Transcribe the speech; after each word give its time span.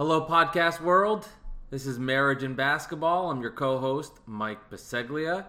Hello, 0.00 0.24
podcast 0.24 0.80
world. 0.80 1.28
This 1.68 1.84
is 1.84 1.98
Marriage 1.98 2.42
and 2.42 2.56
Basketball. 2.56 3.30
I'm 3.30 3.42
your 3.42 3.50
co 3.50 3.76
host, 3.76 4.14
Mike 4.24 4.70
Baseglia. 4.70 5.44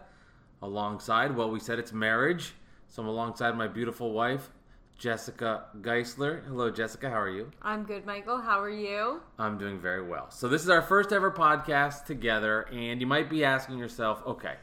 Alongside, 0.61 1.37
well, 1.37 1.49
we 1.49 1.61
said 1.61 1.79
it's 1.79 1.93
marriage. 1.93 2.51
So 2.89 3.01
I'm 3.01 3.07
alongside 3.07 3.55
my 3.55 3.69
beautiful 3.69 4.11
wife, 4.11 4.49
Jessica 4.97 5.67
Geisler. 5.79 6.45
Hello, 6.45 6.69
Jessica. 6.69 7.09
How 7.09 7.21
are 7.21 7.29
you? 7.29 7.49
I'm 7.61 7.85
good, 7.85 8.05
Michael. 8.05 8.41
How 8.41 8.59
are 8.59 8.69
you? 8.69 9.21
I'm 9.39 9.57
doing 9.57 9.79
very 9.79 10.05
well. 10.05 10.29
So 10.29 10.49
this 10.49 10.63
is 10.63 10.69
our 10.69 10.81
first 10.81 11.13
ever 11.13 11.31
podcast 11.31 12.03
together, 12.03 12.63
and 12.73 12.99
you 12.99 13.07
might 13.07 13.29
be 13.29 13.45
asking 13.45 13.77
yourself, 13.77 14.21
okay, 14.27 14.55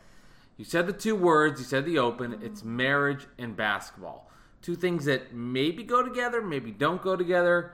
you 0.59 0.67
said 0.67 0.87
the 0.87 0.93
two 0.93 1.17
words, 1.17 1.61
you 1.61 1.65
said 1.65 1.87
the 1.87 1.99
open, 1.99 2.33
mm-hmm. 2.33 2.45
it's 2.45 2.63
marriage 2.63 3.27
and 3.39 3.57
basketball. 3.57 4.31
Two 4.61 4.77
things 4.77 5.07
that 5.07 5.33
maybe 5.33 5.83
go 5.83 6.03
together, 6.03 6.43
maybe 6.43 6.73
don't 6.73 7.01
go 7.01 7.17
together, 7.17 7.73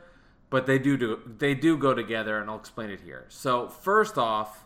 but 0.50 0.66
they 0.66 0.78
do, 0.78 0.96
do 0.96 1.20
they 1.26 1.54
do 1.54 1.76
go 1.76 1.94
together, 1.94 2.40
and 2.40 2.50
I'll 2.50 2.58
explain 2.58 2.90
it 2.90 3.00
here. 3.00 3.26
So 3.28 3.68
first 3.68 4.18
off, 4.18 4.64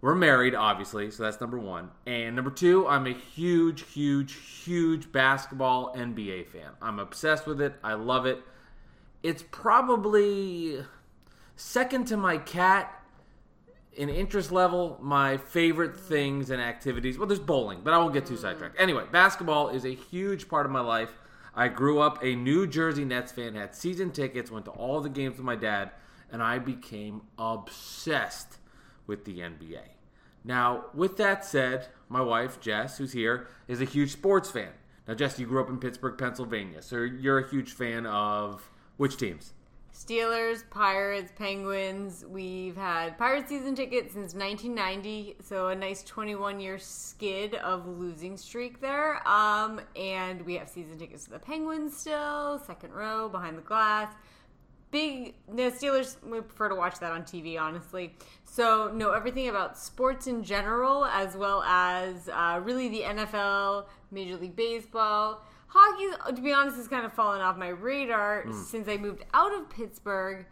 we're 0.00 0.14
married, 0.14 0.54
obviously, 0.54 1.10
so 1.10 1.24
that's 1.24 1.40
number 1.40 1.58
one. 1.58 1.90
And 2.06 2.34
number 2.34 2.50
two, 2.50 2.88
I'm 2.88 3.06
a 3.06 3.12
huge, 3.12 3.82
huge, 3.92 4.34
huge 4.64 5.12
basketball 5.12 5.94
NBA 5.94 6.46
fan. 6.46 6.70
I'm 6.80 6.98
obsessed 6.98 7.46
with 7.46 7.60
it. 7.60 7.74
I 7.84 7.94
love 7.94 8.24
it. 8.24 8.40
It's 9.22 9.44
probably 9.50 10.82
second 11.56 12.06
to 12.06 12.16
my 12.16 12.38
cat 12.38 12.96
in 13.92 14.08
interest 14.08 14.50
level, 14.50 14.98
my 15.02 15.36
favorite 15.36 15.94
things 15.94 16.50
and 16.50 16.62
activities. 16.62 17.18
Well, 17.18 17.26
there's 17.26 17.38
bowling, 17.38 17.80
but 17.84 17.92
I 17.92 17.98
won't 17.98 18.14
get 18.14 18.24
too 18.24 18.38
sidetracked. 18.38 18.80
Anyway, 18.80 19.04
basketball 19.12 19.68
is 19.68 19.84
a 19.84 19.94
huge 19.94 20.48
part 20.48 20.64
of 20.64 20.72
my 20.72 20.80
life. 20.80 21.10
I 21.54 21.68
grew 21.68 21.98
up 22.00 22.22
a 22.22 22.34
New 22.36 22.66
Jersey 22.66 23.04
Nets 23.04 23.32
fan, 23.32 23.54
had 23.54 23.74
season 23.74 24.12
tickets, 24.12 24.50
went 24.50 24.64
to 24.66 24.70
all 24.70 25.00
the 25.00 25.08
games 25.08 25.36
with 25.36 25.44
my 25.44 25.56
dad, 25.56 25.90
and 26.30 26.42
I 26.42 26.58
became 26.58 27.22
obsessed 27.38 28.58
with 29.06 29.24
the 29.24 29.38
NBA. 29.38 29.82
Now, 30.44 30.86
with 30.94 31.16
that 31.16 31.44
said, 31.44 31.88
my 32.08 32.20
wife, 32.20 32.60
Jess, 32.60 32.98
who's 32.98 33.12
here, 33.12 33.48
is 33.68 33.80
a 33.80 33.84
huge 33.84 34.12
sports 34.12 34.50
fan. 34.50 34.70
Now, 35.06 35.14
Jess, 35.14 35.38
you 35.38 35.46
grew 35.46 35.60
up 35.60 35.68
in 35.68 35.78
Pittsburgh, 35.78 36.16
Pennsylvania, 36.16 36.82
so 36.82 36.98
you're 36.98 37.38
a 37.38 37.50
huge 37.50 37.72
fan 37.72 38.06
of 38.06 38.70
which 38.96 39.16
teams? 39.16 39.52
Steelers, 39.94 40.62
Pirates, 40.70 41.32
Penguins. 41.36 42.24
We've 42.28 42.76
had 42.76 43.18
Pirates 43.18 43.48
season 43.48 43.74
tickets 43.74 44.14
since 44.14 44.34
1990, 44.34 45.36
so 45.42 45.68
a 45.68 45.74
nice 45.74 46.02
21 46.04 46.60
year 46.60 46.78
skid 46.78 47.54
of 47.56 47.86
losing 47.86 48.36
streak 48.36 48.80
there. 48.80 49.26
Um, 49.28 49.80
and 49.96 50.42
we 50.42 50.54
have 50.54 50.68
season 50.68 50.98
tickets 50.98 51.24
to 51.24 51.30
the 51.30 51.38
Penguins 51.38 51.96
still, 51.96 52.60
second 52.66 52.92
row 52.92 53.28
behind 53.28 53.58
the 53.58 53.62
glass. 53.62 54.12
Big 54.90 55.34
the 55.48 55.70
Steelers. 55.70 56.16
We 56.24 56.40
prefer 56.40 56.68
to 56.68 56.74
watch 56.74 56.98
that 56.98 57.12
on 57.12 57.22
TV, 57.22 57.60
honestly. 57.60 58.16
So 58.44 58.90
know 58.92 59.12
everything 59.12 59.48
about 59.48 59.78
sports 59.78 60.26
in 60.26 60.42
general, 60.42 61.04
as 61.04 61.36
well 61.36 61.62
as 61.62 62.28
uh, 62.28 62.60
really 62.62 62.88
the 62.88 63.02
NFL, 63.02 63.84
Major 64.10 64.36
League 64.36 64.56
Baseball. 64.56 65.42
Hockey, 65.72 66.34
to 66.34 66.42
be 66.42 66.52
honest, 66.52 66.76
has 66.76 66.88
kind 66.88 67.06
of 67.06 67.12
fallen 67.12 67.40
off 67.40 67.56
my 67.56 67.68
radar 67.68 68.42
hmm. 68.42 68.52
since 68.52 68.88
I 68.88 68.96
moved 68.96 69.24
out 69.32 69.54
of 69.54 69.70
Pittsburgh. 69.70 70.46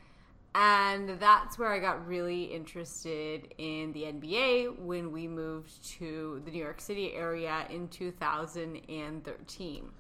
And 0.55 1.21
that's 1.21 1.59
where 1.59 1.69
I 1.69 1.79
got 1.79 2.07
really 2.07 2.45
interested 2.45 3.53
in 3.59 3.93
the 3.93 4.05
NBA 4.05 4.79
when 4.79 5.13
we 5.13 5.29
moved 5.29 5.85
to 5.99 6.41
the 6.45 6.51
New 6.51 6.63
York 6.63 6.81
City 6.81 7.15
area 7.15 7.67
in 7.71 7.89
2013. 7.89 9.91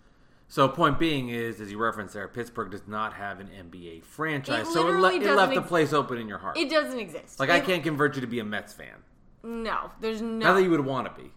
So, 0.50 0.66
point 0.66 0.98
being 0.98 1.28
is, 1.28 1.60
as 1.60 1.70
you 1.70 1.78
referenced 1.78 2.14
there, 2.14 2.26
Pittsburgh 2.26 2.70
does 2.70 2.88
not 2.88 3.12
have 3.12 3.38
an 3.38 3.48
NBA 3.48 4.02
franchise, 4.02 4.66
It 4.66 4.72
so 4.72 4.88
it, 4.88 4.92
le- 4.92 5.14
it 5.14 5.36
left 5.36 5.52
the 5.52 5.60
ex- 5.60 5.68
place 5.68 5.92
open 5.92 6.16
in 6.16 6.26
your 6.26 6.38
heart. 6.38 6.56
It 6.56 6.70
doesn't 6.70 6.98
exist. 6.98 7.38
like, 7.38 7.50
I 7.50 7.60
can't 7.60 7.82
convert 7.82 8.14
you 8.14 8.22
to 8.22 8.26
be 8.26 8.38
a 8.38 8.44
Mets 8.44 8.72
fan. 8.72 8.94
No, 9.42 9.90
there's 10.00 10.22
no. 10.22 10.46
Not 10.46 10.54
that 10.54 10.62
you 10.62 10.70
would 10.70 10.84
want 10.84 11.14
to 11.14 11.22
be. 11.22 11.30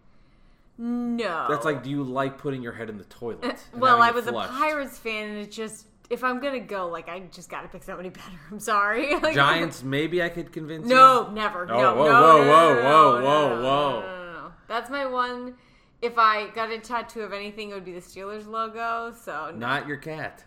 No. 0.77 1.47
That's 1.49 1.65
like, 1.65 1.83
do 1.83 1.89
you 1.89 2.03
like 2.03 2.37
putting 2.37 2.61
your 2.61 2.73
head 2.73 2.89
in 2.89 2.97
the 2.97 3.03
toilet? 3.05 3.43
Eh, 3.43 3.55
and 3.73 3.81
well, 3.81 4.01
I 4.01 4.11
was 4.11 4.25
flushed? 4.25 4.49
a 4.49 4.53
Pirates 4.53 4.97
fan, 4.97 5.29
and 5.29 5.37
it 5.39 5.51
just 5.51 5.87
if 6.11 6.25
I'm 6.25 6.41
gonna 6.41 6.59
go, 6.59 6.89
like 6.89 7.07
I 7.07 7.21
just 7.31 7.49
got 7.49 7.61
to 7.61 7.69
pick 7.69 7.83
somebody 7.83 8.09
better. 8.09 8.39
I'm 8.51 8.59
sorry. 8.59 9.15
Like, 9.21 9.35
Giants, 9.35 9.83
maybe 9.83 10.21
I 10.21 10.29
could 10.29 10.51
convince 10.51 10.89
you. 10.89 10.95
No, 10.95 11.29
never. 11.31 11.63
Oh, 11.63 11.67
no, 11.67 11.75
whoa, 11.75 11.93
no, 11.93 11.93
whoa, 11.95 12.05
no, 12.05 12.13
whoa, 12.13 12.41
no, 12.43 12.51
whoa, 12.51 13.19
no, 13.19 13.23
whoa, 13.23 13.55
no, 13.55 13.63
whoa. 13.63 14.01
No. 14.01 14.51
That's 14.67 14.89
my 14.89 15.05
one. 15.05 15.55
If 16.01 16.17
I 16.17 16.49
got 16.49 16.71
a 16.71 16.79
tattoo 16.79 17.21
of 17.21 17.31
anything, 17.31 17.69
it 17.69 17.75
would 17.75 17.85
be 17.85 17.93
the 17.93 17.99
Steelers 17.99 18.47
logo. 18.47 19.13
So 19.13 19.51
no, 19.51 19.57
Not 19.57 19.87
your 19.87 19.97
cat. 19.97 20.43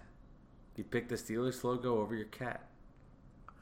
You 0.77 0.83
picked 0.85 1.09
the 1.09 1.15
Steelers 1.15 1.63
logo 1.63 2.01
over 2.01 2.15
your 2.17 2.27
cat. 2.27 2.69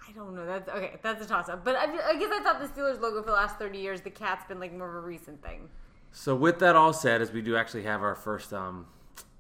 I 0.09 0.13
don't 0.13 0.35
know. 0.35 0.47
That's 0.47 0.69
okay. 0.69 0.95
That's 1.03 1.23
a 1.25 1.29
toss 1.29 1.49
up. 1.49 1.65
But 1.65 1.77
I, 1.77 1.85
I 1.85 2.19
guess 2.19 2.31
I 2.33 2.43
thought 2.43 2.61
the 2.61 2.69
Steelers 2.69 3.01
logo 3.01 3.21
for 3.23 3.29
the 3.29 3.37
last 3.37 3.59
thirty 3.59 3.79
years, 3.79 4.01
the 4.01 4.11
cat's 4.11 4.47
been 4.47 4.59
like 4.59 4.73
more 4.73 4.89
of 4.89 5.05
a 5.05 5.07
recent 5.07 5.43
thing. 5.43 5.69
So 6.13 6.35
with 6.35 6.59
that 6.61 6.77
all 6.77 6.93
said, 6.93 7.23
as 7.23 7.33
we 7.33 7.41
do 7.43 7.57
actually 7.57 7.85
have 7.85 8.03
our 8.03 8.15
first 8.15 8.53
um, 8.53 8.87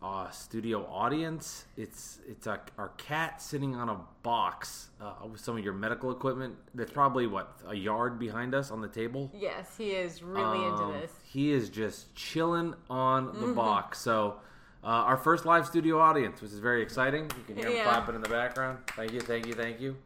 uh, 0.03 0.31
studio 0.31 0.87
audience, 0.91 1.66
it's 1.77 2.19
it's 2.27 2.47
a, 2.47 2.60
our 2.78 2.88
cat 2.97 3.43
sitting 3.43 3.77
on 3.77 3.88
a 3.88 3.99
box 4.22 4.88
uh, 5.00 5.12
with 5.31 5.41
some 5.41 5.56
of 5.59 5.65
your 5.65 5.75
medical 5.75 6.10
equipment. 6.10 6.56
That's 6.75 6.91
probably 6.91 7.27
what 7.27 7.56
a 7.69 7.75
yard 7.75 8.19
behind 8.19 8.55
us 8.55 8.71
on 8.71 8.81
the 8.81 8.88
table. 8.88 9.31
Yes, 9.34 9.77
he 9.77 9.91
is 9.91 10.22
really 10.22 10.65
Um, 10.65 10.72
into 10.72 11.00
this. 11.00 11.12
He 11.31 11.53
is 11.53 11.69
just 11.69 12.15
chilling 12.15 12.75
on 12.91 13.39
the 13.41 13.49
box. 13.53 13.99
So 14.00 14.37
uh, 14.83 14.87
our 14.87 15.16
first 15.16 15.44
live 15.44 15.66
studio 15.66 16.00
audience, 16.00 16.41
which 16.41 16.53
is 16.53 16.59
very 16.59 16.83
exciting. 16.83 17.25
You 17.37 17.44
can 17.47 17.56
hear 17.56 17.66
him 17.69 17.77
Yeah. 17.77 17.84
clapping 17.84 18.15
in 18.15 18.22
the 18.22 18.28
background. 18.31 18.78
Thank 18.97 19.12
you, 19.12 19.21
thank 19.21 19.47
you, 19.47 19.53
thank 19.53 19.78
you. 19.81 19.97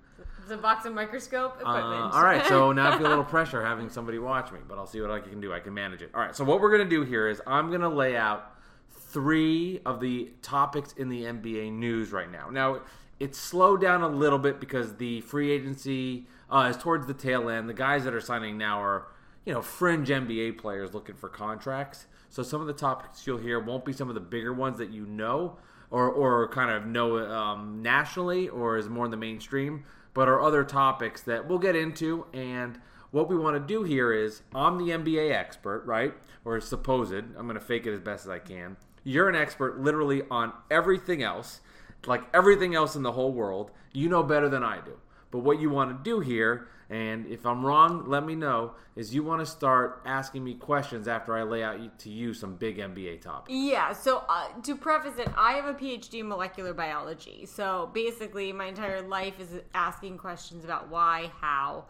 It's 0.46 0.52
a 0.52 0.56
box 0.56 0.86
of 0.86 0.94
microscope 0.94 1.60
equipment. 1.60 2.04
Uh, 2.04 2.10
all 2.12 2.22
right, 2.22 2.46
so 2.46 2.70
now 2.72 2.92
I 2.92 2.98
feel 2.98 3.08
a 3.08 3.08
little 3.08 3.24
pressure 3.24 3.64
having 3.64 3.90
somebody 3.90 4.20
watch 4.20 4.52
me, 4.52 4.60
but 4.68 4.78
I'll 4.78 4.86
see 4.86 5.00
what 5.00 5.10
I 5.10 5.18
can 5.18 5.40
do. 5.40 5.52
I 5.52 5.58
can 5.58 5.74
manage 5.74 6.02
it. 6.02 6.10
All 6.14 6.20
right, 6.20 6.36
so 6.36 6.44
what 6.44 6.60
we're 6.60 6.70
gonna 6.70 6.88
do 6.88 7.02
here 7.02 7.26
is 7.26 7.42
I'm 7.48 7.72
gonna 7.72 7.88
lay 7.88 8.16
out 8.16 8.54
three 8.88 9.80
of 9.84 9.98
the 9.98 10.30
topics 10.42 10.92
in 10.92 11.08
the 11.08 11.22
NBA 11.24 11.72
news 11.72 12.12
right 12.12 12.30
now. 12.30 12.48
Now 12.48 12.82
it's 13.18 13.36
slowed 13.36 13.80
down 13.80 14.02
a 14.02 14.08
little 14.08 14.38
bit 14.38 14.60
because 14.60 14.94
the 14.98 15.20
free 15.22 15.50
agency 15.50 16.28
uh, 16.48 16.68
is 16.70 16.76
towards 16.76 17.08
the 17.08 17.14
tail 17.14 17.48
end. 17.48 17.68
The 17.68 17.74
guys 17.74 18.04
that 18.04 18.14
are 18.14 18.20
signing 18.20 18.56
now 18.56 18.80
are 18.80 19.08
you 19.44 19.52
know 19.52 19.62
fringe 19.62 20.10
NBA 20.10 20.58
players 20.58 20.94
looking 20.94 21.16
for 21.16 21.28
contracts. 21.28 22.06
So 22.28 22.44
some 22.44 22.60
of 22.60 22.68
the 22.68 22.72
topics 22.72 23.26
you'll 23.26 23.38
hear 23.38 23.58
won't 23.58 23.84
be 23.84 23.92
some 23.92 24.08
of 24.08 24.14
the 24.14 24.20
bigger 24.20 24.52
ones 24.52 24.78
that 24.78 24.90
you 24.90 25.06
know 25.06 25.56
or 25.90 26.08
or 26.08 26.48
kind 26.48 26.70
of 26.70 26.86
know 26.86 27.18
um, 27.18 27.82
nationally 27.82 28.48
or 28.48 28.76
is 28.76 28.88
more 28.88 29.04
in 29.06 29.10
the 29.10 29.16
mainstream, 29.16 29.84
but 30.16 30.28
are 30.28 30.40
other 30.40 30.64
topics 30.64 31.20
that 31.20 31.46
we'll 31.46 31.58
get 31.58 31.76
into. 31.76 32.24
And 32.32 32.80
what 33.10 33.28
we 33.28 33.36
want 33.36 33.54
to 33.54 33.60
do 33.60 33.84
here 33.84 34.14
is 34.14 34.40
I'm 34.54 34.78
the 34.78 34.90
NBA 34.90 35.30
expert, 35.30 35.84
right? 35.84 36.14
Or 36.42 36.58
supposed. 36.58 37.12
I'm 37.12 37.46
going 37.46 37.54
to 37.54 37.60
fake 37.60 37.86
it 37.86 37.92
as 37.92 38.00
best 38.00 38.24
as 38.24 38.30
I 38.30 38.38
can. 38.38 38.78
You're 39.04 39.28
an 39.28 39.36
expert 39.36 39.78
literally 39.78 40.22
on 40.30 40.54
everything 40.70 41.22
else, 41.22 41.60
like 42.06 42.22
everything 42.32 42.74
else 42.74 42.96
in 42.96 43.02
the 43.02 43.12
whole 43.12 43.30
world. 43.30 43.72
You 43.92 44.08
know 44.08 44.22
better 44.22 44.48
than 44.48 44.64
I 44.64 44.80
do. 44.80 44.96
But 45.30 45.40
what 45.40 45.60
you 45.60 45.68
want 45.68 45.90
to 45.90 46.10
do 46.10 46.20
here, 46.20 46.66
and 46.88 47.26
if 47.26 47.44
I'm 47.44 47.66
wrong, 47.66 48.04
let 48.06 48.24
me 48.24 48.34
know, 48.34 48.72
is 48.94 49.14
you 49.14 49.24
want 49.24 49.40
to 49.40 49.46
start 49.46 50.02
asking 50.06 50.44
me 50.44 50.54
questions 50.54 51.08
after 51.08 51.36
I 51.36 51.42
lay 51.42 51.62
out 51.62 51.98
to 52.00 52.10
you 52.10 52.32
some 52.32 52.54
big 52.54 52.78
NBA 52.78 53.22
topics. 53.22 53.52
Yeah, 53.52 53.92
so 53.92 54.24
uh, 54.28 54.48
to 54.62 54.76
preface 54.76 55.18
it, 55.18 55.28
I 55.36 55.54
have 55.54 55.66
a 55.66 55.74
PhD 55.74 56.20
in 56.20 56.28
molecular 56.28 56.72
biology. 56.72 57.44
So 57.46 57.90
basically, 57.92 58.52
my 58.52 58.66
entire 58.66 59.02
life 59.02 59.40
is 59.40 59.60
asking 59.74 60.18
questions 60.18 60.64
about 60.64 60.88
why, 60.88 61.32
how, 61.40 61.86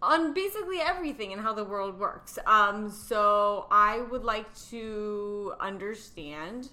on 0.00 0.34
basically 0.34 0.80
everything 0.80 1.32
and 1.32 1.42
how 1.42 1.52
the 1.52 1.64
world 1.64 1.98
works. 1.98 2.38
Um, 2.46 2.90
so 2.90 3.66
I 3.70 4.02
would 4.10 4.24
like 4.24 4.46
to 4.70 5.54
understand 5.60 6.68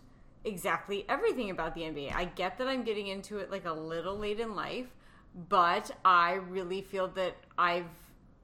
exactly 0.46 1.06
everything 1.10 1.50
about 1.50 1.76
the 1.76 1.82
NBA. 1.82 2.14
I 2.14 2.26
get 2.26 2.58
that 2.58 2.68
I'm 2.68 2.84
getting 2.84 3.08
into 3.08 3.38
it 3.38 3.52
like 3.52 3.66
a 3.66 3.74
little 3.74 4.18
late 4.18 4.40
in 4.40 4.56
life, 4.56 4.88
but 5.50 5.92
I 6.04 6.34
really 6.34 6.82
feel 6.82 7.08
that 7.10 7.36
I've 7.58 7.86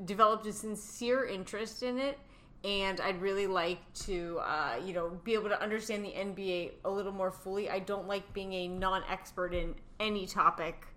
developed 0.03 0.45
a 0.47 0.53
sincere 0.53 1.25
interest 1.25 1.83
in 1.83 1.97
it 1.97 2.19
and 2.63 2.99
I'd 2.99 3.21
really 3.21 3.47
like 3.47 3.79
to, 4.05 4.39
uh, 4.41 4.79
you 4.83 4.93
know, 4.93 5.19
be 5.23 5.35
able 5.35 5.49
to 5.49 5.61
understand 5.61 6.03
the 6.03 6.09
NBA 6.09 6.71
a 6.83 6.89
little 6.89 7.11
more 7.11 7.31
fully. 7.31 7.69
I 7.69 7.79
don't 7.79 8.07
like 8.07 8.33
being 8.33 8.53
a 8.53 8.67
non-expert 8.67 9.53
in 9.53 9.75
any 9.99 10.25
topic. 10.25 10.87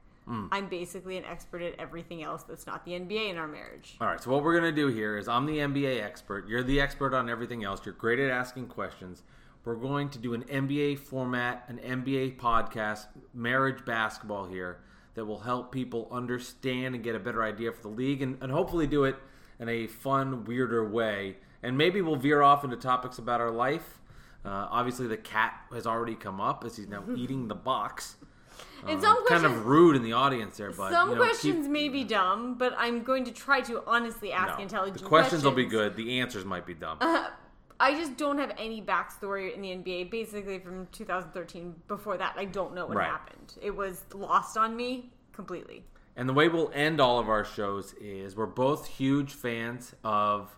I'm 0.52 0.68
basically 0.68 1.16
an 1.16 1.24
expert 1.24 1.62
at 1.62 1.74
everything 1.78 2.22
else 2.22 2.42
that's 2.42 2.66
not 2.66 2.84
the 2.84 2.92
NBA 2.92 3.30
in 3.30 3.38
our 3.38 3.48
marriage. 3.48 3.96
All 4.00 4.08
right, 4.08 4.22
so 4.22 4.30
what 4.30 4.42
we're 4.42 4.58
going 4.58 4.74
to 4.74 4.80
do 4.80 4.88
here 4.88 5.16
is 5.16 5.26
I'm 5.26 5.46
the 5.46 5.58
NBA 5.58 6.02
expert. 6.02 6.48
You're 6.48 6.62
the 6.62 6.80
expert 6.80 7.14
on 7.14 7.30
everything 7.30 7.64
else. 7.64 7.80
You're 7.84 7.94
great 7.94 8.18
at 8.18 8.30
asking 8.30 8.66
questions. 8.68 9.22
We're 9.64 9.76
going 9.76 10.10
to 10.10 10.18
do 10.18 10.34
an 10.34 10.44
NBA 10.44 10.98
format, 10.98 11.64
an 11.68 11.78
NBA 11.78 12.38
podcast, 12.38 13.06
marriage 13.34 13.84
basketball 13.84 14.46
here 14.46 14.80
that 15.18 15.24
will 15.24 15.40
help 15.40 15.72
people 15.72 16.06
understand 16.12 16.94
and 16.94 17.02
get 17.02 17.16
a 17.16 17.18
better 17.18 17.42
idea 17.42 17.72
for 17.72 17.82
the 17.82 17.88
league 17.88 18.22
and, 18.22 18.38
and 18.40 18.52
hopefully 18.52 18.86
do 18.86 19.02
it 19.02 19.16
in 19.58 19.68
a 19.68 19.88
fun, 19.88 20.44
weirder 20.44 20.88
way. 20.88 21.36
And 21.60 21.76
maybe 21.76 22.00
we'll 22.00 22.14
veer 22.14 22.40
off 22.40 22.62
into 22.62 22.76
topics 22.76 23.18
about 23.18 23.40
our 23.40 23.50
life. 23.50 23.98
Uh, 24.44 24.68
obviously, 24.70 25.08
the 25.08 25.16
cat 25.16 25.54
has 25.72 25.88
already 25.88 26.14
come 26.14 26.40
up 26.40 26.62
as 26.64 26.76
he's 26.76 26.86
now 26.86 27.02
eating 27.16 27.48
the 27.48 27.56
box. 27.56 28.14
And 28.86 29.00
Uh, 29.00 29.02
some 29.02 29.26
kind 29.26 29.44
of 29.44 29.66
rude 29.66 29.96
in 29.96 30.04
the 30.04 30.12
audience 30.12 30.56
there, 30.56 30.70
but 30.70 30.92
some 30.92 31.10
you 31.10 31.16
know, 31.16 31.22
keep- 31.22 31.30
questions 31.30 31.66
may 31.66 31.88
be 31.88 32.04
dumb, 32.04 32.54
but 32.56 32.72
I'm 32.78 33.02
going 33.02 33.24
to 33.24 33.32
try 33.32 33.60
to 33.62 33.82
honestly 33.88 34.30
ask 34.30 34.56
no. 34.56 34.62
intelligent 34.62 35.02
The 35.02 35.08
questions 35.08 35.42
will 35.42 35.50
be 35.50 35.66
good. 35.66 35.96
The 35.96 36.20
answers 36.20 36.44
might 36.44 36.64
be 36.64 36.74
dumb. 36.74 36.98
I 37.80 37.94
just 37.94 38.16
don't 38.16 38.38
have 38.38 38.52
any 38.58 38.82
backstory 38.82 39.54
in 39.54 39.62
the 39.62 39.70
NBA. 39.70 40.10
Basically, 40.10 40.58
from 40.58 40.86
2013. 40.92 41.82
Before 41.86 42.16
that, 42.16 42.34
I 42.36 42.44
don't 42.44 42.74
know 42.74 42.86
what 42.86 42.96
Right. 42.96 43.08
happened. 43.08 43.56
It 43.62 43.74
was 43.76 44.04
lost 44.14 44.56
on 44.56 44.76
me 44.76 45.12
completely. 45.32 45.84
And 46.16 46.28
the 46.28 46.32
way 46.32 46.48
we'll 46.48 46.72
end 46.74 47.00
all 47.00 47.20
of 47.20 47.28
our 47.28 47.44
shows 47.44 47.94
is 47.94 48.34
we're 48.34 48.46
both 48.46 48.86
huge 48.88 49.32
fans 49.32 49.94
of 50.02 50.56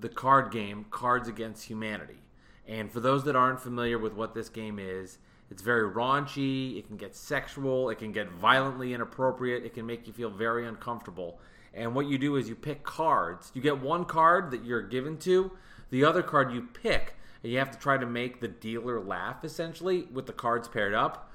the 0.00 0.08
card 0.08 0.50
game 0.50 0.86
Cards 0.90 1.28
Against 1.28 1.66
Humanity. 1.66 2.22
And 2.66 2.90
for 2.90 2.98
those 2.98 3.22
that 3.24 3.36
aren't 3.36 3.60
familiar 3.60 3.96
with 3.96 4.14
what 4.14 4.34
this 4.34 4.48
game 4.48 4.80
is, 4.80 5.18
it's 5.50 5.62
very 5.62 5.88
raunchy, 5.88 6.76
it 6.76 6.88
can 6.88 6.96
get 6.96 7.14
sexual, 7.14 7.88
it 7.90 7.98
can 7.98 8.10
get 8.10 8.28
violently 8.32 8.92
inappropriate, 8.92 9.64
it 9.64 9.74
can 9.74 9.86
make 9.86 10.08
you 10.08 10.12
feel 10.12 10.30
very 10.30 10.66
uncomfortable. 10.66 11.38
And 11.72 11.94
what 11.94 12.06
you 12.06 12.18
do 12.18 12.34
is 12.34 12.48
you 12.48 12.56
pick 12.56 12.82
cards. 12.82 13.52
You 13.54 13.62
get 13.62 13.78
one 13.80 14.04
card 14.04 14.50
that 14.50 14.64
you're 14.64 14.82
given 14.82 15.16
to, 15.18 15.52
the 15.90 16.04
other 16.04 16.22
card 16.22 16.52
you 16.52 16.62
pick, 16.62 17.14
and 17.42 17.52
you 17.52 17.58
have 17.58 17.70
to 17.70 17.78
try 17.78 17.96
to 17.96 18.06
make 18.06 18.40
the 18.40 18.48
dealer 18.48 19.00
laugh 19.00 19.44
essentially 19.44 20.02
with 20.12 20.26
the 20.26 20.32
cards 20.32 20.68
paired 20.68 20.94
up. 20.94 21.30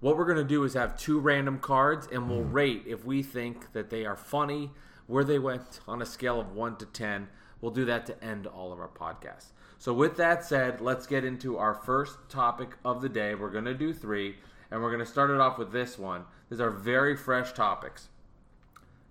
What 0.00 0.16
we're 0.16 0.26
going 0.26 0.36
to 0.36 0.44
do 0.44 0.64
is 0.64 0.74
have 0.74 0.98
two 0.98 1.18
random 1.18 1.58
cards 1.58 2.06
and 2.12 2.28
we'll 2.28 2.42
hmm. 2.42 2.52
rate 2.52 2.82
if 2.86 3.04
we 3.04 3.22
think 3.22 3.72
that 3.72 3.90
they 3.90 4.04
are 4.04 4.16
funny, 4.16 4.70
where 5.06 5.24
they 5.24 5.38
went 5.38 5.80
on 5.88 6.02
a 6.02 6.06
scale 6.06 6.40
of 6.40 6.52
1 6.52 6.76
to 6.76 6.86
10. 6.86 7.28
We'll 7.60 7.72
do 7.72 7.84
that 7.86 8.06
to 8.06 8.24
end 8.24 8.46
all 8.46 8.72
of 8.72 8.80
our 8.80 8.88
podcasts. 8.88 9.52
So, 9.78 9.92
with 9.92 10.16
that 10.16 10.44
said, 10.44 10.80
let's 10.80 11.06
get 11.06 11.24
into 11.24 11.58
our 11.58 11.74
first 11.74 12.18
topic 12.28 12.76
of 12.84 13.02
the 13.02 13.08
day. 13.08 13.34
We're 13.34 13.50
going 13.50 13.64
to 13.64 13.74
do 13.74 13.92
three, 13.92 14.36
and 14.70 14.82
we're 14.82 14.90
going 14.90 15.04
to 15.04 15.10
start 15.10 15.30
it 15.30 15.40
off 15.40 15.58
with 15.58 15.72
this 15.72 15.98
one. 15.98 16.24
These 16.50 16.60
are 16.60 16.70
very 16.70 17.16
fresh 17.16 17.52
topics. 17.52 18.08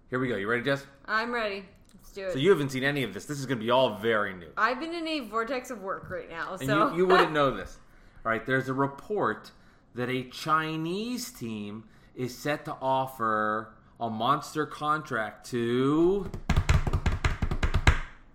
Here 0.09 0.19
we 0.19 0.27
go. 0.27 0.35
You 0.35 0.47
ready, 0.47 0.63
Jess? 0.63 0.85
I'm 1.05 1.31
ready. 1.31 1.65
Let's 2.05 2.13
do 2.13 2.25
it. 2.27 2.33
So, 2.33 2.39
you 2.39 2.51
haven't 2.51 2.69
seen 2.69 2.83
any 2.83 3.01
of 3.01 3.13
this. 3.15 3.25
This 3.25 3.39
is 3.39 3.47
going 3.47 3.57
to 3.57 3.63
be 3.63 3.71
all 3.71 3.97
very 3.97 4.33
new. 4.33 4.49
I've 4.57 4.79
been 4.79 4.93
in 4.93 5.07
a 5.07 5.21
vortex 5.21 5.71
of 5.71 5.81
work 5.81 6.09
right 6.11 6.29
now, 6.29 6.53
And 6.53 6.67
so 6.67 6.91
you, 6.91 6.97
you 6.97 7.07
wouldn't 7.07 7.31
know 7.33 7.49
this. 7.49 7.79
All 8.23 8.31
right, 8.31 8.45
there's 8.45 8.69
a 8.69 8.73
report 8.73 9.51
that 9.95 10.07
a 10.09 10.23
Chinese 10.23 11.31
team 11.31 11.85
is 12.15 12.37
set 12.37 12.63
to 12.65 12.75
offer 12.79 13.73
a 13.99 14.09
monster 14.09 14.65
contract 14.67 15.49
to 15.49 16.29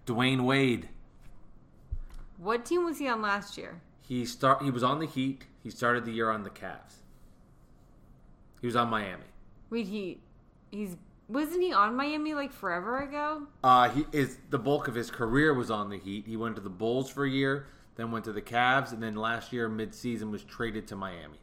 Dwyane 0.07 0.41
Wade. 0.43 0.89
what 2.39 2.65
team 2.65 2.85
was 2.85 2.99
he 2.99 3.07
on 3.09 3.23
last 3.23 3.57
year? 3.57 3.81
He 4.01 4.25
start 4.27 4.63
he 4.63 4.71
was 4.71 4.83
on 4.83 4.99
the 4.99 5.07
Heat. 5.07 5.47
He 5.63 5.71
started 5.71 6.05
the 6.05 6.13
year 6.13 6.31
on 6.31 6.43
the 6.43 6.51
Cavs. 6.51 6.97
He 8.61 8.67
was 8.67 8.75
on 8.75 8.89
Miami. 8.89 9.23
Wait, 9.69 9.87
he 9.87 10.19
he's 10.71 10.97
wasn't 11.31 11.63
he 11.63 11.73
on 11.73 11.95
Miami 11.95 12.35
like 12.35 12.53
forever 12.53 12.99
ago? 12.99 13.43
Uh, 13.63 13.89
he 13.89 14.05
is 14.13 14.39
the 14.51 14.59
bulk 14.59 14.89
of 14.89 14.95
his 14.95 15.11
career 15.11 15.55
was 15.55 15.71
on 15.71 15.89
the 15.89 15.99
Heat. 15.99 16.27
He 16.27 16.37
went 16.37 16.57
to 16.57 16.61
the 16.61 16.71
Bulls 16.71 17.09
for 17.11 17.25
a 17.25 17.31
year, 17.31 17.67
then 17.97 18.11
went 18.11 18.25
to 18.25 18.33
the 18.33 18.43
Cavs, 18.43 18.93
and 18.93 19.03
then 19.03 19.15
last 19.15 19.53
year 19.53 19.69
midseason 19.71 20.31
was 20.31 20.43
traded 20.45 20.87
to 20.89 20.97
Miami. 20.97 21.39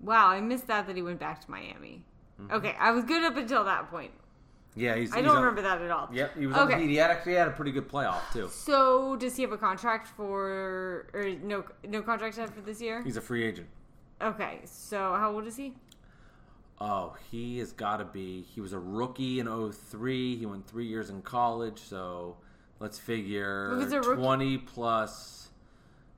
Wow, 0.00 0.28
I 0.28 0.40
missed 0.40 0.66
that 0.68 0.86
that 0.86 0.96
he 0.96 1.02
went 1.02 1.20
back 1.20 1.44
to 1.44 1.50
Miami. 1.50 2.04
Mm-hmm. 2.40 2.54
Okay, 2.54 2.74
I 2.80 2.90
was 2.92 3.04
good 3.04 3.22
up 3.22 3.36
until 3.36 3.64
that 3.64 3.90
point. 3.90 4.12
Yeah, 4.74 4.94
he's. 4.96 5.12
I 5.12 5.16
he's 5.16 5.26
don't 5.26 5.36
on- 5.36 5.42
remember 5.42 5.62
that 5.62 5.82
at 5.82 5.90
all. 5.90 6.08
Yep, 6.12 6.38
he 6.38 6.46
was 6.46 6.56
on 6.56 6.68
the 6.68 6.74
Okay. 6.74 6.82
Heat. 6.82 6.90
He 6.90 6.96
had 6.96 7.10
actually 7.10 7.34
had 7.34 7.48
a 7.48 7.50
pretty 7.50 7.72
good 7.72 7.88
playoff 7.88 8.32
too. 8.32 8.48
So 8.50 9.16
does 9.16 9.36
he 9.36 9.42
have 9.42 9.52
a 9.52 9.58
contract 9.58 10.08
for 10.08 11.06
or 11.12 11.34
no 11.42 11.64
no 11.86 12.00
contract 12.02 12.36
for 12.36 12.60
this 12.62 12.80
year? 12.80 13.02
He's 13.02 13.16
a 13.16 13.20
free 13.20 13.44
agent. 13.44 13.68
Okay, 14.22 14.60
so 14.64 15.14
how 15.14 15.32
old 15.32 15.46
is 15.46 15.56
he? 15.56 15.74
Oh, 16.80 17.14
he 17.30 17.58
has 17.58 17.72
got 17.72 17.98
to 17.98 18.04
be. 18.06 18.42
He 18.54 18.60
was 18.60 18.72
a 18.72 18.78
rookie 18.78 19.38
in 19.40 19.72
03. 19.72 20.36
He 20.36 20.46
went 20.46 20.66
three 20.66 20.86
years 20.86 21.10
in 21.10 21.20
college. 21.22 21.78
So 21.78 22.36
let's 22.78 22.98
figure 22.98 23.78
If 23.80 23.90
he's 23.92 24.00
20 24.06 24.58
plus 24.58 25.48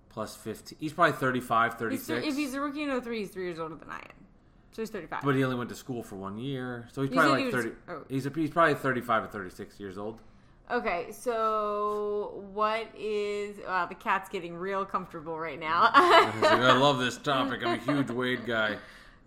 plus 0.09 0.37
15. 0.37 0.76
He's 0.79 0.93
probably 0.93 1.14
35, 1.17 1.73
He's 1.73 1.79
36. 1.81 2.06
th- 2.06 2.25
if 2.32 2.37
he's 2.37 2.55
a 2.55 2.61
rookie 2.61 2.82
in 2.82 3.00
03, 3.00 3.19
he's 3.20 3.31
three 3.31 3.44
years 3.47 3.59
older 3.59 3.75
than 3.76 3.88
I 3.91 3.97
am. 3.97 4.26
So 4.73 4.82
he's 4.82 4.91
35. 4.91 5.23
but 5.25 5.35
he 5.35 5.43
only 5.43 5.56
went 5.56 5.70
to 5.70 5.75
school 5.76 6.03
for 6.03 6.17
one 6.17 6.37
year. 6.38 6.87
So 6.93 7.03
he's 7.03 7.11
probably 7.11 7.31
like 7.31 7.41
he 7.41 7.44
was- 7.47 7.64
30. 7.64 7.76
oh. 7.88 8.05
He's, 8.09 8.26
a, 8.26 8.31
he's 8.31 8.50
probably 8.50 8.75
35 8.75 9.25
or 9.25 9.26
36 9.29 9.81
years 9.81 9.97
old. 9.99 10.19
Okay, 10.70 11.09
so 11.11 12.44
what 12.53 12.87
is? 12.97 13.59
Wow, 13.67 13.87
the 13.87 13.94
cat's 13.94 14.29
getting 14.29 14.55
real 14.55 14.85
comfortable 14.87 15.38
right 15.38 15.59
now. 15.59 15.91
I 15.93 16.76
love 16.79 16.99
this 16.99 17.17
topic. 17.23 17.64
I'm 17.64 17.79
a 17.79 17.82
huge 17.82 18.11
Wade 18.11 18.47
guy. 18.47 18.76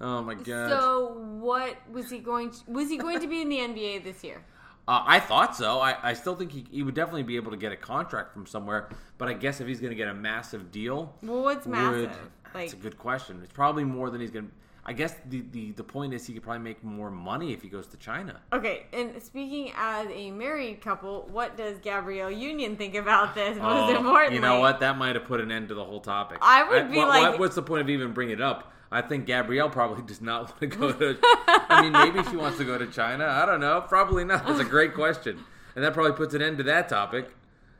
Oh 0.01 0.21
my 0.21 0.33
god. 0.35 0.69
so 0.69 1.13
what 1.39 1.75
was 1.91 2.09
he 2.09 2.19
going? 2.19 2.51
To, 2.51 2.57
was 2.67 2.89
he 2.89 2.97
going 2.97 3.19
to 3.21 3.27
be 3.27 3.41
in 3.41 3.49
the 3.49 3.57
NBA 3.57 4.03
this 4.03 4.23
year? 4.23 4.43
Uh, 4.87 5.03
I 5.03 5.19
thought 5.19 5.55
so. 5.55 5.79
I, 5.79 5.95
I 6.03 6.13
still 6.13 6.35
think 6.35 6.51
he, 6.51 6.63
he 6.69 6.83
would 6.83 6.93
definitely 6.93 7.23
be 7.23 7.37
able 7.37 7.49
to 7.49 7.57
get 7.57 7.71
a 7.71 7.75
contract 7.75 8.31
from 8.33 8.45
somewhere. 8.45 8.89
But 9.17 9.27
I 9.29 9.33
guess 9.33 9.59
if 9.59 9.65
he's 9.67 9.79
going 9.79 9.89
to 9.89 9.95
get 9.95 10.07
a 10.07 10.13
massive 10.13 10.71
deal, 10.71 11.15
Well, 11.23 11.41
what's 11.41 11.65
massive? 11.65 12.01
Would, 12.01 12.09
Like, 12.53 12.69
that's 12.69 12.73
a 12.73 12.75
good 12.75 12.95
question. 12.99 13.39
It's 13.43 13.51
probably 13.51 13.83
more 13.83 14.11
than 14.11 14.21
he's 14.21 14.29
going 14.29 14.45
to. 14.45 14.51
I 14.87 14.93
guess 14.93 15.15
the, 15.27 15.43
the, 15.51 15.71
the 15.71 15.83
point 15.83 16.13
is 16.13 16.27
he 16.27 16.33
could 16.33 16.43
probably 16.43 16.61
make 16.61 16.83
more 16.83 17.09
money 17.09 17.53
if 17.53 17.61
he 17.63 17.69
goes 17.69 17.87
to 17.87 17.97
China. 17.97 18.39
okay. 18.53 18.85
And 18.93 19.19
speaking 19.21 19.71
as 19.75 20.07
a 20.13 20.29
married 20.29 20.79
couple, 20.81 21.27
what 21.31 21.57
does 21.57 21.79
Gabrielle 21.79 22.29
Union 22.29 22.75
think 22.75 22.93
about 22.93 23.33
this? 23.33 23.57
Most 23.57 23.93
Oh, 23.93 23.97
importantly, 23.97 24.35
you 24.35 24.41
know 24.41 24.59
what? 24.59 24.79
That 24.81 24.97
might 24.97 25.15
have 25.15 25.25
put 25.25 25.41
an 25.41 25.51
end 25.51 25.69
to 25.69 25.73
the 25.75 25.83
whole 25.83 26.01
topic. 26.01 26.37
I 26.41 26.63
would 26.69 26.91
be 26.91 26.97
what- 26.97 27.07
like- 27.09 27.21
what- 27.31 27.39
what's 27.39 27.55
the 27.55 27.63
point 27.63 27.81
of 27.81 27.89
even 27.89 28.13
bringing 28.13 28.35
it 28.35 28.41
up? 28.41 28.71
I 28.91 29.01
think 29.01 29.25
Gabrielle 29.25 29.69
probably 29.71 30.03
does 30.03 30.21
not 30.21 30.43
want 30.49 30.59
to 30.61 30.67
go 30.67 30.91
to. 30.91 31.17
I 31.47 31.81
mean, 31.81 31.91
maybe 31.91 32.23
she 32.29 32.37
wants 32.37 32.59
to 32.59 32.63
go 32.63 32.77
to 32.77 32.85
China. 32.85 33.25
I 33.25 33.45
don't 33.47 33.59
know. 33.59 33.81
Probably 33.89 34.23
not. 34.23 34.45
That's 34.45 34.59
a 34.59 34.63
great 34.63 34.93
question, 34.93 35.43
and 35.75 35.83
that 35.83 35.93
probably 35.95 36.13
puts 36.13 36.35
an 36.35 36.43
end 36.43 36.59
to 36.59 36.63
that 36.65 36.87
topic. 36.89 37.29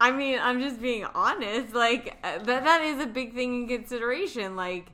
I 0.02 0.12
mean, 0.12 0.40
I'm 0.42 0.60
just 0.60 0.82
being 0.82 1.06
honest. 1.06 1.74
Like 1.76 2.18
uh, 2.24 2.40
that 2.40 2.64
that 2.66 2.82
is 2.82 3.00
a 3.02 3.06
big 3.06 3.36
thing 3.36 3.62
in 3.62 3.68
consideration. 3.68 4.56
Like 4.56 4.88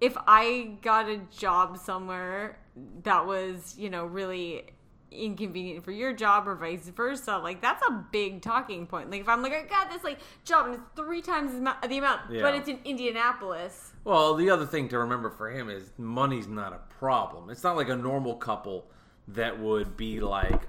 if 0.00 0.16
I 0.26 0.76
got 0.82 1.08
a 1.08 1.18
job 1.36 1.78
somewhere 1.78 2.58
that 3.02 3.26
was, 3.26 3.74
you 3.78 3.90
know, 3.90 4.04
really 4.06 4.64
inconvenient 5.10 5.84
for 5.84 5.90
your 5.90 6.12
job 6.12 6.46
or 6.46 6.54
vice 6.54 6.88
versa, 6.88 7.38
like 7.38 7.60
that's 7.60 7.82
a 7.88 8.04
big 8.12 8.42
talking 8.42 8.86
point. 8.86 9.10
Like 9.10 9.22
if 9.22 9.28
I'm 9.28 9.42
like, 9.42 9.52
I 9.52 9.62
got 9.62 9.90
this 9.90 10.04
like 10.04 10.18
job 10.44 10.66
and 10.66 10.74
it's 10.74 10.84
three 10.94 11.22
times 11.22 11.52
the 11.52 11.98
amount, 11.98 12.20
Yeah. 12.30 12.42
but 12.42 12.54
it's 12.54 12.68
in 12.68 12.78
Indianapolis. 12.84 13.92
Well, 14.04 14.34
the 14.34 14.50
other 14.50 14.66
thing 14.66 14.88
to 14.90 14.98
remember 14.98 15.30
for 15.30 15.50
him 15.50 15.68
is 15.70 15.92
money's 15.98 16.46
not 16.46 16.72
a 16.72 16.80
problem. 16.98 17.50
It's 17.50 17.64
not 17.64 17.76
like 17.76 17.88
a 17.88 17.96
normal 17.96 18.34
couple 18.36 18.86
that 19.28 19.58
would 19.58 19.96
be 19.96 20.20
like, 20.20 20.62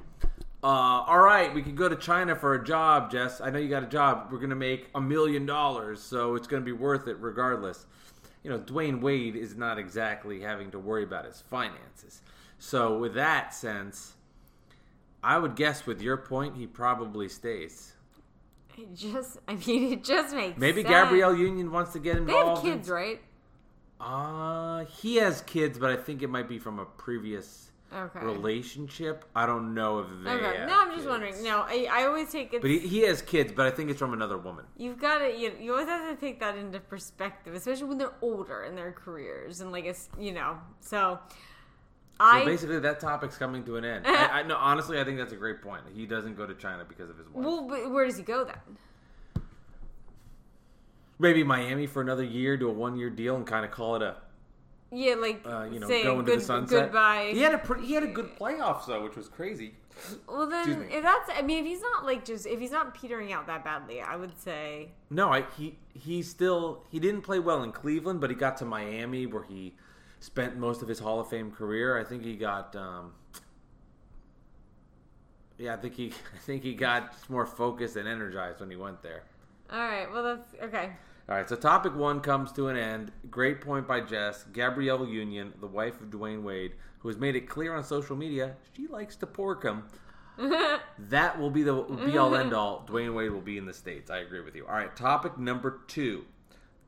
uh, 0.62 0.68
all 1.08 1.20
right, 1.20 1.54
we 1.54 1.62
could 1.62 1.78
go 1.78 1.88
to 1.88 1.96
China 1.96 2.36
for 2.36 2.54
a 2.56 2.64
job, 2.64 3.12
Jess. 3.12 3.40
I 3.40 3.50
know 3.50 3.60
you 3.60 3.70
got 3.70 3.84
a 3.84 3.88
job. 3.88 4.28
We're 4.32 4.40
going 4.40 4.50
to 4.50 4.56
make 4.58 4.90
a 4.94 5.00
million 5.00 5.46
dollars, 5.46 6.02
so 6.02 6.36
it's 6.36 6.48
going 6.48 6.62
to 6.62 6.66
be 6.66 6.74
worth 6.74 7.08
it 7.08 7.18
regardless. 7.20 7.86
You 8.44 8.50
know, 8.50 8.60
Dwyane 8.60 9.02
Wade 9.02 9.36
is 9.36 9.56
not 9.56 9.78
exactly 9.78 10.42
having 10.42 10.72
to 10.72 10.80
worry 10.80 11.04
about 11.04 11.26
his 11.26 11.42
finances. 11.42 12.22
So, 12.58 12.98
with 12.98 13.14
that 13.16 13.54
sense, 13.54 14.14
I 15.24 15.38
would 15.38 15.56
guess 15.56 15.86
with 15.86 16.02
your 16.02 16.18
point, 16.18 16.56
he 16.56 16.68
probably 16.68 17.28
stays. 17.30 17.94
It 18.78 18.96
just, 18.96 19.38
I 19.48 19.56
mean, 19.56 19.92
it 19.92 20.04
just 20.04 20.34
makes 20.34 20.58
Maybe 20.58 20.82
sense. 20.84 20.94
Gabrielle 20.94 21.36
Union 21.36 21.72
wants 21.72 21.92
to 21.94 22.00
get 22.00 22.18
involved. 22.18 22.30
They 22.30 22.34
have 22.38 22.48
involved. 22.48 22.66
in- 22.66 22.74
kids, 22.78 22.90
right? 22.90 23.22
Uh, 24.00 24.86
he 24.86 25.18
has 25.18 25.42
kids, 25.42 25.78
but 25.78 25.92
I 25.92 25.98
think 25.98 26.22
it 26.22 26.30
might 26.30 26.48
be 26.48 26.58
from 26.60 26.80
a 26.80 26.86
previous 26.86 27.69
Okay. 27.92 28.20
relationship. 28.20 29.26
I 29.36 29.48
don't 29.48 29.74
know 29.74 30.00
if 30.00 30.08
they. 30.24 30.30
Okay. 30.30 30.66
No, 30.68 30.80
I'm 30.80 30.88
just 30.90 31.00
kids. 31.00 31.08
wondering. 31.08 31.44
No, 31.44 31.62
I, 31.68 31.88
I 31.92 32.06
always 32.06 32.32
take 32.32 32.54
it. 32.54 32.62
But 32.62 32.70
he, 32.70 32.80
he 32.80 33.00
has 33.02 33.22
kids, 33.22 33.52
but 33.56 33.66
I 33.66 33.72
think 33.72 33.90
it's 33.90 33.98
from 33.98 34.14
another 34.14 34.38
woman. 34.38 34.66
You've 34.78 35.00
got 35.00 35.20
to, 35.20 35.36
you, 35.36 35.54
you 35.60 35.72
always 35.72 35.88
have 35.88 36.08
to 36.14 36.20
take 36.20 36.40
that 36.40 36.56
into 36.56 36.80
perspective, 36.80 37.56
especially 37.56 37.86
when 37.88 37.98
they're 37.98 38.14
older 38.22 38.64
in 38.64 38.76
their 38.76 38.92
careers 38.92 39.62
and 39.62 39.72
like, 39.72 39.86
it's, 39.86 40.08
you 40.20 40.34
know. 40.34 40.58
So, 40.82 41.18
So 41.20 41.20
I 42.20 42.46
basically, 42.46 42.80
that 42.80 43.00
topic's 43.00 43.38
coming 43.38 43.64
to 43.66 43.78
an 43.78 43.86
end. 43.86 44.06
I, 44.08 44.42
I 44.42 44.44
no, 44.44 44.56
honestly, 44.56 45.00
I 45.00 45.04
think 45.04 45.18
that's 45.18 45.34
a 45.34 45.38
great 45.38 45.62
point. 45.62 45.82
He 45.94 46.06
doesn't 46.06 46.36
go 46.36 46.46
to 46.46 46.54
China 46.54 46.86
because 46.88 47.10
of 47.10 47.18
his 47.18 47.28
wife. 47.28 47.44
well, 47.44 47.68
but 47.68 47.90
where 47.90 48.06
does 48.06 48.18
he 48.18 48.24
go 48.24 48.44
then? 48.44 48.78
Maybe 51.18 51.44
Miami 51.44 51.86
for 51.88 52.02
another 52.02 52.24
year, 52.24 52.56
do 52.56 52.70
a 52.70 52.74
one-year 52.74 53.10
deal, 53.10 53.36
and 53.36 53.46
kind 53.46 53.66
of 53.66 53.72
call 53.72 53.96
it 53.96 54.02
a 54.02 54.16
Yeah, 54.92 55.16
like 55.16 55.42
uh, 55.46 55.68
you 55.72 55.80
know 55.80 55.88
say 55.88 56.04
go 56.04 56.20
into 56.20 56.32
good, 56.32 56.40
the 56.40 56.44
sunset. 56.44 56.86
goodbye. 56.86 57.32
He 57.34 57.42
had 57.42 57.54
a 57.54 57.60
pretty, 57.60 57.86
he 57.86 57.94
had 57.94 58.04
a 58.04 58.08
good 58.08 58.36
playoffs 58.38 58.88
though, 58.88 59.04
which 59.04 59.16
was 59.16 59.30
crazy. 59.30 59.76
well, 60.28 60.48
then 60.48 60.88
if 60.90 61.04
that's, 61.04 61.30
I 61.36 61.42
mean, 61.42 61.60
if 61.60 61.66
he's 61.66 61.82
not 61.82 62.06
like 62.06 62.26
just 62.26 62.48
if 62.48 62.60
he's 62.60 62.72
not 62.72 62.96
petering 62.96 63.32
out 63.32 63.46
that 63.48 63.64
badly, 63.64 64.02
I 64.02 64.16
would 64.16 64.40
say 64.40 64.92
No, 65.10 65.32
I 65.32 65.44
he 65.58 65.78
he 65.94 66.24
still 66.24 66.86
he 66.90 67.00
didn't 67.00 67.22
play 67.22 67.40
well 67.40 67.62
in 67.64 67.72
Cleveland, 67.72 68.20
but 68.20 68.30
he 68.30 68.36
got 68.36 68.58
to 68.58 68.66
Miami 68.66 69.26
where 69.28 69.44
he 69.44 69.76
spent 70.20 70.58
most 70.58 70.82
of 70.82 70.88
his 70.88 71.00
Hall 71.00 71.20
of 71.20 71.30
Fame 71.30 71.52
career. 71.52 71.98
I 72.00 72.04
think 72.04 72.24
he 72.24 72.36
got 72.36 72.76
um 72.76 73.14
yeah, 75.58 75.74
I 75.74 75.78
think 75.78 75.94
he 75.96 76.08
I 76.36 76.38
think 76.40 76.64
he 76.64 76.74
got 76.74 77.14
more 77.30 77.46
focused 77.46 77.96
and 77.96 78.08
energized 78.08 78.60
when 78.60 78.70
he 78.70 78.76
went 78.76 79.02
there. 79.04 79.24
all 79.72 79.80
right. 79.80 80.10
Well, 80.12 80.24
that's 80.24 80.48
okay. 80.64 80.92
All 81.30 81.36
right, 81.36 81.48
so 81.48 81.56
topic 81.56 81.96
one 81.96 82.22
comes 82.22 82.52
to 82.54 82.70
an 82.70 82.78
end. 82.78 83.12
Great 83.30 83.62
point 83.62 83.88
by 83.88 84.02
Jess. 84.02 84.46
Gabrielle 84.52 85.08
Union, 85.08 85.54
the 85.60 85.68
wife 85.68 86.02
of 86.02 86.08
Dwyane 86.10 86.42
Wade, 86.42 86.72
who 87.00 87.08
has 87.08 87.18
made 87.18 87.36
it 87.36 87.48
clear 87.48 87.76
on 87.76 87.84
social 87.84 88.16
media 88.16 88.56
she 88.76 88.88
likes 88.88 89.16
to 89.18 89.28
pork 89.28 89.64
him. 89.64 89.84
that 90.98 91.40
will 91.40 91.52
be 91.52 91.62
the 91.62 91.74
be 92.06 92.18
all 92.18 92.34
end 92.36 92.54
all. 92.54 92.84
Dwyane 92.90 93.14
Wade 93.14 93.30
will 93.32 93.42
be 93.42 93.60
in 93.60 93.66
the 93.68 93.74
States. 93.74 94.10
I 94.10 94.18
agree 94.20 94.42
with 94.42 94.56
you. 94.56 94.66
All 94.66 94.74
right, 94.74 94.96
topic 94.96 95.38
number 95.38 95.82
two 95.88 96.26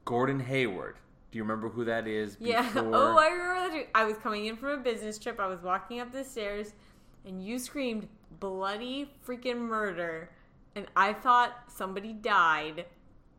Gordon 0.06 0.40
Hayward. 0.40 0.96
Do 1.32 1.38
you 1.38 1.44
remember 1.44 1.70
who 1.70 1.86
that 1.86 2.08
is? 2.08 2.36
Yeah. 2.40 2.64
before- 2.74 2.96
Oh, 2.96 3.18
I 3.20 3.28
remember 3.28 3.78
that. 3.78 3.88
I 3.94 4.06
was 4.06 4.18
coming 4.18 4.48
in 4.48 4.58
from 4.58 4.70
a 4.70 4.78
business 4.78 5.20
trip. 5.20 5.40
I 5.40 5.46
was 5.46 5.62
walking 5.62 6.00
up 6.00 6.12
the 6.12 6.24
stairs, 6.24 6.74
and 7.26 7.46
you 7.46 7.60
screamed 7.60 8.08
bloody 8.40 9.12
freaking 9.28 9.60
murder, 9.60 10.32
and 10.76 10.88
I 10.96 11.14
thought 11.14 11.52
somebody 11.68 12.12
died, 12.14 12.86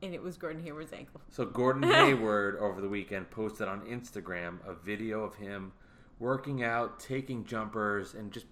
and 0.03 0.15
it 0.15 0.23
was 0.23 0.37
Gordon 0.37 0.63
Hayward's 0.63 0.93
ankle. 0.93 1.21
So 1.31 1.45
Gordon 1.45 1.83
Hayward 1.93 2.57
over 2.57 2.81
the 2.81 2.89
weekend 2.89 3.31
posted 3.31 3.69
on 3.69 3.83
Instagram 3.83 4.59
a 4.67 4.75
video 4.75 5.23
of 5.23 5.37
him 5.37 5.73
working 6.19 6.63
out, 6.63 7.01
taking 7.01 7.45
jumpers, 7.45 8.15
and 8.15 8.33
just 8.33 8.47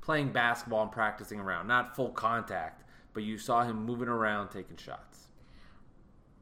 playing 0.00 0.32
basketball 0.32 0.82
and 0.82 0.92
practicing 0.92 1.38
around. 1.38 1.66
Not 1.66 1.94
full 1.94 2.10
contact, 2.10 2.84
but 3.12 3.22
you 3.22 3.38
saw 3.38 3.62
him 3.62 3.84
moving 3.84 4.08
around, 4.08 4.48
taking 4.48 4.76
shots. 4.76 5.28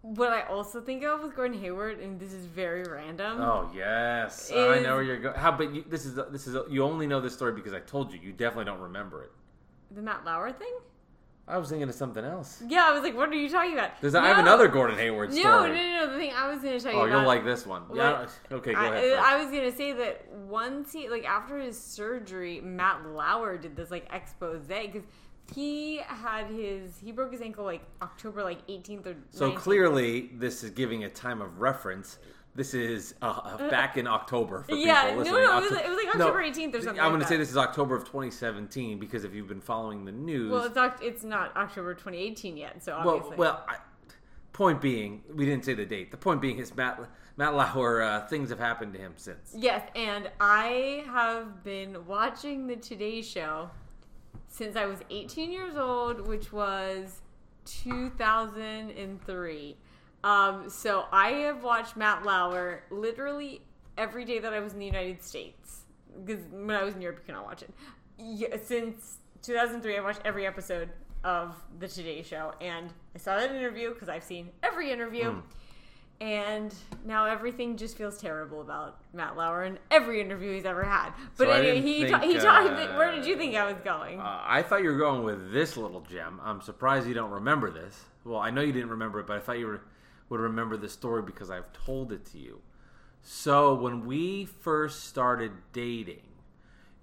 What 0.02 0.32
I 0.32 0.42
also 0.42 0.80
think 0.80 1.04
of 1.04 1.22
with 1.22 1.36
Gordon 1.36 1.60
Hayward, 1.60 2.00
and 2.00 2.18
this 2.18 2.32
is 2.32 2.46
very 2.46 2.82
random. 2.82 3.40
Oh 3.40 3.70
yes, 3.72 4.50
I 4.50 4.80
know 4.80 4.94
where 4.94 5.02
you're 5.04 5.18
going. 5.18 5.36
How? 5.36 5.52
But 5.52 5.72
you, 5.72 5.84
this 5.88 6.04
is 6.04 6.18
this 6.32 6.48
is 6.48 6.56
you 6.68 6.82
only 6.82 7.06
know 7.06 7.20
this 7.20 7.34
story 7.34 7.52
because 7.52 7.72
I 7.72 7.78
told 7.78 8.12
you. 8.12 8.18
You 8.20 8.32
definitely 8.32 8.64
don't 8.64 8.80
remember 8.80 9.22
it. 9.22 9.30
The 9.92 10.02
Matt 10.02 10.24
Lauer 10.24 10.50
thing? 10.50 10.74
I 11.48 11.58
was 11.58 11.70
thinking 11.70 11.88
of 11.88 11.94
something 11.94 12.24
else. 12.24 12.62
Yeah, 12.68 12.86
I 12.88 12.92
was 12.92 13.02
like, 13.02 13.16
what 13.16 13.28
are 13.28 13.34
you 13.34 13.48
talking 13.48 13.72
about? 13.72 14.00
There's 14.00 14.14
I 14.14 14.26
have 14.26 14.38
another 14.38 14.68
Gordon 14.68 14.96
Hayward 14.96 15.30
No, 15.30 15.40
story. 15.40 15.70
no, 15.70 15.74
no, 15.74 16.06
no. 16.06 16.12
The 16.12 16.18
thing 16.18 16.32
I 16.34 16.48
was 16.48 16.62
going 16.62 16.78
to 16.78 16.84
tell 16.84 16.92
oh, 16.92 17.04
you 17.04 17.12
Oh, 17.12 17.16
you'll 17.18 17.26
like 17.26 17.44
this 17.44 17.66
one. 17.66 17.82
Yeah. 17.92 18.26
Okay, 18.50 18.72
go 18.72 18.78
I, 18.78 18.86
ahead. 18.86 19.02
first. 19.02 19.22
I 19.22 19.42
was 19.42 19.52
gonna 19.52 19.72
say 19.72 19.92
that 19.92 20.32
once 20.32 20.92
he 20.92 21.08
like 21.08 21.24
after 21.24 21.58
his 21.58 21.78
surgery, 21.78 22.60
Matt 22.60 23.04
Lauer 23.06 23.58
did 23.58 23.74
this 23.74 23.90
like 23.90 24.06
expose 24.12 24.62
because 24.62 25.02
he 25.52 25.98
had 25.98 26.46
his 26.46 26.98
he 27.02 27.10
broke 27.12 27.32
his 27.32 27.42
ankle 27.42 27.64
like 27.64 27.82
October 28.00 28.42
like 28.44 28.66
18th 28.68 29.06
or 29.06 29.16
So 29.30 29.52
clearly, 29.52 30.30
this 30.34 30.62
is 30.62 30.70
giving 30.70 31.04
a 31.04 31.10
time 31.10 31.42
of 31.42 31.60
reference. 31.60 32.18
This 32.54 32.74
is 32.74 33.14
uh, 33.22 33.56
back 33.70 33.96
in 33.96 34.06
October 34.06 34.62
for 34.68 34.74
Yeah, 34.74 35.04
people 35.10 35.24
no, 35.24 35.32
listening. 35.32 35.42
no, 35.42 35.56
it 35.58 35.62
was 35.62 35.70
like- 35.72 35.84
it 35.86 35.88
was 35.88 35.96
like 36.04 36.14
October 36.14 36.42
18th 36.42 36.74
or 36.74 36.82
something 36.82 37.00
I'm 37.00 37.06
like 37.06 37.12
going 37.12 37.20
to 37.22 37.26
say 37.26 37.36
this 37.38 37.48
is 37.50 37.56
October 37.56 37.96
of 37.96 38.04
2017 38.04 38.98
because 38.98 39.24
if 39.24 39.32
you've 39.34 39.48
been 39.48 39.62
following 39.62 40.04
the 40.04 40.12
news, 40.12 40.52
Well, 40.52 40.64
it's 40.64 40.76
not 40.76 41.02
it's 41.02 41.24
not 41.24 41.56
October 41.56 41.94
2018 41.94 42.58
yet, 42.58 42.84
so 42.84 42.92
well, 43.04 43.14
obviously. 43.16 43.36
well, 43.38 43.64
I, 43.66 43.76
point 44.52 44.82
being, 44.82 45.22
we 45.34 45.46
didn't 45.46 45.64
say 45.64 45.72
the 45.72 45.86
date. 45.86 46.10
The 46.10 46.18
point 46.18 46.42
being 46.42 46.58
is 46.58 46.76
Matt 46.76 47.00
Matt 47.38 47.54
Lauer. 47.54 48.02
Uh, 48.02 48.26
things 48.26 48.50
have 48.50 48.58
happened 48.58 48.92
to 48.92 48.98
him 48.98 49.14
since. 49.16 49.54
Yes, 49.56 49.88
and 49.96 50.30
I 50.38 51.04
have 51.06 51.64
been 51.64 52.04
watching 52.06 52.66
the 52.66 52.76
Today 52.76 53.22
Show 53.22 53.70
since 54.48 54.76
I 54.76 54.84
was 54.84 54.98
18 55.08 55.50
years 55.50 55.76
old, 55.76 56.28
which 56.28 56.52
was 56.52 57.22
2003. 57.64 59.76
Um, 60.24 60.68
so 60.70 61.04
I 61.12 61.28
have 61.30 61.62
watched 61.64 61.96
Matt 61.96 62.24
Lauer 62.24 62.82
literally 62.90 63.62
every 63.98 64.24
day 64.24 64.38
that 64.38 64.52
I 64.52 64.60
was 64.60 64.72
in 64.72 64.78
the 64.78 64.86
United 64.86 65.22
States. 65.22 65.80
Because 66.24 66.44
when 66.50 66.70
I 66.76 66.82
was 66.84 66.94
in 66.94 67.00
Europe, 67.00 67.18
you 67.20 67.26
cannot 67.26 67.44
watch 67.44 67.62
it. 67.62 67.70
Yeah, 68.18 68.56
since 68.62 69.16
2003, 69.42 69.96
I've 69.98 70.04
watched 70.04 70.20
every 70.24 70.46
episode 70.46 70.90
of 71.24 71.54
the 71.78 71.88
Today 71.88 72.22
Show, 72.22 72.52
and 72.60 72.92
I 73.14 73.18
saw 73.18 73.36
that 73.36 73.50
interview 73.54 73.92
because 73.94 74.08
I've 74.08 74.24
seen 74.24 74.50
every 74.62 74.90
interview. 74.92 75.36
And 76.20 76.72
now 77.04 77.24
everything 77.24 77.76
just 77.76 77.96
feels 77.98 78.16
terrible 78.16 78.60
about 78.60 78.98
Matt 79.12 79.36
Lauer 79.36 79.64
and 79.64 79.76
every 79.90 80.20
interview 80.20 80.54
he's 80.54 80.64
ever 80.64 80.84
had. 80.84 81.10
But 81.36 81.46
So 81.48 81.50
anyway, 81.50 81.80
he 81.80 82.02
think, 82.04 82.10
ta- 82.12 82.20
he 82.20 82.34
talked. 82.34 82.70
uh, 82.70 82.96
where 82.96 83.10
did 83.10 83.26
you 83.26 83.36
think 83.36 83.56
I 83.56 83.66
was 83.66 83.76
going? 83.82 84.20
Uh, 84.20 84.40
I 84.44 84.62
thought 84.62 84.84
you 84.84 84.90
were 84.90 84.98
going 84.98 85.24
with 85.24 85.52
this 85.52 85.76
little 85.76 86.00
gem. 86.02 86.40
I'm 86.44 86.60
surprised 86.60 87.08
you 87.08 87.14
don't 87.14 87.32
remember 87.32 87.72
this. 87.72 88.04
Well, 88.24 88.38
I 88.38 88.50
know 88.50 88.60
you 88.60 88.72
didn't 88.72 88.90
remember 88.90 89.18
it, 89.18 89.26
but 89.26 89.36
I 89.36 89.40
thought 89.40 89.58
you 89.58 89.66
were, 89.66 89.80
would 90.32 90.40
remember 90.40 90.78
the 90.78 90.88
story 90.88 91.20
because 91.20 91.50
I've 91.50 91.70
told 91.74 92.10
it 92.10 92.24
to 92.32 92.38
you. 92.38 92.62
So 93.20 93.74
when 93.74 94.06
we 94.06 94.46
first 94.46 95.04
started 95.04 95.52
dating, 95.74 96.22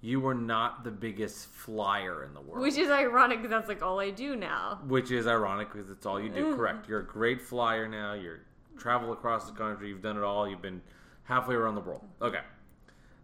you 0.02 0.20
were 0.20 0.34
not 0.34 0.84
the 0.84 0.90
biggest 0.90 1.46
flyer 1.46 2.24
in 2.24 2.34
the 2.34 2.42
world. 2.42 2.64
Which 2.64 2.78
is 2.78 2.90
ironic 2.90 3.38
because 3.38 3.52
that's 3.52 3.68
like 3.68 3.84
all 3.84 4.00
I 4.00 4.10
do 4.10 4.36
now. 4.36 4.80
Which 4.88 5.12
is 5.12 5.28
ironic 5.28 5.72
because 5.72 5.92
it's 5.92 6.08
all 6.08 6.20
you 6.20 6.30
do. 6.30 6.56
Correct. 6.58 6.90
You're 6.90 7.02
a 7.02 7.06
great 7.06 7.40
flyer 7.40 7.88
now. 7.88 8.14
You're 8.14 8.40
travel 8.80 9.14
across 9.14 9.46
the 9.46 9.56
country. 9.56 9.90
You've 9.90 10.02
done 10.02 10.18
it 10.18 10.24
all. 10.24 10.50
You've 10.50 10.64
been 10.64 10.82
halfway 11.22 11.54
around 11.54 11.76
the 11.76 11.82
world. 11.82 12.02
Okay. 12.24 12.42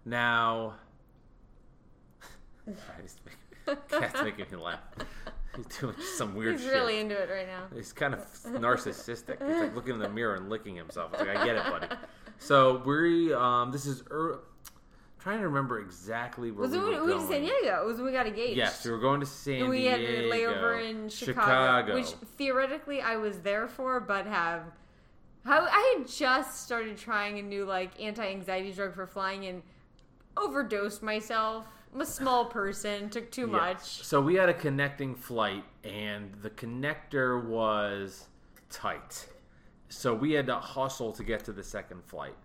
Now, 0.06 0.76
cat's 3.90 4.22
making 4.24 4.46
me 4.52 4.58
laugh. 4.58 4.82
He's 5.56 5.66
doing 5.80 5.96
some 6.18 6.36
weird 6.36 6.56
shit. 6.56 6.62
He's 6.62 6.70
shit. 6.72 6.80
really 6.80 7.00
into 7.00 7.16
it 7.16 7.30
right 7.30 7.48
now. 7.48 7.64
He's 7.76 7.94
kind 7.94 8.14
of 8.14 8.20
narcissistic. 8.46 9.46
He's 9.46 9.62
like 9.62 9.76
looking 9.76 9.94
in 9.94 10.00
the 10.00 10.10
mirror 10.10 10.36
and 10.36 10.50
licking 10.50 10.76
himself. 10.76 11.12
It's 11.14 11.22
like 11.22 11.38
I 11.38 11.46
get 11.46 11.56
it, 11.56 11.64
buddy. 11.64 11.88
So 12.38 12.84
we 12.86 13.34
um 13.34 13.72
this 13.72 13.86
is 13.86 14.04
er, 14.12 14.42
trying 15.20 15.40
to 15.40 15.48
remember 15.48 15.80
exactly 15.80 16.52
where 16.52 16.64
Was 16.68 16.72
we 16.72 16.78
it 16.78 16.82
were 16.82 16.90
we 16.90 16.96
going. 16.98 17.10
went 17.10 17.22
to 17.22 17.28
San 17.28 17.42
Diego? 17.44 17.82
It 17.82 17.86
was 17.86 17.96
when 17.98 18.06
we 18.08 18.12
got 18.12 18.28
engaged. 18.28 18.58
Yes, 18.58 18.84
we 18.84 18.92
were 18.92 19.00
going 19.00 19.22
to 19.22 19.26
San 19.26 19.62
And 19.62 19.70
we 19.70 19.78
Diego. 19.84 20.06
had 20.06 20.16
a 20.26 20.30
layover 20.30 20.90
in 20.90 21.08
Chicago, 21.08 21.94
which 21.96 22.08
theoretically 22.38 23.02
I 23.02 23.16
was 23.16 23.40
there 23.40 23.70
for, 23.70 24.02
but 24.02 24.26
have 24.26 24.64
how 25.46 25.62
I 25.66 25.96
had 25.98 26.08
just 26.10 26.64
started 26.64 26.98
trying 26.98 27.40
a 27.40 27.42
new 27.42 27.64
like 27.64 27.92
anti-anxiety 28.02 28.74
drug 28.74 28.94
for 28.94 29.08
flying 29.08 29.46
and 29.46 29.64
overdosed 30.36 31.02
myself. 31.02 31.66
I'm 31.96 32.02
a 32.02 32.06
small 32.06 32.44
person, 32.44 33.10
took 33.10 33.32
too 33.32 33.48
much. 33.48 34.04
So 34.04 34.20
we 34.20 34.36
had 34.36 34.50
a 34.50 34.54
connecting 34.54 35.16
flight, 35.16 35.64
and 35.86 36.30
the 36.42 36.50
connector 36.50 37.42
was 37.46 38.28
tight. 38.70 39.28
So 39.88 40.14
we 40.14 40.34
had 40.34 40.48
to 40.48 40.56
hustle 40.56 41.14
to 41.14 41.24
get 41.24 41.46
to 41.46 41.54
the 41.54 41.64
second 41.64 42.04
flight. 42.04 42.36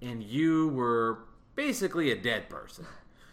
And 0.00 0.22
you 0.22 0.68
were 0.68 1.26
basically 1.56 2.10
a 2.12 2.16
dead 2.16 2.48
person. 2.48 2.86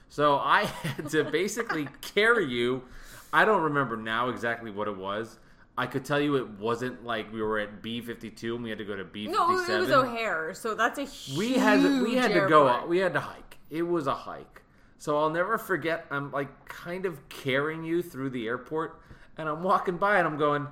So 0.09 0.35
I 0.35 0.65
had 0.83 1.09
to 1.11 1.23
basically 1.23 1.87
carry 2.01 2.45
you. 2.45 2.83
I 3.31 3.45
don't 3.45 3.61
remember 3.61 3.95
now 3.95 4.27
exactly 4.27 4.69
what 4.69 4.89
it 4.89 4.97
was. 4.97 5.39
I 5.77 5.87
could 5.87 6.03
tell 6.03 6.19
you 6.19 6.35
it 6.35 6.49
wasn't 6.59 7.05
like 7.05 7.31
we 7.31 7.41
were 7.41 7.57
at 7.59 7.81
B 7.81 8.01
fifty 8.01 8.29
two 8.29 8.55
and 8.55 8.63
we 8.65 8.69
had 8.69 8.79
to 8.79 8.85
go 8.85 8.97
to 8.97 9.05
B 9.05 9.27
fifty 9.27 9.39
No, 9.39 9.49
it 9.49 9.79
was. 9.79 9.89
O'Hare, 9.89 10.53
so 10.53 10.75
that's 10.75 10.99
a 10.99 11.05
huge 11.05 11.37
we 11.37 11.53
had 11.53 11.81
we 12.03 12.15
had 12.15 12.33
to 12.33 12.47
go 12.47 12.67
airport. 12.67 12.89
we 12.89 12.99
had 12.99 13.13
to 13.13 13.19
hike 13.19 13.57
it 13.71 13.81
was 13.81 14.05
a 14.05 14.13
hike 14.13 14.62
so 15.03 15.17
i'll 15.17 15.29
never 15.29 15.57
forget 15.57 16.05
i'm 16.11 16.31
like 16.31 16.49
kind 16.65 17.05
of 17.05 17.27
carrying 17.27 17.83
you 17.83 18.01
through 18.01 18.29
the 18.29 18.47
airport 18.47 18.89
and 19.37 19.49
i'm 19.49 19.61
walking 19.63 19.97
by 19.97 20.17
and 20.17 20.25
i'm 20.27 20.37
going 20.37 20.65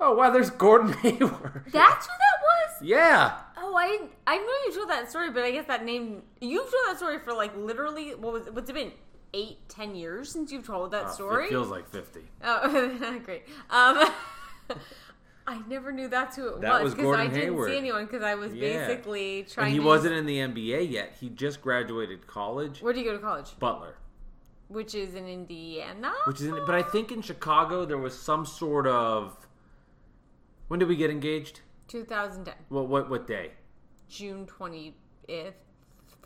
oh 0.00 0.12
wow 0.14 0.30
there's 0.30 0.50
gordon 0.50 0.92
hayward 1.04 1.64
That's 1.72 2.06
who 2.06 2.12
that 2.12 2.38
was. 2.42 2.82
yeah 2.82 3.38
Oh, 3.58 3.74
I 3.76 3.88
I 4.26 4.36
know 4.36 4.52
you 4.66 4.72
told 4.74 4.90
that 4.90 5.10
story, 5.10 5.30
but 5.30 5.42
I 5.42 5.50
guess 5.50 5.66
that 5.66 5.84
name 5.84 6.22
you've 6.40 6.70
told 6.70 6.84
that 6.88 6.98
story 6.98 7.18
for 7.18 7.32
like 7.34 7.56
literally 7.56 8.14
what 8.14 8.32
was 8.32 8.42
what's 8.52 8.70
it 8.70 8.74
been 8.74 8.92
eight 9.34 9.58
ten 9.68 9.94
years 9.96 10.30
since 10.30 10.52
you've 10.52 10.66
told 10.66 10.92
that 10.92 11.06
Uh, 11.06 11.10
story. 11.10 11.46
it 11.46 11.50
feels 11.50 11.68
like 11.68 11.88
50 11.90 12.20
Oh, 12.44 13.20
great. 13.24 13.42
Um, 13.70 14.08
I 15.48 15.60
never 15.68 15.92
knew 15.92 16.08
that's 16.08 16.34
who 16.36 16.48
it 16.48 16.60
That 16.60 16.82
was 16.82 16.94
because 16.94 17.14
I 17.16 17.26
didn't 17.28 17.40
Hayward. 17.40 17.70
see 17.70 17.78
anyone 17.78 18.06
because 18.06 18.22
I 18.22 18.34
was 18.34 18.52
Yeah. 18.54 18.88
basically 18.88 19.44
trying. 19.48 19.66
and 19.66 19.74
he 19.74 19.78
to, 19.80 19.86
wasn't 19.86 20.14
in 20.14 20.26
the 20.26 20.38
nba 20.38 20.90
yet 20.90 21.14
he 21.20 21.28
just 21.28 21.62
graduated 21.62 22.26
college 22.26 22.82
Where 22.82 22.92
do 22.92 22.98
you 23.00 23.04
go 23.06 23.12
to 23.12 23.18
college? 23.22 23.56
butler 23.58 23.94
Which 24.68 24.94
is 24.94 25.14
in 25.14 25.28
Indiana. 25.28 26.12
which 26.26 26.40
is 26.40 26.46
in, 26.48 26.54
but 26.66 26.74
i 26.74 26.82
think 26.82 27.12
in 27.12 27.22
chicago 27.22 27.84
there 27.84 27.98
was 27.98 28.18
some 28.18 28.44
sort 28.44 28.86
of 28.88 29.46
when 30.68 30.80
did 30.80 30.88
we 30.88 30.96
get 30.96 31.10
engaged 31.10 31.60
2010, 31.88 32.54
what 32.68 32.88
what 32.88 33.08
what 33.08 33.26
day 33.28 33.52
June 34.08 34.46
20th, 34.46 34.94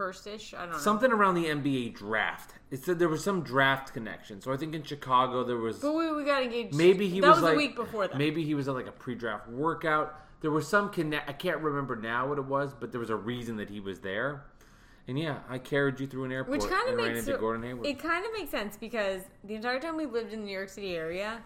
first 0.01 0.27
ish. 0.27 0.55
I 0.55 0.61
don't 0.61 0.73
know. 0.73 0.79
something 0.79 1.13
around 1.13 1.35
the 1.35 1.45
nba 1.45 1.95
draft 1.95 2.55
it 2.71 2.83
said 2.83 2.99
there 2.99 3.11
was 3.11 3.23
some 3.23 3.43
draft 3.43 3.93
connection 3.93 4.41
so 4.41 4.51
i 4.51 4.57
think 4.57 4.75
in 4.75 4.83
chicago 4.83 5.45
there 5.45 5.59
was 5.59 5.79
But 5.79 5.93
we, 5.93 6.11
we 6.11 6.25
got 6.25 6.43
engaged. 6.43 6.75
Maybe 6.75 7.07
he 7.07 7.21
that 7.21 7.29
was, 7.29 7.37
was, 7.37 7.43
like 7.45 7.55
a 7.55 7.57
week 7.57 7.77
before 7.77 8.09
that. 8.09 8.17
Maybe 8.17 8.43
he 8.43 8.55
was 8.55 8.67
at 8.67 8.75
like 8.75 8.87
a 8.87 8.93
pre-draft 8.93 9.47
workout. 9.49 10.09
There 10.41 10.51
was 10.51 10.67
some 10.67 10.89
connect. 10.89 11.29
I 11.29 11.35
can't 11.35 11.59
remember 11.61 11.97
now 11.97 12.27
what 12.29 12.39
it 12.39 12.47
was, 12.47 12.73
but 12.73 12.93
there 12.93 13.01
was 13.01 13.11
a 13.11 13.17
reason 13.17 13.57
that 13.59 13.69
he 13.69 13.79
was 13.81 14.01
there. 14.01 14.45
And 15.07 15.19
yeah, 15.19 15.41
I 15.51 15.59
carried 15.59 16.01
you 16.01 16.07
through 16.07 16.25
an 16.25 16.33
airport 16.33 16.61
Which 16.61 16.71
kind 16.71 16.89
of 16.89 16.97
makes 16.97 17.27
Hayward. 17.27 17.85
it 17.85 17.99
kind 17.99 18.25
of 18.25 18.33
makes 18.33 18.51
sense 18.51 18.77
because 18.79 19.23
the 19.45 19.55
entire 19.55 19.81
time 19.81 19.97
we 19.99 20.07
lived 20.07 20.33
in 20.33 20.41
the 20.41 20.47
New 20.47 20.53
York 20.53 20.71
City 20.71 20.95
area, 20.97 21.43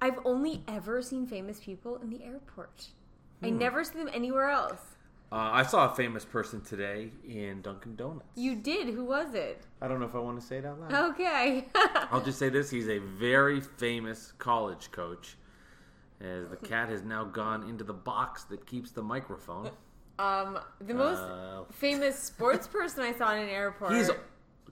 I've 0.00 0.18
only 0.24 0.62
ever 0.66 1.02
seen 1.02 1.26
famous 1.26 1.60
people 1.60 1.96
in 2.02 2.08
the 2.08 2.24
airport. 2.24 2.88
I 3.42 3.48
Hmm. 3.48 3.58
never 3.58 3.84
see 3.84 3.98
them 3.98 4.08
anywhere 4.14 4.48
else. 4.48 4.91
Uh, 5.32 5.50
I 5.52 5.62
saw 5.62 5.90
a 5.90 5.94
famous 5.94 6.24
person 6.24 6.60
today 6.60 7.10
in 7.26 7.62
Dunkin' 7.62 7.96
Donuts. 7.96 8.26
You 8.36 8.54
did. 8.54 8.88
Who 8.94 9.04
was 9.04 9.34
it? 9.34 9.62
I 9.80 9.88
don't 9.88 9.98
know 9.98 10.06
if 10.06 10.14
I 10.14 10.18
want 10.18 10.38
to 10.40 10.46
say 10.46 10.58
it 10.58 10.66
out 10.66 10.78
loud. 10.78 11.10
Okay. 11.12 11.68
I'll 12.10 12.20
just 12.24 12.38
say 12.38 12.48
this: 12.50 12.70
he's 12.70 12.88
a 12.88 12.98
very 12.98 13.60
famous 13.60 14.32
college 14.38 14.90
coach, 14.92 15.36
as 16.20 16.48
the 16.48 16.56
cat 16.56 16.90
has 16.90 17.02
now 17.02 17.24
gone 17.24 17.68
into 17.68 17.82
the 17.82 17.94
box 17.94 18.44
that 18.44 18.66
keeps 18.66 18.90
the 18.90 19.02
microphone. 19.02 19.70
Um, 20.18 20.58
the 20.80 20.94
most 20.94 21.20
Uh, 21.20 21.64
famous 21.72 22.18
sports 22.18 22.66
person 22.66 23.02
I 23.02 23.12
saw 23.12 23.32
in 23.34 23.42
an 23.42 23.48
airport. 23.48 23.94
He's 23.94 24.10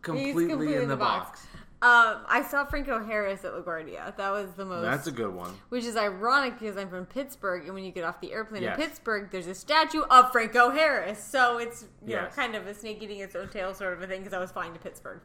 completely, 0.03 0.47
completely 0.49 0.83
in 0.83 0.89
the 0.89 0.97
box. 0.97 1.47
Um, 1.83 2.19
I 2.29 2.43
saw 2.47 2.67
Franco 2.67 3.03
Harris 3.03 3.43
at 3.45 3.53
LaGuardia. 3.53 4.15
That 4.17 4.31
was 4.31 4.51
the 4.53 4.67
most. 4.67 4.83
That's 4.83 5.07
a 5.07 5.13
good 5.13 5.35
one. 5.35 5.55
which 5.71 5.85
is 5.85 5.97
ironic 5.97 6.59
because 6.59 6.77
I'm 6.77 6.91
from 6.91 7.07
Pittsburgh, 7.07 7.65
and 7.65 7.73
when 7.75 7.85
you 7.85 7.91
get 7.91 8.05
off 8.05 8.21
the 8.21 8.33
airplane 8.33 8.63
Yes. 8.63 8.79
in 8.79 8.85
Pittsburgh, 8.85 9.31
there's 9.31 9.47
a 9.47 9.55
statue 9.55 10.03
of 10.11 10.31
Franco 10.31 10.69
Harris. 10.71 11.23
So 11.25 11.57
it's 11.59 11.87
you 12.07 12.17
know 12.17 12.27
kind 12.37 12.55
of 12.55 12.67
a 12.67 12.75
snake 12.75 13.03
eating 13.03 13.21
its 13.21 13.35
own 13.35 13.49
tail 13.49 13.73
sort 13.73 13.95
of 13.95 14.03
a 14.03 14.07
thing 14.07 14.21
because 14.21 14.35
I 14.35 14.39
was 14.39 14.51
flying 14.53 14.75
to 14.75 14.79
Pittsburgh. 14.79 15.21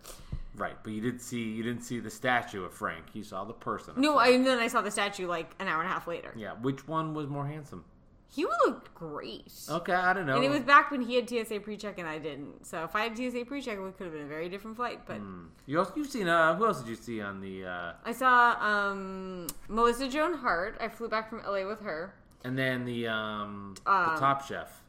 Right, 0.55 0.77
but 0.83 0.93
you 0.93 1.01
didn't 1.01 1.19
see 1.19 1.43
you 1.43 1.63
didn't 1.63 1.81
see 1.83 1.99
the 1.99 2.09
statue 2.09 2.63
of 2.63 2.73
Frank. 2.73 3.03
You 3.11 3.23
saw 3.25 3.43
the 3.43 3.51
person. 3.51 3.93
No, 3.97 4.13
Frank. 4.13 4.27
I, 4.29 4.35
and 4.35 4.47
then 4.47 4.59
I 4.59 4.67
saw 4.69 4.81
the 4.81 4.91
statue 4.91 5.27
like 5.27 5.51
an 5.59 5.67
hour 5.67 5.81
and 5.81 5.89
a 5.89 5.93
half 5.93 6.07
later. 6.07 6.33
Yeah, 6.37 6.53
which 6.53 6.87
one 6.87 7.13
was 7.13 7.27
more 7.27 7.45
handsome? 7.45 7.83
He 8.27 8.45
looked 8.65 8.93
great. 8.93 9.51
Okay, 9.69 9.93
I 9.93 10.11
don't 10.13 10.25
know. 10.25 10.35
And 10.35 10.43
it 10.43 10.49
was 10.49 10.61
back 10.61 10.91
when 10.91 11.01
he 11.01 11.15
had 11.15 11.29
TSA 11.29 11.61
pre-check 11.61 11.97
and 11.99 12.07
I 12.07 12.17
didn't. 12.17 12.65
So 12.65 12.83
if 12.83 12.93
I 12.95 13.03
had 13.03 13.15
TSA 13.17 13.45
pre-check, 13.45 13.77
it 13.77 13.97
could 13.97 14.03
have 14.05 14.13
been 14.13 14.23
a 14.23 14.27
very 14.27 14.49
different 14.49 14.75
flight. 14.75 15.01
But 15.05 15.21
you 15.67 15.79
also 15.79 15.93
you've 15.95 16.09
seen 16.09 16.27
uh 16.27 16.53
who 16.55 16.65
else 16.65 16.79
did 16.81 16.89
you 16.89 16.95
see 16.95 17.21
on 17.21 17.39
the 17.39 17.65
uh 17.65 17.93
I 18.03 18.11
saw 18.11 18.57
um, 18.59 19.47
Melissa 19.69 20.09
Joan 20.09 20.33
Hart. 20.33 20.77
I 20.81 20.89
flew 20.89 21.07
back 21.07 21.29
from 21.29 21.43
LA 21.47 21.65
with 21.65 21.79
her. 21.81 22.13
and 22.43 22.57
then 22.57 22.83
the 22.83 23.07
um, 23.07 23.75
Um, 23.85 24.13
the 24.15 24.19
top 24.19 24.45
chef. 24.45 24.81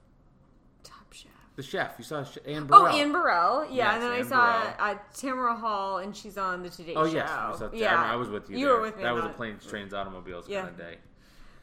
Top 0.83 1.12
Chef. 1.12 1.31
The 1.55 1.62
chef. 1.62 1.95
You 1.99 2.05
saw 2.05 2.25
Anne 2.47 2.66
Oh, 2.73 2.87
Anne 2.87 3.12
Burrell. 3.12 3.64
Yeah, 3.66 3.71
Yes, 3.71 3.95
and 3.95 4.02
then 4.02 4.11
I 4.11 4.23
saw 4.23 4.61
Burrell. 4.62 4.75
uh, 4.78 4.95
Tamron 5.14 5.61
Hall, 5.61 5.99
and 5.99 6.16
she's 6.16 6.37
on 6.37 6.62
the 6.64 6.69
Today 6.71 6.95
Oh 6.97 7.07
Show. 7.07 7.12
yes, 7.14 7.31
you 7.52 7.59
saw- 7.59 7.71
yeah, 7.73 7.95
I, 8.02 8.12
I 8.14 8.16
was 8.16 8.28
with 8.28 8.50
you. 8.50 8.59
You 8.59 8.66
there. 8.66 8.75
were 8.75 8.81
with 8.83 8.97
me. 8.97 9.05
That 9.05 9.14
was 9.14 9.25
a 9.25 9.28
planes, 9.28 9.64
trains, 9.64 9.95
automobiles 9.95 10.49
Yeah. 10.49 10.62
kind 10.62 10.71
of 10.73 10.78
day. 10.78 10.97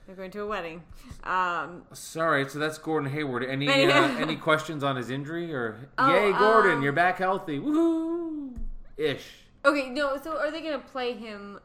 They're 0.05 0.15
going 0.15 0.31
to 0.31 0.41
a 0.41 0.45
wedding. 0.47 0.83
Um, 1.23 1.83
Sorry, 1.93 2.47
so 2.49 2.59
that's 2.59 2.77
Gordon 2.77 3.09
Hayward. 3.11 3.43
Any 3.43 3.67
Any- 3.69 3.91
uh, 3.91 4.01
any 4.17 4.35
questions 4.35 4.83
on 4.83 4.95
his 4.95 5.09
injury 5.09 5.53
or? 5.53 5.89
Oh, 5.97 6.13
Yay, 6.13 6.31
Gordon, 6.33 6.77
um, 6.77 6.83
you're 6.83 6.91
back 6.91 7.17
healthy. 7.19 7.59
Woohoo! 7.59 8.53
Ish. 8.97 9.25
okay, 9.65 9.89
no. 9.89 10.19
So 10.21 10.37
are 10.37 10.51
they 10.51 10.61
going 10.61 10.79
to 10.79 10.85
play 10.87 11.13
him? 11.13 11.59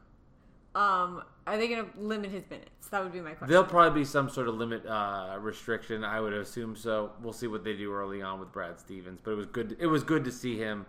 Um, 0.73 1.23
are 1.45 1.57
they 1.57 1.67
going 1.67 1.85
to 1.85 1.99
limit 1.99 2.31
his 2.31 2.43
minutes? 2.49 2.87
That 2.91 3.03
would 3.03 3.11
be 3.11 3.21
my 3.21 3.31
question. 3.31 3.49
There'll 3.49 3.63
probably 3.65 4.01
be 4.01 4.05
some 4.05 4.29
sort 4.29 4.47
of 4.47 4.55
limit 4.55 4.85
uh, 4.85 5.37
restriction. 5.39 6.03
I 6.03 6.19
would 6.19 6.33
assume 6.33 6.75
so. 6.75 7.11
We'll 7.21 7.33
see 7.33 7.47
what 7.47 7.63
they 7.63 7.73
do 7.75 7.91
early 7.93 8.21
on 8.21 8.39
with 8.39 8.51
Brad 8.51 8.79
Stevens. 8.79 9.19
But 9.23 9.31
it 9.31 9.35
was 9.35 9.45
good. 9.47 9.77
It 9.79 9.87
was 9.87 10.03
good 10.03 10.23
to 10.25 10.31
see 10.31 10.57
him 10.57 10.85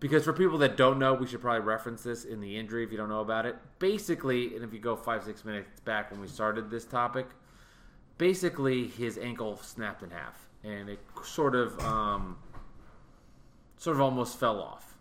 because 0.00 0.24
for 0.24 0.32
people 0.32 0.58
that 0.58 0.76
don't 0.76 0.98
know, 0.98 1.14
we 1.14 1.26
should 1.26 1.40
probably 1.40 1.60
reference 1.66 2.02
this 2.02 2.24
in 2.24 2.40
the 2.40 2.56
injury 2.56 2.84
if 2.84 2.90
you 2.92 2.96
don't 2.96 3.08
know 3.08 3.20
about 3.20 3.46
it. 3.46 3.56
Basically, 3.78 4.54
and 4.54 4.64
if 4.64 4.72
you 4.72 4.78
go 4.78 4.94
five 4.96 5.24
six 5.24 5.44
minutes 5.44 5.80
back 5.80 6.10
when 6.10 6.20
we 6.20 6.28
started 6.28 6.70
this 6.70 6.84
topic, 6.84 7.26
basically 8.16 8.86
his 8.86 9.18
ankle 9.18 9.56
snapped 9.62 10.02
in 10.02 10.10
half 10.10 10.46
and 10.64 10.88
it 10.88 10.98
sort 11.24 11.54
of 11.54 11.78
um, 11.80 12.36
sort 13.76 13.96
of 13.96 14.00
almost 14.02 14.38
fell 14.38 14.60
off, 14.60 14.94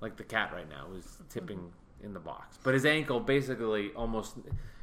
like 0.00 0.16
the 0.16 0.24
cat 0.24 0.52
right 0.54 0.68
now 0.68 0.86
is 0.96 1.18
tipping 1.30 1.72
in 2.02 2.12
the 2.12 2.20
box. 2.20 2.58
But 2.62 2.74
his 2.74 2.84
ankle 2.84 3.20
basically 3.20 3.90
almost, 3.96 4.36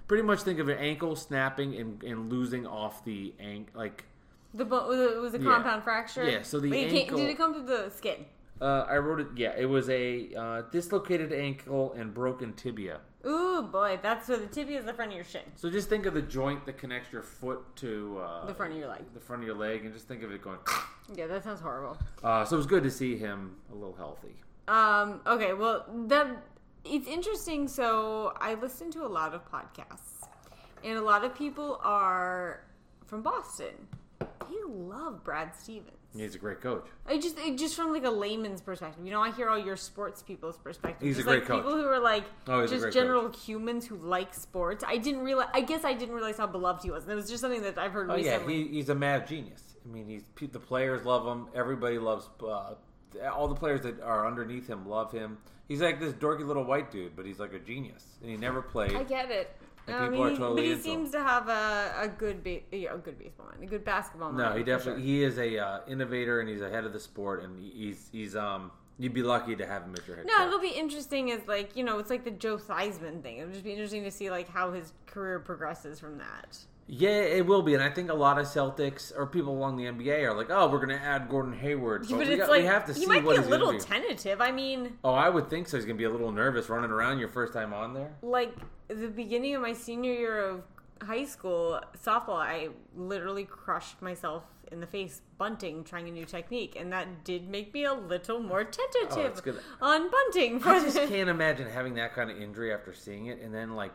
pretty 0.07 0.23
much 0.23 0.41
think 0.41 0.59
of 0.59 0.69
an 0.69 0.77
ankle 0.79 1.15
snapping 1.15 1.75
and, 1.75 2.03
and 2.03 2.31
losing 2.31 2.65
off 2.67 3.03
the 3.05 3.33
ankle, 3.39 3.73
like. 3.79 4.05
the 4.53 4.65
bo- 4.65 4.87
was 4.87 4.99
it- 4.99 5.17
was 5.21 5.33
a 5.35 5.37
Yeah. 5.39 5.43
compound 5.51 5.83
fracture. 5.83 6.23
Yeah, 6.29 6.41
so 6.41 6.59
the 6.59 6.69
Wait, 6.71 6.91
ankle- 6.93 7.17
did 7.17 7.29
it 7.29 7.37
come 7.37 7.53
to 7.53 7.61
the 7.61 7.89
skin? 7.91 8.25
Uh, 8.63 8.85
I 8.89 8.95
wrote 8.97 9.19
it. 9.19 9.27
Yeah, 9.35 9.53
it 9.57 9.65
was 9.65 9.89
a 9.89 10.33
uh, 10.35 10.61
dislocated 10.71 11.33
ankle 11.33 11.91
and 11.97 12.13
broken 12.13 12.53
tibia. 12.53 13.01
Ooh 13.25 13.61
boy, 13.61 13.99
that's 14.01 14.27
so 14.27 14.37
the 14.37 14.47
tibia 14.47 14.79
is 14.79 14.85
the 14.85 14.93
front 14.93 15.11
of 15.11 15.15
your 15.15 15.25
shin. 15.25 15.41
So 15.55 15.69
just 15.69 15.89
think 15.89 16.05
of 16.05 16.13
the 16.13 16.21
joint 16.21 16.65
that 16.65 16.77
connects 16.77 17.11
your 17.11 17.21
foot 17.23 17.63
to 17.77 18.19
uh, 18.23 18.45
The 18.45 18.53
front 18.53 18.71
of 18.73 18.79
your 18.79 18.87
leg. 18.87 19.01
the 19.13 19.19
front 19.19 19.41
of 19.41 19.47
your 19.47 19.55
leg, 19.57 19.83
and 19.83 19.93
just 19.93 20.07
think 20.07 20.23
of 20.23 20.31
it 20.31 20.41
going. 20.41 20.59
Yeah, 21.13 21.27
that 21.27 21.43
sounds 21.43 21.59
horrible. 21.59 21.97
Uh, 22.23 22.45
so 22.45 22.55
it 22.55 22.57
was 22.57 22.65
good 22.65 22.83
to 22.83 22.89
see 22.89 23.17
him 23.17 23.57
a 23.69 23.75
little 23.75 23.93
healthy. 23.93 24.35
Um, 24.69 25.19
okay, 25.27 25.51
well, 25.51 25.85
that 26.07 26.27
it's 26.85 27.07
interesting. 27.09 27.67
So 27.67 28.31
I 28.39 28.53
listen 28.53 28.89
to 28.91 29.05
a 29.05 29.11
lot 29.19 29.33
of 29.33 29.41
podcasts, 29.51 30.25
and 30.81 30.97
a 30.97 31.01
lot 31.01 31.25
of 31.25 31.35
people 31.35 31.81
are 31.83 32.63
from 33.05 33.21
Boston. 33.21 33.73
They 34.21 34.63
love 34.65 35.25
Brad 35.25 35.53
Stevens. 35.53 35.97
He's 36.15 36.35
a 36.35 36.37
great 36.37 36.61
coach. 36.61 36.85
I 37.07 37.17
just 37.17 37.39
it, 37.39 37.57
just 37.57 37.75
from 37.75 37.91
like 37.91 38.03
a 38.03 38.09
layman's 38.09 38.61
perspective, 38.61 39.03
you 39.03 39.11
know, 39.11 39.21
I 39.21 39.31
hear 39.31 39.49
all 39.49 39.57
your 39.57 39.75
sports 39.75 40.21
people's 40.21 40.57
perspective. 40.57 41.07
He's 41.07 41.17
a 41.17 41.19
Just, 41.19 41.27
great 41.27 41.39
like 41.39 41.47
coach. 41.47 41.63
People 41.63 41.75
who 41.75 41.85
are 41.87 41.99
like 41.99 42.23
Oh, 42.47 42.67
just 42.67 42.91
general 42.91 43.31
humans 43.31 43.87
who 43.87 43.95
like 43.97 44.33
sports. 44.33 44.83
I 44.87 44.97
didn't 44.97 45.21
realize. 45.21 45.49
I 45.53 45.61
guess 45.61 45.83
I 45.83 45.93
didn't 45.93 46.13
realize 46.13 46.37
how 46.37 46.47
beloved 46.47 46.83
he 46.83 46.91
was. 46.91 47.03
And 47.03 47.13
it 47.13 47.15
was 47.15 47.29
just 47.29 47.41
something 47.41 47.63
that 47.63 47.77
I've 47.77 47.91
heard 47.91 48.11
Oh 48.11 48.15
yeah, 48.15 48.45
he, 48.47 48.67
he's 48.67 48.89
a 48.89 48.95
mad 48.95 49.27
genius. 49.27 49.75
I 49.83 49.91
mean, 49.91 50.07
he's 50.07 50.23
the 50.51 50.59
players 50.59 51.03
love 51.03 51.25
him. 51.25 51.47
Everybody 51.55 51.97
loves 51.97 52.29
uh, 52.41 52.75
all 53.33 53.47
the 53.47 53.55
players 53.55 53.81
that 53.81 54.01
are 54.01 54.27
underneath 54.27 54.67
him 54.67 54.87
love 54.87 55.11
him. 55.11 55.37
He's 55.67 55.81
like 55.81 55.99
this 55.99 56.13
dorky 56.13 56.45
little 56.45 56.63
white 56.63 56.91
dude, 56.91 57.15
but 57.15 57.25
he's 57.25 57.39
like 57.39 57.53
a 57.53 57.59
genius, 57.59 58.05
and 58.21 58.29
he 58.29 58.37
never 58.37 58.61
played. 58.61 58.95
I 58.95 59.03
get 59.03 59.31
it. 59.31 59.55
And 59.87 59.95
I 59.97 60.07
people 60.07 60.23
mean, 60.25 60.33
are 60.33 60.37
totally 60.37 60.69
but 60.69 60.77
he 60.77 60.81
seems 60.81 61.11
to 61.11 61.21
have 61.21 61.49
a, 61.49 61.93
a 61.99 62.07
good 62.07 62.43
ba- 62.43 62.61
yeah, 62.71 62.93
a 62.93 62.97
good 62.97 63.19
baseball 63.19 63.47
mind, 63.47 63.63
a 63.63 63.65
good 63.65 63.83
basketball 63.83 64.31
mind. 64.31 64.49
No, 64.51 64.57
he 64.57 64.63
definitely 64.63 65.01
sure. 65.01 65.07
he 65.07 65.23
is 65.23 65.37
a 65.37 65.57
uh, 65.57 65.79
innovator 65.87 66.39
and 66.39 66.47
he's 66.49 66.61
ahead 66.61 66.85
of 66.85 66.93
the 66.93 66.99
sport 66.99 67.43
and 67.43 67.59
he's 67.59 68.07
he's 68.11 68.35
um 68.35 68.71
you'd 68.97 69.13
be 69.13 69.23
lucky 69.23 69.55
to 69.55 69.65
have 69.65 69.83
him 69.83 69.93
as 69.99 70.07
your 70.07 70.15
head 70.15 70.25
No, 70.25 70.37
coach. 70.37 70.47
it'll 70.47 70.59
be 70.59 70.69
interesting 70.69 71.31
as 71.31 71.41
like 71.47 71.75
you 71.75 71.83
know, 71.83 71.99
it's 71.99 72.09
like 72.09 72.23
the 72.23 72.31
Joe 72.31 72.57
Theismann 72.57 73.21
thing. 73.21 73.37
It'll 73.39 73.51
just 73.51 73.63
be 73.65 73.71
interesting 73.71 74.03
to 74.03 74.11
see 74.11 74.29
like 74.31 74.47
how 74.49 74.71
his 74.71 74.93
career 75.05 75.39
progresses 75.39 75.99
from 75.99 76.17
that. 76.19 76.57
Yeah, 76.85 77.09
it 77.21 77.45
will 77.45 77.61
be, 77.61 77.73
and 77.73 77.81
I 77.81 77.89
think 77.89 78.09
a 78.11 78.13
lot 78.13 78.37
of 78.37 78.45
Celtics 78.45 79.11
or 79.15 79.25
people 79.25 79.53
along 79.53 79.77
the 79.77 79.85
NBA 79.85 80.23
are 80.29 80.35
like, 80.35 80.49
"Oh, 80.49 80.67
we're 80.67 80.85
going 80.85 80.89
to 80.97 81.03
add 81.03 81.29
Gordon 81.29 81.53
Hayward." 81.53 82.01
But, 82.09 82.17
But, 82.17 82.27
we, 82.27 82.35
got, 82.35 82.49
like 82.49 82.61
we 82.61 82.67
have 82.67 82.85
to 82.87 82.93
he 82.93 82.99
see 83.01 83.05
might 83.05 83.23
what 83.23 83.37
be 83.37 83.43
a 83.43 83.49
little 83.49 83.71
be. 83.71 83.79
tentative. 83.79 84.41
I 84.41 84.51
mean, 84.51 84.97
Oh, 85.03 85.13
I 85.13 85.29
would 85.29 85.49
think 85.49 85.67
so. 85.69 85.77
He's 85.77 85.85
going 85.85 85.95
to 85.95 86.01
be 86.01 86.03
a 86.05 86.09
little 86.09 86.31
nervous 86.31 86.67
running 86.69 86.91
around 86.91 87.19
your 87.19 87.29
first 87.29 87.53
time 87.53 87.73
on 87.73 87.93
there. 87.93 88.13
like 88.21 88.53
the 88.89 89.07
beginning 89.07 89.55
of 89.55 89.61
my 89.61 89.71
senior 89.73 90.11
year 90.13 90.39
of 90.49 90.63
high 91.01 91.25
school 91.25 91.79
softball, 92.03 92.35
I 92.37 92.69
literally 92.95 93.45
crushed 93.45 94.01
myself 94.01 94.43
in 94.71 94.79
the 94.81 94.87
face 94.87 95.21
bunting 95.37 95.83
trying 95.83 96.07
a 96.09 96.11
new 96.11 96.25
technique, 96.25 96.75
and 96.77 96.91
that 96.91 97.23
did 97.23 97.47
make 97.47 97.73
me 97.73 97.85
a 97.85 97.93
little 97.93 98.39
more 98.41 98.61
oh, 98.61 98.63
tentative 98.63 99.61
Oh, 99.81 99.85
on 99.87 100.11
bunting. 100.11 100.61
I 100.65 100.79
just 100.83 100.97
can't 100.97 101.29
imagine 101.29 101.69
having 101.69 101.93
that 101.95 102.13
kind 102.13 102.29
of 102.29 102.41
injury 102.41 102.73
after 102.73 102.93
seeing 102.93 103.27
it 103.27 103.39
and 103.41 103.53
then 103.53 103.75
like 103.75 103.91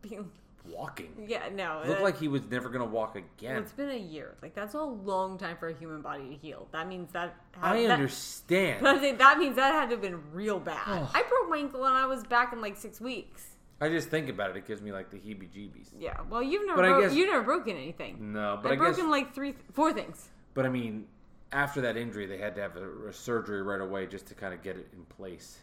being- 0.00 0.30
walking. 0.72 1.26
yeah, 1.26 1.48
no. 1.54 1.80
It 1.80 1.88
looked 1.88 2.00
uh, 2.00 2.04
like 2.04 2.18
he 2.18 2.28
was 2.28 2.42
never 2.50 2.68
going 2.68 2.84
to 2.84 2.90
walk 2.90 3.14
well, 3.14 3.24
again. 3.38 3.56
it's 3.56 3.72
been 3.72 3.90
a 3.90 3.96
year. 3.96 4.36
Like 4.42 4.54
that's 4.54 4.74
a 4.74 4.82
long 4.82 5.38
time 5.38 5.56
for 5.56 5.68
a 5.68 5.74
human 5.74 6.02
body 6.02 6.28
to 6.28 6.34
heal. 6.34 6.68
That 6.72 6.88
means 6.88 7.12
that 7.12 7.36
I 7.60 7.82
that, 7.82 7.90
understand. 7.92 8.86
I 8.88 8.98
think 8.98 9.18
that 9.18 9.38
means 9.38 9.56
that 9.56 9.72
had 9.72 9.86
to 9.90 9.96
have 9.96 10.02
been 10.02 10.20
real 10.32 10.60
bad. 10.60 10.82
Oh. 10.86 11.10
I 11.14 11.22
broke 11.22 11.48
my 11.48 11.58
ankle 11.58 11.84
and 11.84 11.94
I 11.94 12.06
was 12.06 12.24
back 12.24 12.52
in 12.52 12.60
like 12.60 12.76
six 12.76 13.00
weeks. 13.00 13.46
I 13.80 13.88
just 13.88 14.08
think 14.08 14.28
about 14.28 14.50
it; 14.50 14.56
it 14.56 14.66
gives 14.66 14.82
me 14.82 14.90
like 14.90 15.10
the 15.10 15.18
heebie-jeebies. 15.18 15.90
Yeah. 15.98 16.16
Well, 16.28 16.42
you've 16.42 16.66
never 16.66 16.84
I 16.84 16.88
broke, 16.88 17.02
guess- 17.04 17.14
you've 17.14 17.28
never 17.28 17.44
broken 17.44 17.76
anything. 17.76 18.32
No, 18.32 18.58
but 18.60 18.72
I've 18.72 18.80
I 18.80 18.84
guess 18.86 18.96
broken 18.96 19.10
like 19.10 19.34
three, 19.34 19.54
four 19.72 19.92
things. 19.92 20.28
But 20.54 20.66
I 20.66 20.68
mean, 20.68 21.06
after 21.52 21.80
that 21.82 21.96
injury, 21.96 22.26
they 22.26 22.38
had 22.38 22.54
to 22.56 22.60
have 22.60 22.76
a, 22.76 23.08
a 23.08 23.12
surgery 23.12 23.62
right 23.62 23.80
away 23.80 24.06
just 24.06 24.26
to 24.26 24.34
kind 24.34 24.52
of 24.52 24.62
get 24.62 24.76
it 24.76 24.88
in 24.92 25.04
place. 25.04 25.58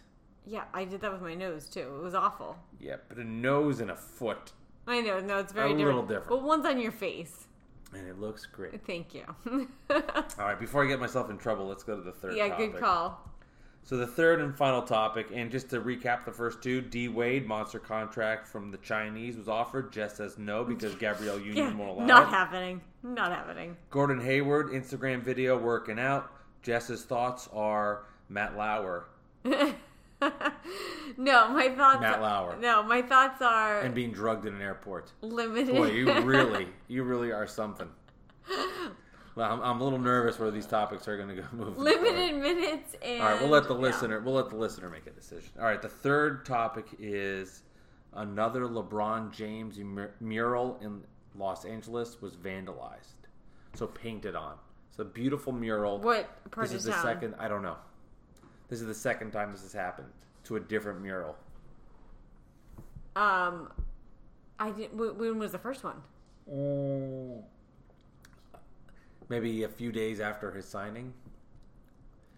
Yeah, 0.46 0.64
I 0.74 0.86
did 0.86 1.02
that 1.02 1.12
with 1.12 1.22
my 1.22 1.34
nose 1.34 1.68
too. 1.68 1.96
It 1.98 2.04
was 2.04 2.16
awful. 2.16 2.58
Yeah, 2.80 2.98
but 3.10 3.18
a 3.18 3.24
nose 3.24 3.80
and 3.80 3.92
a 3.92 3.96
foot, 3.96 4.52
I 4.88 5.02
know. 5.02 5.20
No, 5.20 5.38
it's 5.40 5.52
very 5.54 5.72
A 5.72 5.76
different. 5.76 5.86
little 5.98 6.04
different. 6.04 6.30
But 6.30 6.44
one's 6.44 6.66
on 6.66 6.80
your 6.80 6.92
face. 6.92 7.48
and 7.94 8.08
it 8.08 8.20
looks 8.20 8.46
great. 8.46 8.86
Thank 8.86 9.14
you. 9.16 9.24
All 9.90 10.04
right, 10.40 10.60
before 10.60 10.84
I 10.84 10.88
get 10.88 11.00
myself 11.00 11.30
in 11.30 11.38
trouble, 11.38 11.68
let's 11.68 11.84
go 11.84 11.96
to 11.96 12.02
the 12.02 12.12
third. 12.12 12.36
yeah, 12.36 12.50
topic. 12.50 12.74
good 12.74 12.82
call. 12.82 13.32
So 13.84 13.98
the 13.98 14.08
third 14.08 14.42
and 14.42 14.56
final 14.58 14.82
topic, 14.82 15.28
and 15.32 15.52
just 15.52 15.70
to 15.70 15.80
recap 15.80 16.26
the 16.26 16.32
first 16.32 16.62
two, 16.64 16.82
D 16.82 17.08
Wade 17.08 17.46
monster 17.48 17.78
contract 17.78 18.48
from 18.48 18.72
the 18.72 18.78
Chinese 18.78 19.38
was 19.38 19.48
offered. 19.48 19.92
Jess 19.92 20.18
says 20.18 20.38
no 20.40 20.64
because 20.64 20.96
Gabrielle 21.00 21.38
Union 21.40 21.56
Yeah, 21.56 21.74
won't 21.76 21.92
allow 21.92 22.06
not 22.06 22.24
it. 22.24 22.30
happening. 22.30 22.82
Not 23.04 23.32
happening. 23.32 23.78
Gordon 23.92 24.20
Hayward 24.20 24.70
Instagram 24.72 25.22
video 25.22 25.56
working 25.58 26.00
out. 26.00 26.32
Jess's 26.64 27.04
thoughts 27.04 27.48
are 27.54 28.06
Matt 28.28 28.58
Lauer 28.58 29.06
No, 31.18 31.48
my 31.50 31.70
thoughts. 31.70 32.02
Matt 32.02 32.22
Lauer. 32.22 32.58
No, 32.60 32.84
my 32.84 33.02
thoughts 33.02 33.42
are 33.42 33.80
and 33.82 33.96
being 33.96 34.12
drugged 34.12 34.46
in 34.46 34.56
an 34.56 34.62
airport. 34.62 35.12
limited. 35.22 35.74
Boy, 35.76 35.92
you 35.92 36.12
really, 36.22 36.68
you 36.88 37.04
really 37.04 37.32
are 37.32 37.48
something. 37.48 37.88
Well, 39.36 39.52
I'm, 39.52 39.62
I'm 39.62 39.82
a 39.82 39.84
little 39.84 40.00
nervous 40.00 40.40
where 40.40 40.50
these 40.52 40.66
topics 40.66 41.08
are 41.08 41.18
going 41.18 41.30
to 41.30 41.36
go 41.36 41.44
moving. 41.54 41.76
forward. 41.76 42.02
limited 42.02 42.36
minutes 42.42 42.96
and. 43.02 43.22
All 43.22 43.30
right, 43.30 43.42
we'll 43.42 43.50
let 43.50 43.68
the 43.68 43.76
yeah. 43.76 43.82
listener. 43.82 44.20
We'll 44.22 44.34
let 44.36 44.50
the 44.50 44.56
listener 44.56 44.90
make 44.90 45.08
a 45.08 45.12
decision. 45.12 45.50
All 45.60 45.66
right, 45.66 45.82
the 45.82 45.90
third 45.90 46.46
topic 46.46 46.86
is 47.00 47.64
another 48.14 48.62
LeBron 48.62 49.32
James 49.32 49.80
mural 50.22 50.80
in 50.82 51.02
Los 51.38 51.66
Angeles 51.66 52.22
was 52.22 52.36
vandalized, 52.36 53.16
so 53.74 53.88
painted 53.88 54.36
on. 54.36 54.56
It's 54.90 55.00
a 55.00 55.06
beautiful 55.06 55.52
mural. 55.52 56.00
What 56.00 56.50
part 56.52 56.68
This 56.70 56.78
is 56.78 56.84
the 56.86 56.92
town? 56.94 57.04
second. 57.04 57.36
I 57.38 57.50
don't 57.50 57.62
know. 57.62 57.76
This 58.70 58.82
is 58.82 58.88
the 58.88 58.94
second 58.96 59.32
time 59.32 59.52
this 59.52 59.62
has 59.62 59.74
happened 59.74 60.08
to 60.46 60.56
a 60.56 60.60
different 60.60 61.02
mural. 61.02 61.36
Um, 63.16 63.72
I 64.60 64.72
didn't. 64.72 64.98
When 65.18 65.40
was 65.40 65.52
the 65.52 65.60
first 65.60 65.84
one? 65.84 66.02
Oh. 66.52 67.44
Maybe 69.30 69.64
a 69.64 69.70
few 69.70 69.92
days 69.92 70.20
after 70.20 70.52
his 70.52 70.66
signing. 70.68 71.14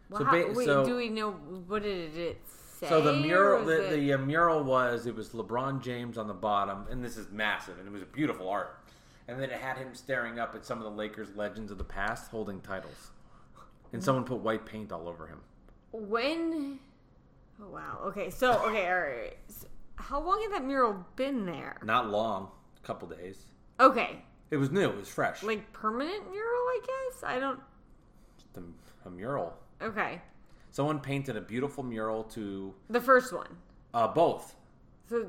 Well, 0.10 0.20
So 0.20 0.26
how- 0.26 0.32
ba- 0.32 0.54
wait, 0.54 0.66
so- 0.66 0.86
do 0.86 0.96
we 0.96 1.10
know 1.10 1.32
what 1.32 1.84
did 1.84 2.16
it 2.16 2.42
say? 2.48 2.88
So 2.88 3.02
the 3.02 3.14
mural, 3.14 3.66
the, 3.66 3.88
it- 3.88 3.92
the 3.92 4.14
uh, 4.14 4.18
mural 4.20 4.64
was 4.64 5.06
it 5.06 5.16
was 5.16 5.30
LeBron 5.30 5.82
James 5.82 6.18
on 6.18 6.28
the 6.28 6.34
bottom, 6.34 6.86
and 6.90 7.04
this 7.04 7.18
is 7.18 7.30
massive, 7.32 7.78
and 7.80 7.88
it 7.88 7.92
was 7.92 8.02
a 8.04 8.06
beautiful 8.06 8.48
art. 8.50 8.80
And 9.28 9.38
then 9.42 9.50
it 9.50 9.60
had 9.60 9.78
him 9.78 9.94
staring 9.94 10.40
up 10.40 10.56
at 10.56 10.64
some 10.66 10.78
of 10.78 10.86
the 10.86 10.92
Lakers 10.92 11.36
legends 11.36 11.70
of 11.72 11.78
the 11.78 11.84
past 11.84 12.32
holding 12.32 12.62
titles, 12.62 13.12
and 13.92 14.02
someone 14.02 14.24
put 14.24 14.38
white 14.40 14.66
paint 14.66 14.94
all 14.94 15.10
over 15.10 15.28
him. 15.28 15.42
When? 15.92 16.80
Oh 17.62 17.70
wow. 17.70 18.00
Okay. 18.06 18.30
So 18.30 18.54
okay. 18.68 18.88
All 18.90 19.00
right. 19.00 19.38
So 19.48 19.68
how 19.96 20.20
long 20.22 20.42
had 20.44 20.52
that 20.54 20.66
mural 20.66 21.06
been 21.16 21.46
there? 21.46 21.78
Not 21.84 22.10
long, 22.10 22.50
a 22.82 22.86
couple 22.86 23.08
days. 23.08 23.44
Okay. 23.80 24.22
It 24.52 24.58
was 24.58 24.72
new. 24.72 24.90
It 24.90 24.98
was 24.98 25.10
fresh. 25.10 25.44
Like 25.44 25.72
permanent 25.74 26.30
mural, 26.32 26.48
I 26.48 26.80
guess. 26.86 27.24
I 27.24 27.40
don't. 27.40 27.60
Just 28.38 28.58
a, 28.58 29.08
a 29.08 29.12
mural. 29.12 29.54
Okay. 29.82 30.22
Someone 30.72 31.00
painted 31.00 31.36
a 31.36 31.42
beautiful 31.42 31.84
mural 31.84 32.24
to 32.26 32.74
The 32.90 33.02
first 33.02 33.34
one. 33.34 33.48
uh, 33.94 34.08
both. 34.08 34.56
So 35.10 35.28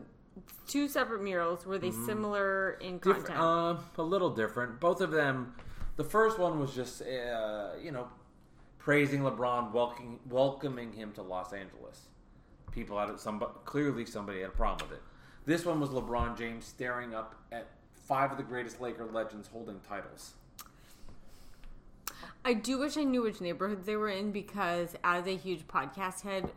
two 0.67 0.87
separate 0.89 1.23
murals. 1.23 1.65
Were 1.67 1.79
they 1.79 1.91
similar 1.91 2.73
in 2.81 2.99
Different, 2.99 3.27
content? 3.27 3.81
uh, 3.99 4.03
a 4.03 4.05
little 4.05 4.31
different. 4.31 4.79
Both 4.81 5.01
of 5.01 5.11
them. 5.11 5.55
The 5.97 6.05
first 6.05 6.39
one 6.39 6.61
was 6.61 6.75
just, 6.75 7.03
uh, 7.03 7.71
you 7.83 7.91
know, 7.91 8.07
praising 8.89 9.21
LeBron, 9.21 9.71
welcoming 9.71 10.19
welcoming 10.31 10.91
him 10.95 11.13
to 11.13 11.21
Los 11.21 11.53
Angeles. 11.53 12.09
People 12.73 12.99
had 12.99 13.21
some 13.21 13.39
clearly 13.67 14.07
somebody 14.07 14.41
had 14.41 14.49
a 14.49 14.53
problem 14.53 14.89
with 14.89 14.97
it. 14.97 15.05
This 15.45 15.67
one 15.67 15.79
was 15.79 15.91
LeBron 15.91 16.39
James 16.39 16.65
staring 16.65 17.15
up 17.15 17.35
at 17.53 17.67
five 18.07 18.31
of 18.31 18.39
the 18.39 18.43
greatest 18.43 18.81
Laker 18.81 19.05
legends 19.05 19.47
holding 19.49 19.79
titles. 19.87 20.33
I 22.47 22.55
do 22.55 22.79
wish 22.79 22.97
I 22.97 23.05
knew 23.05 23.21
which 23.21 23.43
neighborhoods 23.43 23.85
they 23.85 23.95
were 23.95 24.09
in 24.09 24.33
because, 24.33 24.97
as 25.05 25.27
a 25.27 25.37
huge 25.37 25.69
podcast 25.69 26.23
head, 26.23 26.51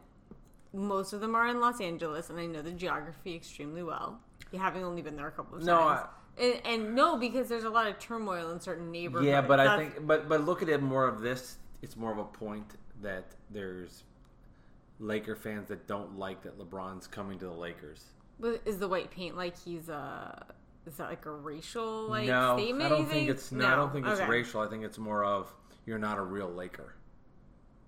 most 0.72 1.12
of 1.12 1.20
them 1.20 1.36
are 1.36 1.48
in 1.48 1.60
Los 1.60 1.82
Angeles, 1.82 2.30
and 2.30 2.40
I 2.40 2.46
know 2.46 2.62
the 2.62 2.72
geography 2.72 3.36
extremely 3.36 3.84
well. 3.84 4.22
Having 4.58 4.86
only 4.86 5.02
been 5.02 5.18
there 5.18 5.28
a 5.28 5.32
couple 5.32 5.58
of 5.58 5.66
No, 5.66 5.80
times, 5.80 6.08
and, 6.40 6.62
and 6.66 6.96
no, 6.96 7.18
because 7.18 7.50
there's 7.50 7.66
a 7.66 7.70
lot 7.70 7.88
of 7.88 8.00
turmoil 8.00 8.52
in 8.52 8.62
certain 8.62 8.90
neighborhoods. 8.90 9.28
Yeah, 9.28 9.42
but 9.42 9.60
I 9.60 9.78
think, 9.78 10.08
but 10.08 10.30
but 10.30 10.46
look 10.46 10.62
at 10.62 10.70
it 10.70 10.82
more 10.82 11.10
of 11.10 11.20
this. 11.20 11.58
It's 11.82 11.96
more 11.96 12.12
of 12.12 12.18
a 12.18 12.24
point 12.24 12.76
that 13.02 13.26
there's 13.50 14.04
Laker 15.00 15.36
fans 15.36 15.70
that 15.70 15.88
don't 15.88 16.18
like 16.18 16.44
that 16.44 16.60
LeBron's 16.60 17.08
coming 17.08 17.40
to 17.40 17.46
the 17.46 17.54
Lakers. 17.54 18.06
But 18.40 18.62
is 18.66 18.78
the 18.80 18.88
white 18.88 19.12
paint 19.12 19.36
like 19.36 19.58
he's 19.58 19.90
a? 19.90 20.46
Is 20.86 20.96
that 20.96 21.10
like 21.10 21.26
a 21.26 21.32
racial 21.32 22.08
like 22.10 22.28
no, 22.28 22.58
statement? 22.58 22.92
I 22.92 22.98
don't 22.98 23.06
think 23.08 23.30
it's 23.30 23.52
no, 23.52 23.68
I 23.68 23.76
don't 23.76 23.92
think 23.94 24.06
it's 24.06 24.20
Okay. 24.20 24.30
racial. 24.30 24.62
I 24.62 24.68
think 24.68 24.84
it's 24.84 24.98
more 24.98 25.24
of 25.24 25.54
you're 25.86 26.00
not 26.00 26.18
a 26.18 26.24
real 26.24 26.50
Laker. 26.50 26.96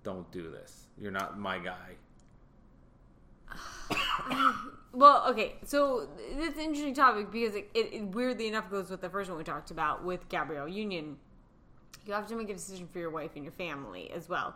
Don't 0.02 0.30
do 0.30 0.50
this. 0.50 0.88
You're 0.98 1.12
not 1.12 1.38
my 1.38 1.58
guy. 1.58 1.96
Well, 4.94 5.24
okay, 5.30 5.56
so 5.64 6.08
it's 6.20 6.54
an 6.54 6.62
interesting 6.62 6.94
topic 6.94 7.32
because 7.32 7.56
it, 7.56 7.68
it, 7.74 7.92
it 7.92 8.02
weirdly 8.14 8.46
enough 8.46 8.70
goes 8.70 8.90
with 8.90 9.00
the 9.00 9.10
first 9.10 9.28
one 9.28 9.36
we 9.36 9.42
talked 9.42 9.72
about 9.72 10.04
with 10.04 10.28
Gabrielle 10.28 10.68
Union. 10.68 11.16
You 12.06 12.12
have 12.12 12.26
to 12.28 12.34
make 12.36 12.50
a 12.50 12.54
decision 12.54 12.88
for 12.92 12.98
your 12.98 13.10
wife 13.10 13.30
and 13.34 13.44
your 13.44 13.52
family 13.52 14.10
as 14.10 14.28
well. 14.28 14.54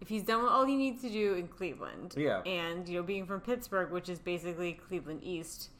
If 0.00 0.08
he's 0.08 0.22
done 0.22 0.44
all 0.44 0.64
he 0.64 0.76
needs 0.76 1.02
to 1.02 1.10
do 1.10 1.34
in 1.34 1.48
Cleveland, 1.48 2.14
Yeah. 2.16 2.40
and 2.42 2.88
you 2.88 2.98
know, 2.98 3.02
being 3.02 3.26
from 3.26 3.40
Pittsburgh, 3.40 3.90
which 3.90 4.08
is 4.08 4.18
basically 4.18 4.74
Cleveland 4.74 5.20
East. 5.22 5.70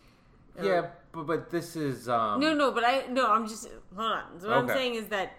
or- 0.58 0.64
Yeah, 0.64 0.86
but 1.12 1.24
but 1.26 1.50
this 1.50 1.76
is 1.76 2.08
um 2.08 2.40
No, 2.40 2.52
no, 2.52 2.72
but 2.72 2.82
I 2.84 3.06
no, 3.08 3.30
I'm 3.30 3.46
just 3.46 3.68
hold 3.96 4.12
on. 4.12 4.40
So 4.40 4.48
what 4.48 4.56
I'm 4.58 4.68
saying 4.68 4.94
is 4.96 5.06
that 5.08 5.32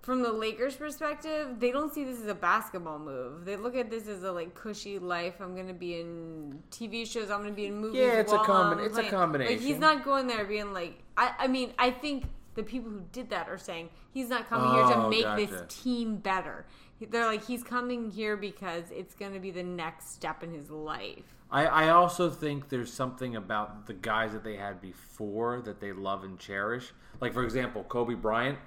from 0.00 0.22
the 0.22 0.32
Lakers' 0.32 0.76
perspective, 0.76 1.58
they 1.58 1.70
don't 1.72 1.92
see 1.92 2.04
this 2.04 2.18
as 2.20 2.28
a 2.28 2.34
basketball 2.34 2.98
move. 3.00 3.44
They 3.44 3.56
look 3.56 3.74
at 3.76 3.90
this 3.90 4.06
as 4.06 4.22
a 4.22 4.30
like 4.30 4.54
cushy 4.54 4.98
life. 5.00 5.34
I'm 5.40 5.56
gonna 5.56 5.74
be 5.74 6.00
in 6.00 6.62
TV 6.70 7.04
shows. 7.04 7.30
I'm 7.30 7.40
gonna 7.42 7.50
be 7.50 7.66
in 7.66 7.74
movies. 7.80 8.00
Yeah, 8.00 8.20
it's 8.20 8.32
a 8.32 8.36
while 8.36 8.44
combi- 8.46 8.78
I'm 8.78 8.84
it's 8.84 8.96
a 8.96 9.10
combination. 9.10 9.54
Like 9.56 9.62
he's 9.64 9.78
not 9.78 10.04
going 10.04 10.28
there 10.28 10.44
being 10.44 10.72
like. 10.72 11.02
I, 11.16 11.34
I 11.40 11.46
mean, 11.48 11.72
I 11.78 11.90
think 11.90 12.24
the 12.58 12.64
people 12.64 12.90
who 12.90 13.02
did 13.12 13.30
that 13.30 13.48
are 13.48 13.56
saying 13.56 13.88
he's 14.12 14.28
not 14.28 14.48
coming 14.50 14.68
here 14.74 14.82
to 14.82 14.96
Oh, 14.96 15.08
make 15.08 15.22
gotcha. 15.22 15.46
this 15.46 15.82
team 15.82 16.16
better. 16.16 16.66
They're 17.00 17.24
like 17.24 17.46
he's 17.46 17.62
coming 17.62 18.10
here 18.10 18.36
because 18.36 18.90
it's 18.90 19.14
gonna 19.14 19.38
be 19.38 19.52
the 19.52 19.62
next 19.62 20.12
step 20.12 20.42
in 20.42 20.52
his 20.52 20.68
life. 20.68 21.22
I, 21.52 21.66
I 21.66 21.88
also 21.90 22.28
think 22.28 22.68
there's 22.68 22.92
something 22.92 23.36
about 23.36 23.86
the 23.86 23.94
guys 23.94 24.32
that 24.32 24.42
they 24.42 24.56
had 24.56 24.80
before 24.80 25.60
that 25.62 25.80
they 25.80 25.92
love 25.92 26.24
and 26.24 26.36
cherish. 26.38 26.92
Like 27.20 27.32
for 27.32 27.44
example, 27.44 27.84
Kobe 27.84 28.14
Bryant, 28.14 28.58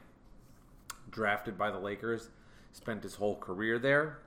drafted 1.11 1.57
by 1.57 1.69
the 1.69 1.77
Lakers, 1.79 2.29
spent 2.71 3.03
his 3.03 3.15
whole 3.15 3.35
career 3.35 3.77
there. 3.77 4.19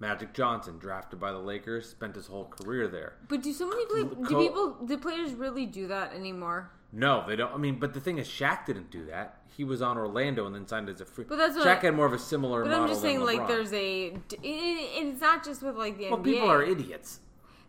Magic 0.00 0.34
Johnson, 0.34 0.78
drafted 0.78 1.18
by 1.18 1.32
the 1.32 1.38
Lakers, 1.38 1.88
spent 1.88 2.14
his 2.16 2.26
whole 2.26 2.44
career 2.46 2.88
there. 2.88 3.14
But 3.28 3.42
do 3.42 3.52
so 3.54 3.66
many 3.68 3.86
play, 3.86 4.02
do 4.28 4.36
people 4.36 4.76
do 4.84 4.98
players 4.98 5.32
really 5.32 5.64
do 5.64 5.86
that 5.86 6.12
anymore? 6.12 6.70
No, 6.92 7.24
they 7.26 7.36
don't. 7.36 7.52
I 7.52 7.56
mean, 7.56 7.78
but 7.78 7.94
the 7.94 8.00
thing 8.00 8.18
is, 8.18 8.28
Shaq 8.28 8.66
didn't 8.66 8.90
do 8.90 9.06
that. 9.06 9.38
He 9.56 9.64
was 9.64 9.80
on 9.82 9.96
Orlando 9.98 10.46
and 10.46 10.54
then 10.54 10.66
signed 10.66 10.88
as 10.88 11.00
a 11.00 11.04
free. 11.06 11.24
But 11.28 11.36
that's 11.36 11.56
what 11.56 11.66
Shaq 11.66 11.80
had 11.82 11.94
more 11.94 12.06
of 12.06 12.12
a 12.12 12.18
similar. 12.18 12.64
But 12.64 12.72
I'm 12.72 12.88
just 12.88 13.00
saying, 13.02 13.20
like, 13.20 13.40
LeBron. 13.40 13.48
there's 13.48 13.72
a. 13.72 14.04
It, 14.06 14.32
it- 14.32 14.38
it's 14.42 15.20
not 15.20 15.44
just 15.44 15.62
with 15.62 15.76
like 15.76 15.98
the 15.98 16.04
NBA. 16.04 16.10
Well, 16.10 16.20
NBA. 16.20 16.24
people 16.24 16.50
are 16.50 16.62
idiots. 16.62 17.20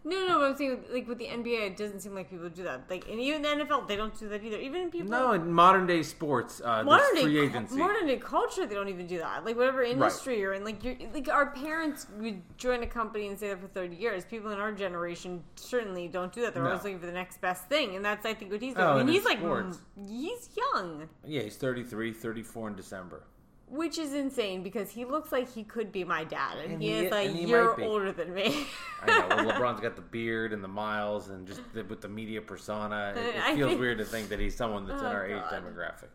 No, 0.06 0.28
no, 0.28 0.40
but 0.40 0.50
I'm 0.52 0.58
saying 0.58 0.84
like 0.92 1.08
with 1.08 1.18
the 1.18 1.28
NBA, 1.28 1.68
it 1.68 1.78
doesn't 1.78 2.02
seem 2.02 2.14
like 2.14 2.30
people 2.30 2.50
do 2.50 2.64
that. 2.64 2.90
Like, 2.90 3.08
and 3.10 3.22
even 3.22 3.42
the 3.42 3.48
NFL, 3.48 3.88
they 3.88 3.96
don't 3.96 4.18
do 4.20 4.28
that 4.30 4.44
either. 4.44 4.58
Even 4.58 4.92
people. 4.92 5.10
No, 5.10 5.32
in 5.32 5.52
modern 5.52 5.88
day 5.88 6.04
sports, 6.04 6.60
uh, 6.64 6.84
Modern 6.84 7.06
there's 7.14 7.24
free 7.24 7.34
day, 7.36 7.46
agency. 7.48 7.78
modern 7.78 8.08
day 8.08 8.18
culture, 8.18 8.66
they 8.66 8.76
don't 8.76 8.90
even 8.90 9.08
do 9.08 9.18
that. 9.20 9.46
Like 9.46 9.56
whatever 9.56 9.82
industry 9.82 10.40
you're 10.40 10.54
in, 10.54 10.66
like 10.66 10.84
you're, 10.84 10.96
like 11.14 11.30
our 11.30 11.52
parents 11.52 12.08
would 12.20 12.42
join 12.58 12.84
a 12.84 12.88
company 12.88 13.28
and 13.28 13.38
stay 13.38 13.48
there 13.48 13.58
for 13.58 13.68
thirty 13.68 13.96
years. 13.96 14.26
People 14.26 14.52
in 14.52 14.60
our 14.60 14.74
generation 14.74 15.42
certainly 15.56 16.10
don't 16.10 16.34
do 16.34 16.42
that. 16.42 16.54
They're 16.54 16.64
No. 16.64 16.70
always 16.72 16.84
looking 16.84 17.00
for 17.00 17.06
the 17.06 17.12
next 17.14 17.40
best 17.40 17.70
thing, 17.70 17.96
and 17.96 18.04
that's 18.04 18.26
I 18.26 18.34
think 18.34 18.52
what 18.52 18.62
he's 18.62 18.74
doing. 18.74 18.86
Oh, 18.86 18.92
and 18.98 19.02
and 19.02 19.10
he's 19.10 19.24
like, 19.24 19.38
sports. 19.40 19.80
he's 20.06 20.50
young, 20.74 21.08
Yeah, 21.26 21.44
he's 21.44 21.56
33, 21.56 22.12
34 22.12 22.68
in 22.68 22.76
December. 22.76 23.24
Which 23.68 23.98
is 23.98 24.14
insane 24.14 24.62
because 24.64 24.90
he 24.92 25.06
looks 25.06 25.32
like 25.32 25.52
he 25.52 25.64
could 25.64 25.92
be 25.92 26.04
my 26.04 26.24
dad, 26.24 26.58
and, 26.64 26.74
And 26.74 26.82
he, 26.82 26.92
is 26.92 27.12
like 27.12 27.32
he 27.32 27.46
year 27.46 27.74
older 27.82 28.12
than 28.12 28.34
me. 28.34 28.68
I 29.02 29.08
know. 29.08 29.28
Well, 29.30 29.46
LeBron's 29.54 29.82
got 29.82 29.96
the 29.96 30.02
beard 30.02 30.54
and 30.54 30.64
the 30.64 30.68
miles, 30.68 31.30
and 31.30 31.48
just 31.48 31.62
the, 31.74 31.84
with 31.84 32.02
the 32.02 32.10
media 32.10 32.42
persona, 32.42 33.14
it, 33.18 33.36
it 33.36 33.56
feels 33.56 33.70
think- 33.70 33.80
weird 33.80 33.98
to 33.98 34.06
think 34.06 34.30
that 34.30 34.40
he's 34.40 34.56
someone 34.56 34.88
that's 34.88 35.02
in 35.02 35.08
Oh, 35.08 35.12
our 35.12 35.26
age 35.26 35.42
demographic. 35.44 36.10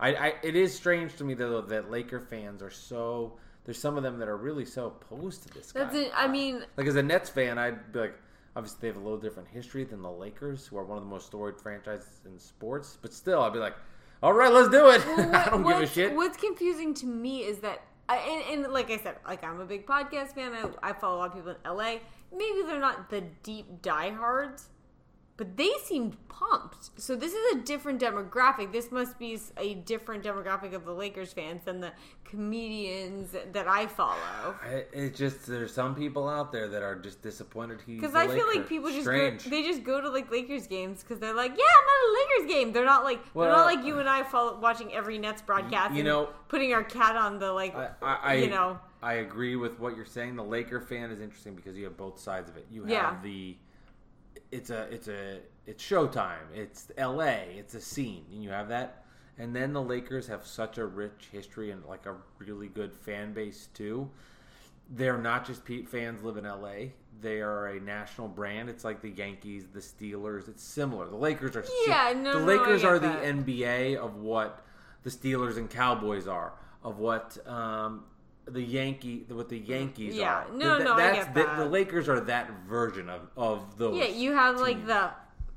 I, 0.00 0.14
I, 0.14 0.34
it 0.42 0.56
is 0.56 0.74
strange 0.74 1.14
to 1.16 1.24
me 1.24 1.34
though 1.34 1.60
that 1.60 1.90
Laker 1.90 2.20
fans 2.20 2.62
are 2.62 2.70
so. 2.70 3.34
There's 3.64 3.78
some 3.78 3.96
of 3.96 4.02
them 4.02 4.18
that 4.18 4.28
are 4.28 4.36
really 4.36 4.64
so 4.66 4.86
opposed 4.88 5.44
to 5.44 5.54
this 5.54 5.72
guy. 5.72 5.88
It. 5.94 6.12
I 6.14 6.26
mean, 6.26 6.64
like 6.76 6.86
as 6.86 6.96
a 6.96 7.02
Nets 7.02 7.30
fan, 7.30 7.56
I'd 7.58 7.92
be 7.92 8.00
like, 8.00 8.14
obviously 8.56 8.78
they 8.82 8.86
have 8.88 8.96
a 8.96 9.00
little 9.00 9.18
different 9.18 9.48
history 9.48 9.84
than 9.84 10.02
the 10.02 10.10
Lakers, 10.10 10.66
who 10.66 10.76
are 10.76 10.84
one 10.84 10.98
of 10.98 11.04
the 11.04 11.08
most 11.08 11.26
storied 11.28 11.58
franchises 11.60 12.20
in 12.26 12.38
sports. 12.38 12.98
But 13.00 13.14
still, 13.14 13.40
I'd 13.40 13.52
be 13.54 13.60
like, 13.60 13.76
all 14.24 14.32
right, 14.32 14.50
let's 14.50 14.70
do 14.70 14.88
it. 14.88 15.06
I 15.34 15.50
don't 15.50 15.64
give 15.64 15.80
a 15.80 15.86
shit. 15.86 16.14
What's 16.14 16.38
confusing 16.38 16.94
to 16.94 17.06
me 17.06 17.40
is 17.40 17.58
that, 17.58 17.82
I, 18.08 18.16
and, 18.16 18.64
and 18.64 18.72
like 18.72 18.90
I 18.90 18.96
said, 18.96 19.16
like 19.26 19.44
I'm 19.44 19.60
a 19.60 19.66
big 19.66 19.86
podcast 19.86 20.34
fan. 20.34 20.54
I, 20.54 20.88
I 20.88 20.92
follow 20.94 21.16
a 21.16 21.18
lot 21.18 21.28
of 21.28 21.34
people 21.34 21.50
in 21.50 21.70
LA. 21.70 21.96
Maybe 22.32 22.62
they're 22.66 22.80
not 22.80 23.10
the 23.10 23.20
deep 23.42 23.82
diehards, 23.82 24.70
but 25.36 25.56
they 25.56 25.70
seemed 25.82 26.16
pumped. 26.28 26.90
So 27.00 27.16
this 27.16 27.32
is 27.32 27.56
a 27.56 27.58
different 27.62 28.00
demographic. 28.00 28.72
This 28.72 28.90
must 28.92 29.18
be 29.18 29.38
a 29.56 29.74
different 29.74 30.22
demographic 30.24 30.74
of 30.74 30.84
the 30.84 30.92
Lakers 30.92 31.32
fans 31.32 31.62
than 31.64 31.80
the 31.80 31.92
comedians 32.24 33.34
that 33.52 33.66
I 33.68 33.86
follow. 33.86 34.54
I- 34.62 34.84
It's 34.92 35.18
just 35.18 35.46
there's 35.46 35.72
some 35.72 35.94
people 35.94 36.28
out 36.28 36.52
there 36.52 36.68
that 36.68 36.82
are 36.82 36.96
just 36.96 37.22
disappointed 37.22 37.80
he's 37.86 38.00
Because 38.00 38.14
I 38.14 38.26
feel 38.28 38.46
like 38.46 38.68
people 38.68 38.90
just 38.90 39.06
go, 39.06 39.36
they 39.48 39.62
just 39.62 39.82
go 39.84 40.00
to 40.00 40.08
like 40.08 40.30
Lakers 40.30 40.66
games 40.66 41.02
because 41.02 41.18
they're 41.18 41.34
like, 41.34 41.52
yeah, 41.52 41.64
I'm 41.64 41.84
at 41.88 42.08
a 42.08 42.10
Lakers 42.44 42.54
game. 42.54 42.72
They're 42.72 42.84
not 42.84 43.04
like 43.04 43.20
they're 43.34 43.48
not 43.48 43.66
like 43.66 43.84
you 43.84 43.98
and 43.98 44.08
I 44.08 44.22
follow, 44.22 44.58
watching 44.60 44.92
every 44.92 45.18
Nets 45.18 45.42
broadcast. 45.42 45.92
you 45.92 46.00
and 46.00 46.08
know- 46.08 46.28
putting 46.48 46.72
our 46.74 46.84
cat 46.84 47.16
on 47.16 47.38
the 47.38 47.52
like, 47.52 47.74
I, 47.74 47.88
I, 48.02 48.18
I, 48.22 48.34
you 48.34 48.50
know. 48.50 48.78
I 49.02 49.14
agree 49.14 49.56
with 49.56 49.78
what 49.80 49.96
you're 49.96 50.04
saying. 50.06 50.36
The 50.36 50.44
Laker 50.44 50.80
fan 50.80 51.10
is 51.10 51.20
interesting 51.20 51.54
because 51.54 51.76
you 51.76 51.84
have 51.84 51.96
both 51.96 52.18
sides 52.18 52.48
of 52.48 52.56
it. 52.56 52.66
You 52.70 52.82
have 52.82 52.90
Yeah. 52.90 53.16
the 53.22 53.56
it's 54.54 54.70
a 54.70 54.82
it's 54.92 55.08
a 55.08 55.38
it's 55.66 55.82
Showtime. 55.82 56.46
It's 56.54 56.90
L.A. 56.96 57.56
It's 57.58 57.74
a 57.74 57.80
scene, 57.80 58.24
and 58.32 58.42
you 58.42 58.50
have 58.50 58.68
that. 58.68 59.04
And 59.38 59.54
then 59.56 59.72
the 59.72 59.82
Lakers 59.82 60.26
have 60.28 60.46
such 60.46 60.78
a 60.78 60.86
rich 60.86 61.28
history 61.32 61.70
and 61.72 61.84
like 61.86 62.06
a 62.06 62.14
really 62.38 62.68
good 62.68 62.92
fan 62.94 63.32
base 63.32 63.68
too. 63.74 64.08
They're 64.90 65.18
not 65.18 65.46
just 65.46 65.64
pe- 65.64 65.84
fans 65.84 66.22
live 66.22 66.36
in 66.36 66.46
L.A. 66.46 66.92
They 67.20 67.40
are 67.40 67.68
a 67.68 67.80
national 67.80 68.28
brand. 68.28 68.68
It's 68.68 68.84
like 68.84 69.00
the 69.00 69.10
Yankees, 69.10 69.64
the 69.72 69.80
Steelers. 69.80 70.48
It's 70.48 70.62
similar. 70.62 71.08
The 71.08 71.16
Lakers 71.16 71.56
are 71.56 71.64
si- 71.64 71.72
Yeah, 71.88 72.12
no, 72.16 72.34
the 72.38 72.44
no, 72.46 72.52
I 72.52 72.58
Lakers 72.58 72.82
get 72.82 72.90
are 72.90 72.98
that. 72.98 73.22
the 73.22 73.28
NBA 73.54 73.96
of 73.96 74.16
what 74.16 74.64
the 75.02 75.10
Steelers 75.10 75.56
and 75.56 75.68
Cowboys 75.70 76.28
are, 76.28 76.52
of 76.82 76.98
what 76.98 77.36
um, 77.48 78.04
the 78.46 78.62
Yankee, 78.62 79.24
what 79.28 79.48
the 79.48 79.60
mm, 79.60 79.68
Yankees 79.68 80.14
Yeah, 80.14 80.44
are. 80.44 80.46
no, 80.52 80.76
Th- 80.76 80.84
no, 80.88 80.94
I 80.94 80.96
that's 80.96 81.24
get 81.26 81.34
the, 81.34 81.42
that. 81.44 81.58
the 81.58 81.64
Lakers 81.66 82.08
are 82.08 82.20
that 82.20 82.50
version 82.68 83.08
of 83.08 83.28
of 83.36 83.78
those. 83.78 83.96
Yeah, 83.98 84.06
you 84.06 84.32
have 84.32 84.60
like 84.60 84.86
the 84.86 85.10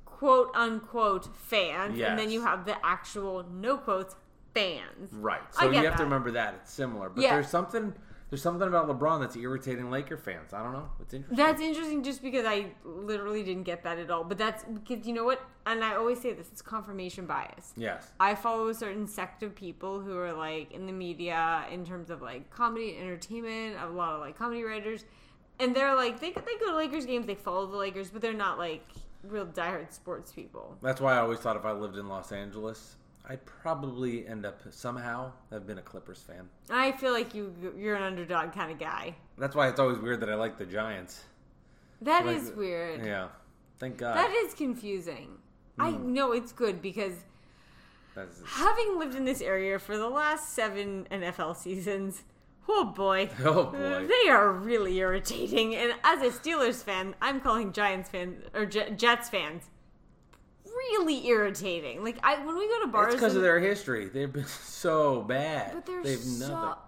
quote 0.06 0.52
unquote 0.56 1.28
fans, 1.38 2.00
and 2.00 2.18
then 2.18 2.32
you 2.32 2.42
have 2.42 2.66
the 2.66 2.76
actual 2.86 3.46
no 3.52 3.78
quotes 3.78 4.16
fans. 4.54 5.12
Right. 5.12 5.42
So 5.52 5.70
you 5.70 5.84
have 5.84 5.98
to 5.98 6.04
remember 6.04 6.32
that 6.32 6.56
it's 6.62 6.72
similar. 6.72 7.10
But 7.10 7.24
Yeah. 7.24 7.36
there's 7.36 7.50
something 7.50 7.94
there's 8.30 8.42
something 8.42 8.68
about 8.68 8.88
LeBron 8.90 9.22
that's 9.22 9.38
irritating 9.38 9.90
Laker 9.90 10.18
fans. 10.18 10.54
I 10.54 10.62
don't 10.62 10.74
know. 10.74 10.90
It's 11.00 11.14
interesting. 11.14 11.38
That's 11.38 11.62
interesting 11.62 12.04
just 12.04 12.22
because 12.22 12.46
I 12.46 12.72
literally 12.84 13.42
didn't 13.42 13.64
get 13.64 13.84
that 13.84 13.98
at 14.00 14.12
all. 14.12 14.26
But 14.26 14.38
that's 14.38 14.66
because 14.66 15.08
you 15.08 15.14
know 15.14 15.24
what? 15.24 15.42
And 15.66 15.84
I 15.84 15.96
always 15.96 16.20
say 16.20 16.34
this 16.34 16.50
it's 16.52 16.62
confirmation 16.62 17.26
bias. 17.26 17.74
yes. 17.78 18.12
I 18.20 18.36
follow 18.36 18.68
a 18.68 18.74
certain 18.74 19.08
sect 19.08 19.44
of 19.44 19.56
people 19.56 20.02
who 20.02 20.18
are 20.18 20.34
like 20.34 20.74
in 20.74 20.86
the 20.86 20.92
media 20.92 21.66
in 21.72 21.86
terms 21.86 22.10
of 22.10 22.22
like 22.22 22.50
comedy 22.50 22.96
and 22.96 23.04
entertainment, 23.04 23.78
a 23.82 23.88
lot 23.90 24.16
of 24.16 24.20
like 24.20 24.38
comedy 24.38 24.64
writers. 24.64 25.06
And 25.60 25.76
they're 25.76 25.96
like, 25.96 26.20
they, 26.20 26.32
they 26.32 26.58
go 26.60 26.72
to 26.72 26.76
Lakers 26.76 27.06
games, 27.06 27.26
they 27.26 27.36
follow 27.36 27.66
the 27.66 27.78
Lakers, 27.78 28.10
but 28.10 28.22
they're 28.22 28.34
not 28.34 28.58
like 28.58 28.86
real 29.24 29.46
diehard 29.46 29.92
sports 29.94 30.32
people. 30.32 30.78
That's 30.82 31.02
why 31.02 31.16
I 31.16 31.20
always 31.20 31.40
thought 31.40 31.56
if 31.56 31.66
I 31.66 31.72
lived 31.72 31.98
in 31.98 32.08
Los 32.08 32.32
Angeles, 32.32 32.98
I'd 33.30 33.46
probably 33.46 34.26
end 34.28 34.46
up 34.46 34.62
somehow 34.72 35.32
have 35.52 35.68
been 35.68 35.78
a 35.78 35.82
Clippers 35.82 36.20
fan. 36.22 36.48
I 36.70 36.94
feel 36.94 37.12
like 37.12 37.36
you 37.36 37.54
you're 37.78 37.96
an 37.96 38.04
underdog 38.04 38.54
kind 38.54 38.72
of 38.72 38.80
guy. 38.80 39.16
That's 39.38 39.56
why 39.56 39.68
it's 39.68 39.80
always 39.80 39.98
weird 40.00 40.22
that 40.22 40.30
I 40.30 40.36
like 40.36 40.58
the 40.58 40.66
Giants. 40.66 41.24
That 42.02 42.26
Like 42.26 42.38
is 42.38 42.52
weird. 42.52 43.04
Yeah. 43.06 43.28
Thank 43.80 43.98
God. 43.98 44.16
That 44.16 44.32
is 44.32 44.54
confusing. 44.54 45.38
I 45.78 45.92
Hmm. 45.92 46.14
know 46.14 46.32
it's 46.32 46.52
good 46.52 46.82
because 46.82 47.14
having 48.46 48.98
lived 48.98 49.16
in 49.16 49.26
this 49.26 49.42
area 49.42 49.78
for 49.80 49.98
the 49.98 50.10
last 50.10 50.54
seven 50.54 51.08
NFL 51.12 51.56
seasons, 51.56 52.24
oh 52.68 52.86
boy, 52.86 53.30
oh 53.44 53.66
boy. 53.66 54.08
they 54.08 54.30
are 54.30 54.52
really 54.52 54.98
irritating. 54.98 55.76
And 55.76 55.94
as 56.04 56.22
a 56.22 56.30
Steelers 56.38 56.84
fan, 56.84 57.16
I'm 57.22 57.40
calling 57.42 57.72
Giants 57.74 58.10
fan 58.10 58.38
or 58.54 58.66
J- 58.66 58.92
Jets 58.92 59.30
fans 59.30 59.70
really 60.78 61.28
irritating. 61.28 62.04
Like 62.04 62.18
I 62.24 62.44
when 62.46 62.58
we 62.58 62.68
go 62.68 62.82
to 62.82 62.88
bars, 62.88 63.14
It's 63.14 63.22
because 63.22 63.36
of 63.36 63.42
their 63.42 63.60
history. 63.60 64.08
They've 64.08 64.32
been 64.32 64.46
so 64.64 65.22
bad. 65.22 65.72
but 65.74 65.86
they're 65.86 66.04
They've 66.04 66.20
so. 66.20 66.48
nothing. 66.48 66.82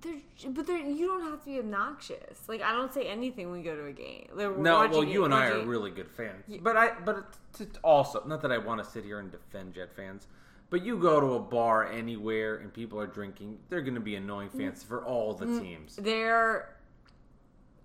They're, 0.00 0.50
but 0.50 0.66
they're, 0.66 0.78
you 0.78 1.06
don't 1.06 1.22
have 1.22 1.40
to 1.40 1.46
be 1.46 1.58
obnoxious. 1.60 2.48
Like 2.48 2.60
I 2.60 2.72
don't 2.72 2.92
say 2.92 3.06
anything 3.06 3.50
when 3.50 3.58
we 3.60 3.64
go 3.64 3.76
to 3.76 3.86
a 3.86 3.92
game. 3.92 4.26
Like, 4.34 4.58
No, 4.58 4.88
well, 4.88 5.04
you 5.04 5.24
and 5.24 5.32
I 5.32 5.46
are 5.48 5.64
really 5.64 5.90
good 5.92 6.10
fans. 6.10 6.42
But 6.60 6.76
I, 6.76 6.90
but 7.04 7.34
it's 7.60 7.78
also 7.84 8.22
not 8.26 8.42
that 8.42 8.50
I 8.50 8.58
want 8.58 8.82
to 8.84 8.90
sit 8.90 9.04
here 9.04 9.20
and 9.20 9.30
defend 9.30 9.74
Jet 9.74 9.94
fans. 9.94 10.26
But 10.70 10.84
you 10.84 10.96
go 10.98 11.20
to 11.20 11.34
a 11.34 11.38
bar 11.38 11.86
anywhere 11.86 12.56
and 12.56 12.72
people 12.72 12.98
are 12.98 13.06
drinking, 13.06 13.58
they're 13.68 13.82
going 13.82 13.94
to 13.94 14.00
be 14.00 14.16
annoying 14.16 14.48
Mm. 14.48 14.58
fans 14.58 14.82
for 14.82 15.04
all 15.04 15.34
the 15.34 15.46
teams. 15.60 15.96
They're 15.96 16.74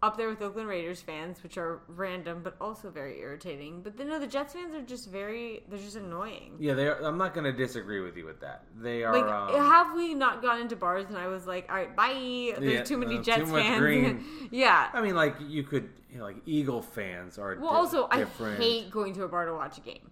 up 0.04 0.16
there 0.16 0.30
with 0.30 0.42
Oakland 0.42 0.68
Raiders 0.68 1.02
fans, 1.02 1.42
which 1.42 1.58
are 1.58 1.82
random 1.88 2.42
but 2.44 2.56
also 2.62 2.90
very 2.90 3.20
irritating. 3.20 3.82
But 3.82 3.98
then 3.98 4.10
no, 4.10 4.20
the 4.20 4.28
Jets 4.28 4.54
fans 4.54 4.76
are 4.76 4.82
just 4.82 5.10
very 5.10 5.64
they're 5.70 5.80
just 5.80 5.96
annoying. 5.96 6.56
Yeah, 6.60 6.76
they. 6.76 6.88
Are, 6.88 7.02
I'm 7.04 7.18
not 7.18 7.34
going 7.34 7.46
to 7.46 7.52
disagree 7.52 8.00
with 8.00 8.16
you 8.16 8.26
with 8.26 8.40
that. 8.42 8.64
They 8.76 9.04
are. 9.04 9.14
Like, 9.14 9.32
um, 9.32 9.60
have 9.60 9.96
we 9.96 10.14
not 10.14 10.42
gone 10.42 10.62
into 10.62 10.76
bars 10.76 11.06
and 11.10 11.18
I 11.18 11.28
was 11.28 11.48
like, 11.48 11.68
all 11.70 11.76
right, 11.76 11.96
bye. 11.96 12.54
There's 12.60 12.74
Yeah, 12.74 12.84
too 12.84 12.98
many 12.98 13.18
uh, 13.18 13.24
Jets 13.24 13.50
too 13.50 13.56
fans. 13.58 14.24
yeah. 14.52 14.90
I 14.94 15.02
mean, 15.02 15.16
like 15.16 15.36
you 15.42 15.64
could, 15.64 15.90
you 16.12 16.20
know, 16.20 16.26
like 16.26 16.38
Eagle 16.46 16.82
fans 16.82 17.40
are. 17.40 17.58
Well, 17.60 17.72
di- 17.72 17.78
also, 17.78 18.08
different. 18.10 18.60
I 18.60 18.64
hate 18.64 18.92
going 18.92 19.14
to 19.16 19.24
a 19.24 19.28
bar 19.28 19.46
to 19.46 19.54
watch 19.54 19.78
a 19.80 19.82
game. 19.82 20.12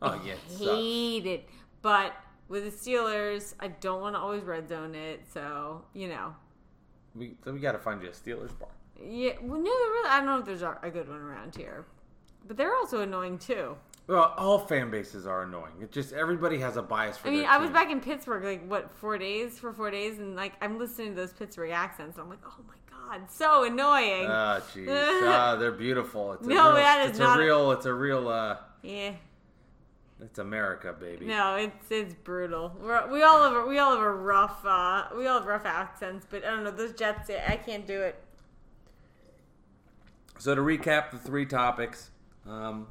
Oh 0.00 0.20
yeah, 0.24 0.32
it 0.32 0.58
hate 0.58 1.26
it. 1.26 1.48
But 1.82 2.14
with 2.48 2.64
the 2.64 2.70
Steelers, 2.70 3.54
I 3.60 3.68
don't 3.68 4.00
want 4.00 4.14
to 4.14 4.18
always 4.18 4.44
red 4.44 4.68
zone 4.68 4.94
it. 4.94 5.26
So 5.32 5.84
you 5.92 6.08
know, 6.08 6.34
We 7.14 7.34
so 7.44 7.52
we 7.52 7.60
got 7.60 7.72
to 7.72 7.78
find 7.78 8.02
you 8.02 8.08
a 8.08 8.12
Steelers 8.12 8.58
bar. 8.58 8.70
Yeah. 9.04 9.32
Well, 9.42 9.58
no, 9.60 9.70
really. 9.70 10.08
I 10.08 10.18
don't 10.18 10.26
know 10.26 10.38
if 10.38 10.44
there's 10.46 10.62
a 10.62 10.90
good 10.92 11.08
one 11.08 11.20
around 11.20 11.54
here, 11.56 11.84
but 12.46 12.56
they're 12.56 12.74
also 12.74 13.00
annoying 13.00 13.38
too. 13.38 13.76
Well, 14.08 14.34
all 14.36 14.58
fan 14.60 14.90
bases 14.90 15.26
are 15.26 15.42
annoying. 15.42 15.72
It 15.82 15.90
just 15.90 16.12
everybody 16.12 16.58
has 16.60 16.76
a 16.76 16.82
bias 16.82 17.18
for. 17.18 17.26
I 17.28 17.30
mean, 17.32 17.44
I 17.44 17.58
was 17.58 17.70
back 17.70 17.90
in 17.90 18.00
Pittsburgh 18.00 18.44
like 18.44 18.66
what 18.68 18.94
four 18.96 19.18
days 19.18 19.58
for 19.58 19.72
four 19.72 19.90
days, 19.90 20.18
and 20.18 20.36
like 20.36 20.52
I'm 20.60 20.78
listening 20.78 21.08
to 21.10 21.14
those 21.16 21.32
Pittsburgh 21.32 21.72
accents, 21.72 22.16
and 22.16 22.22
I'm 22.24 22.30
like, 22.30 22.38
oh 22.46 22.54
my 22.68 22.74
god, 23.18 23.28
so 23.30 23.64
annoying. 23.64 24.26
Ah, 24.28 24.60
jeez. 24.72 24.86
ah, 25.24 25.56
they're 25.56 25.72
beautiful. 25.72 26.34
It's 26.34 26.46
a 26.46 26.48
No, 26.50 26.66
real, 26.66 26.74
that 26.74 27.00
is 27.04 27.10
it's 27.10 27.18
not 27.18 27.38
a 27.38 27.42
a- 27.42 27.44
real. 27.46 27.72
It's 27.72 27.86
a 27.86 27.92
real. 27.94 28.28
uh 28.28 28.58
yeah, 28.82 29.14
It's 30.20 30.38
America, 30.38 30.92
baby. 30.98 31.26
no, 31.26 31.56
it's 31.56 31.90
it's 31.90 32.14
brutal. 32.14 32.76
We're, 32.80 33.10
we 33.10 33.24
all 33.24 33.42
have 33.42 33.64
a, 33.64 33.66
we 33.66 33.80
all 33.80 33.90
have 33.96 34.04
a 34.04 34.12
rough 34.12 34.64
uh, 34.64 35.06
we 35.16 35.26
all 35.26 35.38
have 35.40 35.46
rough 35.48 35.66
accents, 35.66 36.24
but 36.30 36.44
I 36.44 36.50
don't 36.50 36.62
know 36.62 36.70
those 36.70 36.92
Jets. 36.92 37.28
I 37.28 37.56
can't 37.56 37.88
do 37.88 38.00
it. 38.02 38.22
So 40.38 40.54
to 40.54 40.60
recap 40.60 41.10
the 41.10 41.18
three 41.18 41.46
topics, 41.46 42.10
um, 42.46 42.86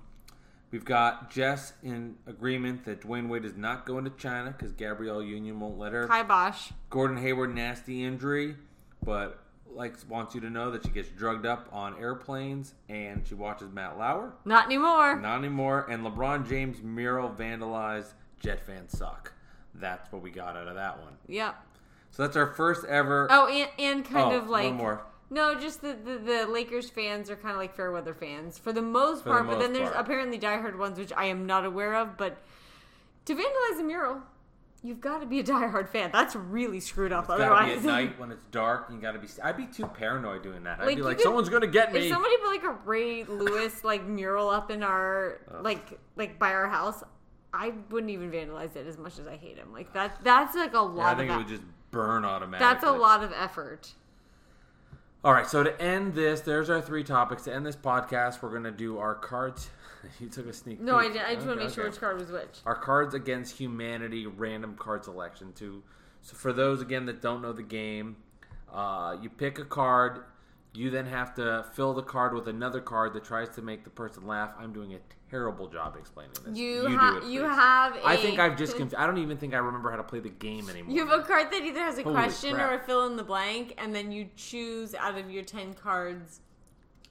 we've 0.72 0.86
got 0.86 1.30
Jess 1.32 1.74
in 1.84 2.16
agreement 2.28 2.86
that 2.86 3.02
Dwyane 3.02 3.30
Wade 3.30 3.46
is 3.46 3.56
not 3.56 3.86
going 3.86 4.04
to 4.06 4.10
China 4.12 4.52
because 4.58 4.72
Gabrielle 4.74 5.24
Union 5.24 5.60
won't 5.60 5.78
let 5.78 5.94
her. 5.94 6.08
Hi, 6.08 6.24
Bosch. 6.24 6.72
Gordon 6.90 7.18
Hayward 7.18 7.54
nasty 7.54 8.04
injury, 8.04 8.56
but 9.04 9.40
likes 9.68 10.08
wants 10.08 10.34
you 10.34 10.42
to 10.42 10.50
know 10.50 10.72
that 10.72 10.84
she 10.86 10.90
gets 10.90 11.10
drugged 11.10 11.46
up 11.46 11.68
on 11.72 11.98
airplanes 12.00 12.74
and 12.88 13.28
she 13.28 13.36
watches 13.36 13.70
Matt 13.72 13.98
Lauer. 13.98 14.34
Not 14.46 14.66
anymore. 14.66 15.20
Not 15.20 15.38
anymore. 15.40 15.86
And 15.90 16.04
LeBron 16.06 16.48
James 16.48 16.82
mural 16.82 17.30
vandalized. 17.30 18.14
Jet 18.40 18.66
fans 18.66 18.98
suck. 18.98 19.34
That's 19.74 20.12
what 20.12 20.22
we 20.22 20.30
got 20.32 20.56
out 20.56 20.68
of 20.68 20.76
that 20.76 21.02
one. 21.02 21.14
Yep. 21.28 21.56
So 22.12 22.24
that's 22.24 22.38
our 22.38 22.48
first 22.54 22.86
ever. 22.86 23.28
Oh, 23.30 23.48
and 23.48 23.70
and 23.78 24.06
kind 24.06 24.34
Oh, 24.34 24.38
of 24.38 24.50
like 24.50 24.66
one 24.68 24.76
more. 24.78 25.02
No, 25.30 25.56
just 25.56 25.82
the, 25.82 25.94
the 25.94 26.18
the 26.18 26.46
Lakers 26.48 26.90
fans 26.90 27.30
are 27.30 27.36
kind 27.36 27.52
of 27.54 27.58
like 27.58 27.76
fair 27.76 27.92
weather 27.92 28.14
fans 28.14 28.58
for 28.60 28.72
the 28.72 28.82
most 28.82 29.24
For 29.24 29.30
the 29.30 29.36
part. 29.36 29.48
but 29.48 29.60
then 29.60 29.74
there's 29.74 29.90
part. 29.90 30.06
apparently 30.06 30.38
diehard 30.40 30.78
ones 30.78 30.98
which 31.00 31.12
I 31.18 31.26
am 31.26 31.46
not 31.46 31.66
aware 31.66 31.96
of. 31.96 32.16
But 32.18 32.38
to 33.26 33.34
vandalize 33.34 33.80
a 33.80 33.84
mural, 33.84 34.20
you've 34.84 35.02
got 35.02 35.20
to 35.22 35.26
be 35.26 35.40
a 35.40 35.44
diehard 35.54 35.90
fan. 35.90 36.12
That's 36.14 36.36
really 36.36 36.80
screwed 36.80 37.12
up. 37.12 37.24
It's 37.24 37.30
gotta 37.30 37.44
be 37.66 37.72
Otherwise, 37.72 37.78
at 37.80 37.84
night 37.86 38.20
when 38.20 38.32
it's 38.32 38.46
dark. 38.52 38.88
You 38.92 38.98
gotta 38.98 39.18
be. 39.18 39.28
I'd 39.44 39.58
be 39.58 39.66
too 39.66 39.88
paranoid 39.88 40.44
doing 40.44 40.64
that. 40.64 40.80
I'd 40.80 40.86
Like, 40.86 40.98
be 40.98 41.02
like, 41.02 41.18
could- 41.18 41.24
someone's 41.24 41.50
gonna 41.50 41.66
get 41.68 41.92
me. 41.92 42.02
if 42.02 42.14
somebody 42.14 42.38
put 42.38 42.48
like 42.52 42.64
a 42.64 42.78
Ray 42.86 43.24
Lewis 43.28 43.84
like 43.84 44.06
mural 44.06 44.50
up 44.50 44.70
in 44.70 44.84
our 44.84 45.40
like 45.62 46.00
like 46.16 46.38
by 46.38 46.52
our 46.54 46.68
house, 46.70 47.04
I 47.52 47.74
wouldn't 47.90 48.12
even 48.12 48.30
vandalize 48.30 48.76
it 48.76 48.86
as 48.86 49.00
much 49.00 49.18
as 49.18 49.26
I 49.26 49.38
hate 49.38 49.58
him. 49.58 49.74
Like 49.74 49.92
that. 49.94 50.20
That's 50.24 50.56
like 50.56 50.72
a 50.74 50.76
Yeah, 50.76 50.80
lot 50.82 51.16
I 51.16 51.18
think 51.18 51.32
it 51.32 51.38
would 51.38 51.48
just 51.48 51.64
burn 51.90 52.26
automatically. 52.26 52.60
that's 52.74 52.84
a 52.86 52.92
lot 52.92 53.24
of 53.24 53.32
effort. 53.34 53.92
All 55.26 55.34
right, 55.34 55.48
so 55.48 55.64
to 55.64 55.82
end 55.82 56.14
this, 56.14 56.42
there's 56.42 56.70
our 56.70 56.80
three 56.80 57.04
topics. 57.04 57.46
To 57.46 57.54
end 57.54 57.66
this 57.66 57.76
podcast, 57.76 58.44
we're 58.44 58.54
gonna 58.54 58.70
do 58.70 59.00
our 59.00 59.16
cards. 59.16 59.72
you 60.20 60.30
took 60.30 60.46
a 60.46 60.54
sneak. 60.54 60.78
peek. 60.78 60.86
No, 60.86 60.98
I 60.98 61.08
did. 61.08 61.24
I 61.24 61.34
just 61.34 61.48
want 61.48 61.58
to 61.58 61.66
make 61.66 61.74
sure 61.74 61.84
okay. 61.84 61.90
which 61.90 62.00
card 62.00 62.20
was 62.20 62.30
which. 62.30 62.60
Our 62.64 62.76
cards 62.76 63.16
against 63.16 63.58
humanity 63.58 64.28
random 64.28 64.76
card 64.76 65.04
selection. 65.04 65.52
To 65.54 65.82
so 66.22 66.36
for 66.36 66.54
those 66.54 66.80
again 66.80 67.08
that 67.08 67.24
don't 67.24 67.42
know 67.42 67.54
the 67.54 67.64
game, 67.64 68.18
uh, 68.72 69.18
you 69.20 69.32
pick 69.32 69.58
a 69.58 69.66
card. 69.66 70.26
You 70.76 70.90
then 70.90 71.06
have 71.06 71.34
to 71.36 71.66
fill 71.74 71.94
the 71.94 72.04
card 72.04 72.34
with 72.34 72.48
another 72.48 72.82
card 72.82 73.14
that 73.14 73.24
tries 73.24 73.50
to 73.56 73.62
make 73.62 73.84
the 73.84 73.90
person 73.90 74.28
laugh. 74.28 74.54
I'm 74.60 74.74
doing 74.74 74.94
a 74.94 75.00
terrible 75.30 75.68
job 75.68 75.96
explaining 75.98 76.34
this. 76.46 76.58
You 76.58 76.88
do 76.88 76.98
ha- 76.98 77.18
it, 77.18 77.24
you 77.30 77.42
have. 77.44 77.98
I 78.04 78.14
a- 78.14 78.18
think 78.18 78.40
I've 78.40 78.58
just. 78.58 78.78
Conf- 78.78 78.94
I 78.98 79.08
don't 79.08 79.18
even 79.18 79.38
think 79.38 79.54
I 79.54 79.58
remember 79.58 79.90
how 79.90 79.98
to 79.98 80.04
play 80.04 80.20
the 80.20 80.30
game 80.30 80.70
anymore. 80.70 80.94
You 80.94 81.06
have 81.08 81.20
a 81.20 81.24
card 81.24 81.52
that 81.52 81.62
either 81.64 81.80
has 81.80 81.98
a 81.98 82.04
Holy 82.04 82.16
question 82.16 82.56
crap. 82.56 82.72
or 82.72 82.76
a 82.76 82.80
fill 82.86 83.06
in 83.08 83.16
the 83.16 83.24
blank, 83.24 83.74
and 83.78 83.96
then 83.96 84.12
you 84.12 84.30
choose 84.36 84.94
out 84.96 85.18
of 85.18 85.30
your 85.32 85.44
10 85.44 85.74
cards 85.76 86.42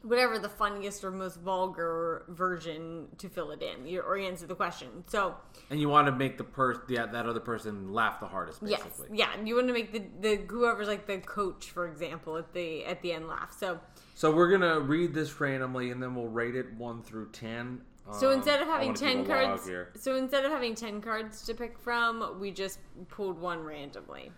whatever 0.05 0.39
the 0.39 0.49
funniest 0.49 1.03
or 1.03 1.11
most 1.11 1.41
vulgar 1.41 2.25
version 2.29 3.09
to 3.19 3.29
fill 3.29 3.51
it 3.51 3.63
in 3.63 3.87
you 3.87 4.01
or 4.01 4.19
answer 4.19 4.47
the 4.47 4.55
question. 4.55 4.89
So, 5.09 5.35
and 5.71 5.81
you 5.81 5.89
want 5.89 6.07
to 6.07 6.13
make 6.13 6.37
the 6.37 6.45
person, 6.45 6.83
yeah, 6.89 7.07
that 7.07 7.27
other 7.27 7.41
person 7.41 7.93
laugh 7.93 8.21
the 8.21 8.27
hardest, 8.27 8.61
yes. 8.63 8.83
basically. 8.83 9.19
Yeah, 9.19 9.31
you 9.43 9.57
want 9.57 9.67
to 9.69 9.73
make 9.73 9.93
the, 9.93 10.03
the 10.21 10.45
whoever's 10.47 10.89
like 10.89 11.07
the 11.07 11.19
coach, 11.19 11.71
for 11.71 11.89
example, 11.89 12.37
at 12.37 12.53
the 12.53 12.85
at 12.85 13.01
the 13.03 13.13
end 13.13 13.27
laugh. 13.29 13.57
So, 13.59 13.81
So 14.15 14.31
we're 14.35 14.51
gonna 14.51 14.79
read 14.79 15.15
this 15.15 15.41
randomly, 15.41 15.91
and 15.91 16.03
then 16.03 16.15
we'll 16.15 16.29
rate 16.29 16.55
it 16.55 16.73
one 16.75 17.03
through 17.03 17.31
ten. 17.33 17.81
so 18.13 18.29
Um, 18.29 18.35
instead 18.35 18.61
of 18.61 18.69
having 18.69 18.93
10 18.93 19.25
keep 19.25 19.29
a 19.29 19.33
log 19.33 19.61
cards, 19.61 20.03
so 20.03 20.17
instead 20.17 20.45
of 20.45 20.53
having 20.53 20.75
10 20.75 21.01
cards 21.01 21.43
to 21.47 21.55
pick 21.55 21.79
from, 21.79 22.39
we 22.39 22.51
just 22.51 22.79
pulled 23.09 23.39
one 23.39 23.65
randomly. 23.65 24.31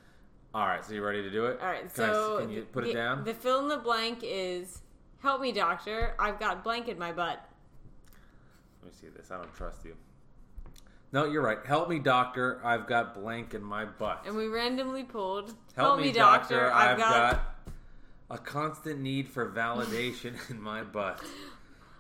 All 0.55 0.67
right, 0.67 0.83
so 0.85 0.95
you 0.95 1.05
ready 1.05 1.23
to 1.23 1.31
do 1.31 1.47
it? 1.47 1.59
All 1.61 1.67
right, 1.67 1.93
Can 1.93 2.05
I 2.05 2.13
so 2.13 2.39
can 2.39 2.51
you 2.51 2.63
put 2.63 2.85
the, 2.85 2.91
it 2.91 2.95
down? 2.95 3.25
The 3.25 3.35
fill 3.35 3.59
in 3.61 3.69
the 3.69 3.77
blank 3.77 4.21
is 4.23 4.81
help 5.21 5.41
me, 5.41 5.53
doctor. 5.53 6.15
I've 6.19 6.39
got 6.39 6.65
blank 6.65 6.89
in 6.89 6.99
my 6.99 7.13
butt. 7.13 7.45
Let 8.83 8.93
me 8.93 8.99
see 9.01 9.09
this. 9.09 9.31
I 9.31 9.37
don't 9.37 9.55
trust 9.55 9.85
you. 9.85 9.97
No, 11.13 11.25
you're 11.25 11.43
right. 11.43 11.59
Help 11.65 11.89
me, 11.89 11.99
doctor. 11.99 12.61
I've 12.65 12.87
got 12.87 13.15
blank 13.15 13.55
in 13.55 13.63
my 13.63 13.85
butt. 13.85 14.25
And 14.27 14.37
we 14.37 14.49
randomly 14.49 15.05
pulled 15.05 15.55
Help, 15.77 16.01
me, 16.01 16.13
doctor. 16.13 16.71
I've 16.71 16.99
got... 16.99 17.57
a 18.31 18.39
constant 18.39 19.01
need 19.01 19.29
for 19.29 19.51
validation 19.51 20.35
in 20.51 20.61
my 20.61 20.83
butt. 20.83 21.21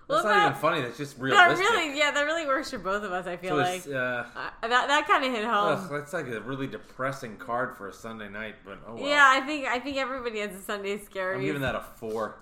Well, 0.08 0.22
That's 0.22 0.28
not 0.28 0.34
that- 0.34 0.46
even 0.50 0.60
funny. 0.60 0.80
That's 0.82 0.98
just 0.98 1.18
that 1.18 1.58
really, 1.58 1.98
yeah, 1.98 2.12
that 2.12 2.22
really 2.22 2.46
works 2.46 2.70
for 2.70 2.78
both 2.78 3.02
of 3.02 3.10
us. 3.10 3.26
I 3.26 3.36
feel 3.36 3.50
so 3.50 3.56
like 3.56 3.78
it's, 3.78 3.88
uh, 3.88 4.24
uh, 4.36 4.68
that 4.68 4.86
that 4.86 5.06
kind 5.08 5.24
of 5.24 5.32
hit 5.32 5.44
home. 5.44 5.78
ugh, 5.78 5.90
that's 5.90 6.12
like 6.12 6.28
a 6.28 6.40
really 6.42 6.68
depressing 6.68 7.36
card 7.38 7.76
for 7.76 7.88
a 7.88 7.92
Sunday 7.92 8.28
night. 8.28 8.54
But 8.64 8.78
oh 8.86 8.94
well. 8.94 9.08
Yeah, 9.08 9.24
I 9.28 9.40
think 9.40 9.66
I 9.66 9.80
think 9.80 9.96
everybody 9.96 10.38
has 10.38 10.54
a 10.54 10.62
Sunday 10.62 10.98
scary. 10.98 11.34
I'm 11.34 11.42
giving 11.42 11.62
that 11.62 11.74
a 11.74 11.80
four. 11.80 12.36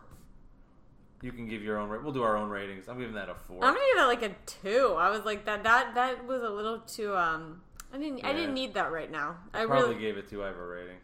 You 1.25 1.33
can 1.33 1.49
give 1.49 1.63
your 1.63 1.79
own. 1.79 1.89
Ra- 1.89 2.01
we'll 2.03 2.13
do 2.13 2.23
our 2.23 2.37
own 2.37 2.51
ratings. 2.51 2.87
I'm 2.87 2.99
giving 2.99 3.15
that 3.15 3.31
a 3.31 3.35
4 3.35 3.57
I'm 3.65 3.73
gonna 3.73 3.79
give 3.87 3.97
that 3.97 4.07
like 4.09 4.23
a 4.23 4.35
two. 4.45 4.95
I 4.99 5.09
was 5.09 5.25
like 5.25 5.47
that. 5.47 5.63
That 5.65 5.95
that 5.95 6.27
was 6.27 6.43
a 6.43 6.51
little 6.51 6.81
too. 6.81 7.17
Um, 7.17 7.63
I 7.95 7.97
didn't. 7.97 8.23
I 8.27 8.35
didn't 8.35 8.53
need 8.53 8.75
that 8.75 8.93
right 8.93 9.11
now. 9.11 9.37
I 9.55 9.65
Probably 9.65 9.95
really. 9.95 10.01
gave 10.03 10.19
it 10.19 10.29
two 10.29 10.45
ever 10.45 10.69
rating. 10.69 10.99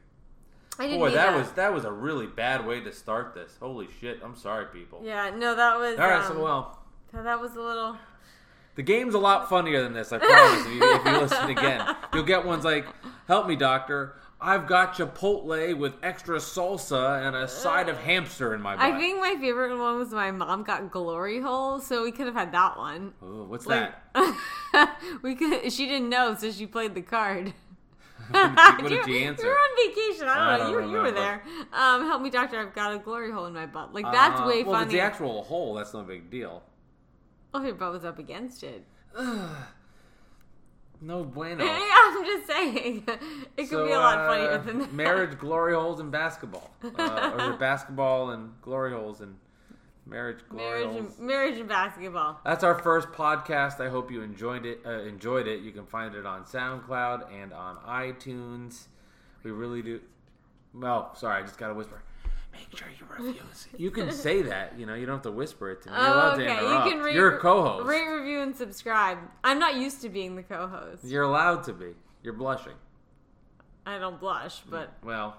I 0.78 0.82
didn't 0.84 0.98
Boy, 0.98 1.08
need 1.08 1.14
that, 1.14 1.30
that 1.32 1.38
was 1.38 1.52
that 1.52 1.72
was 1.72 1.84
a 1.86 1.92
really 1.92 2.26
bad 2.26 2.66
way 2.66 2.80
to 2.80 2.92
start 2.92 3.32
this. 3.32 3.56
Holy 3.60 3.88
shit! 3.98 4.20
I'm 4.22 4.36
sorry, 4.36 4.66
people. 4.66 5.00
Yeah. 5.02 5.30
No, 5.30 5.54
that 5.54 5.78
was. 5.78 5.98
All 5.98 6.06
right, 6.06 6.20
um, 6.22 6.32
so 6.36 6.42
well, 6.44 6.78
That 7.14 7.40
was 7.40 7.56
a 7.56 7.62
little. 7.62 7.96
the 8.74 8.82
game's 8.82 9.14
a 9.14 9.18
lot 9.18 9.48
funnier 9.48 9.82
than 9.82 9.94
this. 9.94 10.12
I 10.12 10.18
promise. 10.18 10.66
if, 10.66 10.72
you, 10.74 10.94
if 10.96 11.04
you 11.06 11.18
listen 11.18 11.48
again, 11.48 11.96
you'll 12.12 12.24
get 12.24 12.44
ones 12.44 12.62
like, 12.66 12.84
"Help 13.26 13.46
me, 13.46 13.56
doctor." 13.56 14.16
I've 14.42 14.66
got 14.66 14.94
Chipotle 14.94 15.76
with 15.76 15.94
extra 16.02 16.38
salsa 16.38 17.26
and 17.26 17.36
a 17.36 17.46
side 17.46 17.90
of 17.90 17.98
hamster 17.98 18.54
in 18.54 18.62
my 18.62 18.74
butt. 18.74 18.84
I 18.84 18.98
think 18.98 19.20
my 19.20 19.36
favorite 19.38 19.76
one 19.76 19.98
was 19.98 20.10
my 20.12 20.30
mom 20.30 20.62
got 20.62 20.90
glory 20.90 21.40
hole, 21.40 21.78
so 21.78 22.02
we 22.04 22.10
could 22.10 22.24
have 22.26 22.34
had 22.34 22.52
that 22.52 22.78
one. 22.78 23.12
Ooh, 23.22 23.44
what's 23.44 23.66
Like, 23.66 23.92
that? 24.14 24.98
we 25.22 25.34
could. 25.34 25.70
She 25.70 25.86
didn't 25.86 26.08
know, 26.08 26.34
so 26.34 26.50
she 26.50 26.66
played 26.66 26.94
the 26.94 27.02
card. 27.02 27.52
What 28.32 28.42
did 28.46 28.56
she- 28.78 28.82
what 28.82 28.88
did 28.88 29.06
you, 29.08 29.18
answer? 29.26 29.42
You 29.44 29.48
were 29.50 29.54
on 29.56 29.88
vacation. 29.88 30.28
I 30.28 30.34
don't 30.34 30.46
I 30.46 30.56
know. 30.58 30.72
don't 30.80 30.88
you, 30.88 30.96
you 30.96 31.02
were 31.02 31.10
there. 31.10 31.42
Um, 31.72 32.02
help 32.06 32.22
me, 32.22 32.30
doctor. 32.30 32.60
I've 32.60 32.74
got 32.74 32.94
a 32.94 32.98
glory 32.98 33.32
hole 33.32 33.46
in 33.46 33.52
my 33.54 33.66
butt. 33.66 33.92
Like 33.92 34.04
that's 34.12 34.40
Uh, 34.40 34.46
way 34.46 34.62
well, 34.62 34.76
if 34.76 34.82
it's 34.84 34.92
the 34.92 35.00
actual 35.00 35.42
hole. 35.42 35.74
That's 35.74 35.92
no 35.92 36.02
big 36.02 36.30
deal. 36.30 36.62
oh, 37.52 37.62
your 37.62 37.74
butt 37.74 37.92
was 37.92 38.04
up 38.04 38.18
against 38.18 38.62
it. 38.62 38.84
No 41.00 41.24
bueno. 41.24 41.64
I'm 41.68 42.24
just 42.24 42.46
saying, 42.46 43.04
it 43.56 43.62
could 43.62 43.68
So, 43.68 43.86
be 43.86 43.92
a 43.92 43.98
lot 43.98 44.18
uh, 44.18 44.26
funnier 44.26 44.58
than 44.58 44.78
that. 44.80 44.92
Marriage, 44.92 45.38
glory 45.38 45.74
holes, 45.74 46.00
and 46.00 46.10
basketball. 46.10 46.70
Uh, 46.98 47.32
or 47.38 47.52
basketball 47.54 48.30
and 48.30 48.52
glory 48.60 48.92
holes 48.92 49.20
and 49.20 49.36
marriage, 50.06 50.38
glory 50.48 50.84
marriage, 50.84 51.00
holes? 51.00 51.18
and, 51.18 51.26
marriage 51.26 51.58
and 51.58 51.68
basketball. 51.68 52.38
That's 52.44 52.64
our 52.64 52.74
first 52.78 53.08
podcast. 53.08 53.80
I 53.80 53.88
hope 53.88 54.10
you 54.10 54.22
enjoyed 54.22 54.66
it. 54.66 54.80
Uh, 54.84 55.02
enjoyed 55.02 55.46
it. 55.46 55.60
You 55.62 55.72
can 55.72 55.86
find 55.86 56.14
it 56.14 56.26
on 56.26 56.44
SoundCloud 56.44 57.32
and 57.32 57.52
on 57.52 57.76
iTunes. 57.86 58.86
We 59.42 59.50
really 59.52 59.82
do. 59.82 60.00
Well, 60.74 61.14
sorry, 61.14 61.42
I 61.42 61.46
just 61.46 61.58
got 61.58 61.68
to 61.68 61.74
whisper. 61.74 62.02
Make 62.68 62.78
sure 62.78 62.88
you 62.98 63.26
review 63.26 63.42
us. 63.50 63.66
You 63.76 63.90
can 63.90 64.10
say 64.12 64.42
that. 64.52 64.78
You 64.78 64.86
know, 64.86 64.94
you 64.94 65.06
don't 65.06 65.16
have 65.16 65.22
to 65.22 65.30
whisper 65.32 65.70
it 65.70 65.82
to 65.82 65.90
me. 65.90 65.96
You're 65.96 66.06
Oh, 66.06 66.12
allowed 66.14 66.40
okay. 66.40 66.56
to 66.56 66.62
You 66.62 66.90
can 66.92 67.00
rate, 67.00 67.14
You're 67.14 67.36
a 67.36 67.40
co-host. 67.40 67.86
Rate, 67.88 68.06
review, 68.06 68.40
and 68.40 68.54
subscribe. 68.56 69.18
I'm 69.44 69.58
not 69.58 69.76
used 69.76 70.00
to 70.02 70.08
being 70.08 70.36
the 70.36 70.42
co-host. 70.42 71.04
You're 71.04 71.24
allowed 71.24 71.62
to 71.64 71.72
be. 71.72 71.94
You're 72.22 72.34
blushing. 72.34 72.74
I 73.86 73.98
don't 73.98 74.20
blush, 74.20 74.60
but 74.68 74.92
Well, 75.02 75.36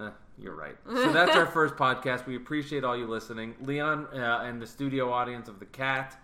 eh, 0.00 0.10
you're 0.38 0.54
right. 0.54 0.76
So 0.86 1.12
that's 1.12 1.34
our 1.34 1.46
first 1.58 1.74
podcast. 1.76 2.26
We 2.26 2.36
appreciate 2.36 2.84
all 2.84 2.96
you 2.96 3.06
listening, 3.06 3.54
Leon, 3.62 4.06
uh, 4.14 4.42
and 4.44 4.60
the 4.60 4.66
studio 4.66 5.10
audience 5.10 5.48
of 5.48 5.58
the 5.58 5.64
Cat. 5.66 6.16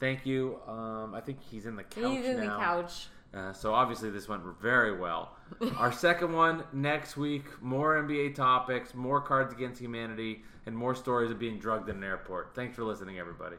Thank 0.00 0.26
you. 0.26 0.58
Um, 0.66 1.14
I 1.14 1.20
think 1.20 1.38
he's 1.42 1.66
in 1.66 1.76
the 1.76 1.84
couch 1.84 2.10
he's 2.16 2.24
in 2.26 2.36
now. 2.38 2.58
the 2.58 2.64
couch. 2.64 3.06
Uh, 3.32 3.52
so 3.52 3.72
obviously 3.72 4.10
this 4.10 4.28
went 4.28 4.42
very 4.60 4.96
well. 4.96 5.36
Our 5.76 5.92
second 5.92 6.32
one 6.32 6.64
next 6.72 7.16
week. 7.16 7.44
More 7.62 8.02
NBA 8.02 8.34
topics, 8.34 8.94
more 8.94 9.20
Cards 9.20 9.52
Against 9.52 9.80
Humanity, 9.80 10.42
and 10.66 10.76
more 10.76 10.94
stories 10.94 11.30
of 11.30 11.38
being 11.38 11.58
drugged 11.58 11.88
in 11.88 11.96
an 11.96 12.04
airport. 12.04 12.54
Thanks 12.54 12.76
for 12.76 12.84
listening, 12.84 13.18
everybody. 13.18 13.56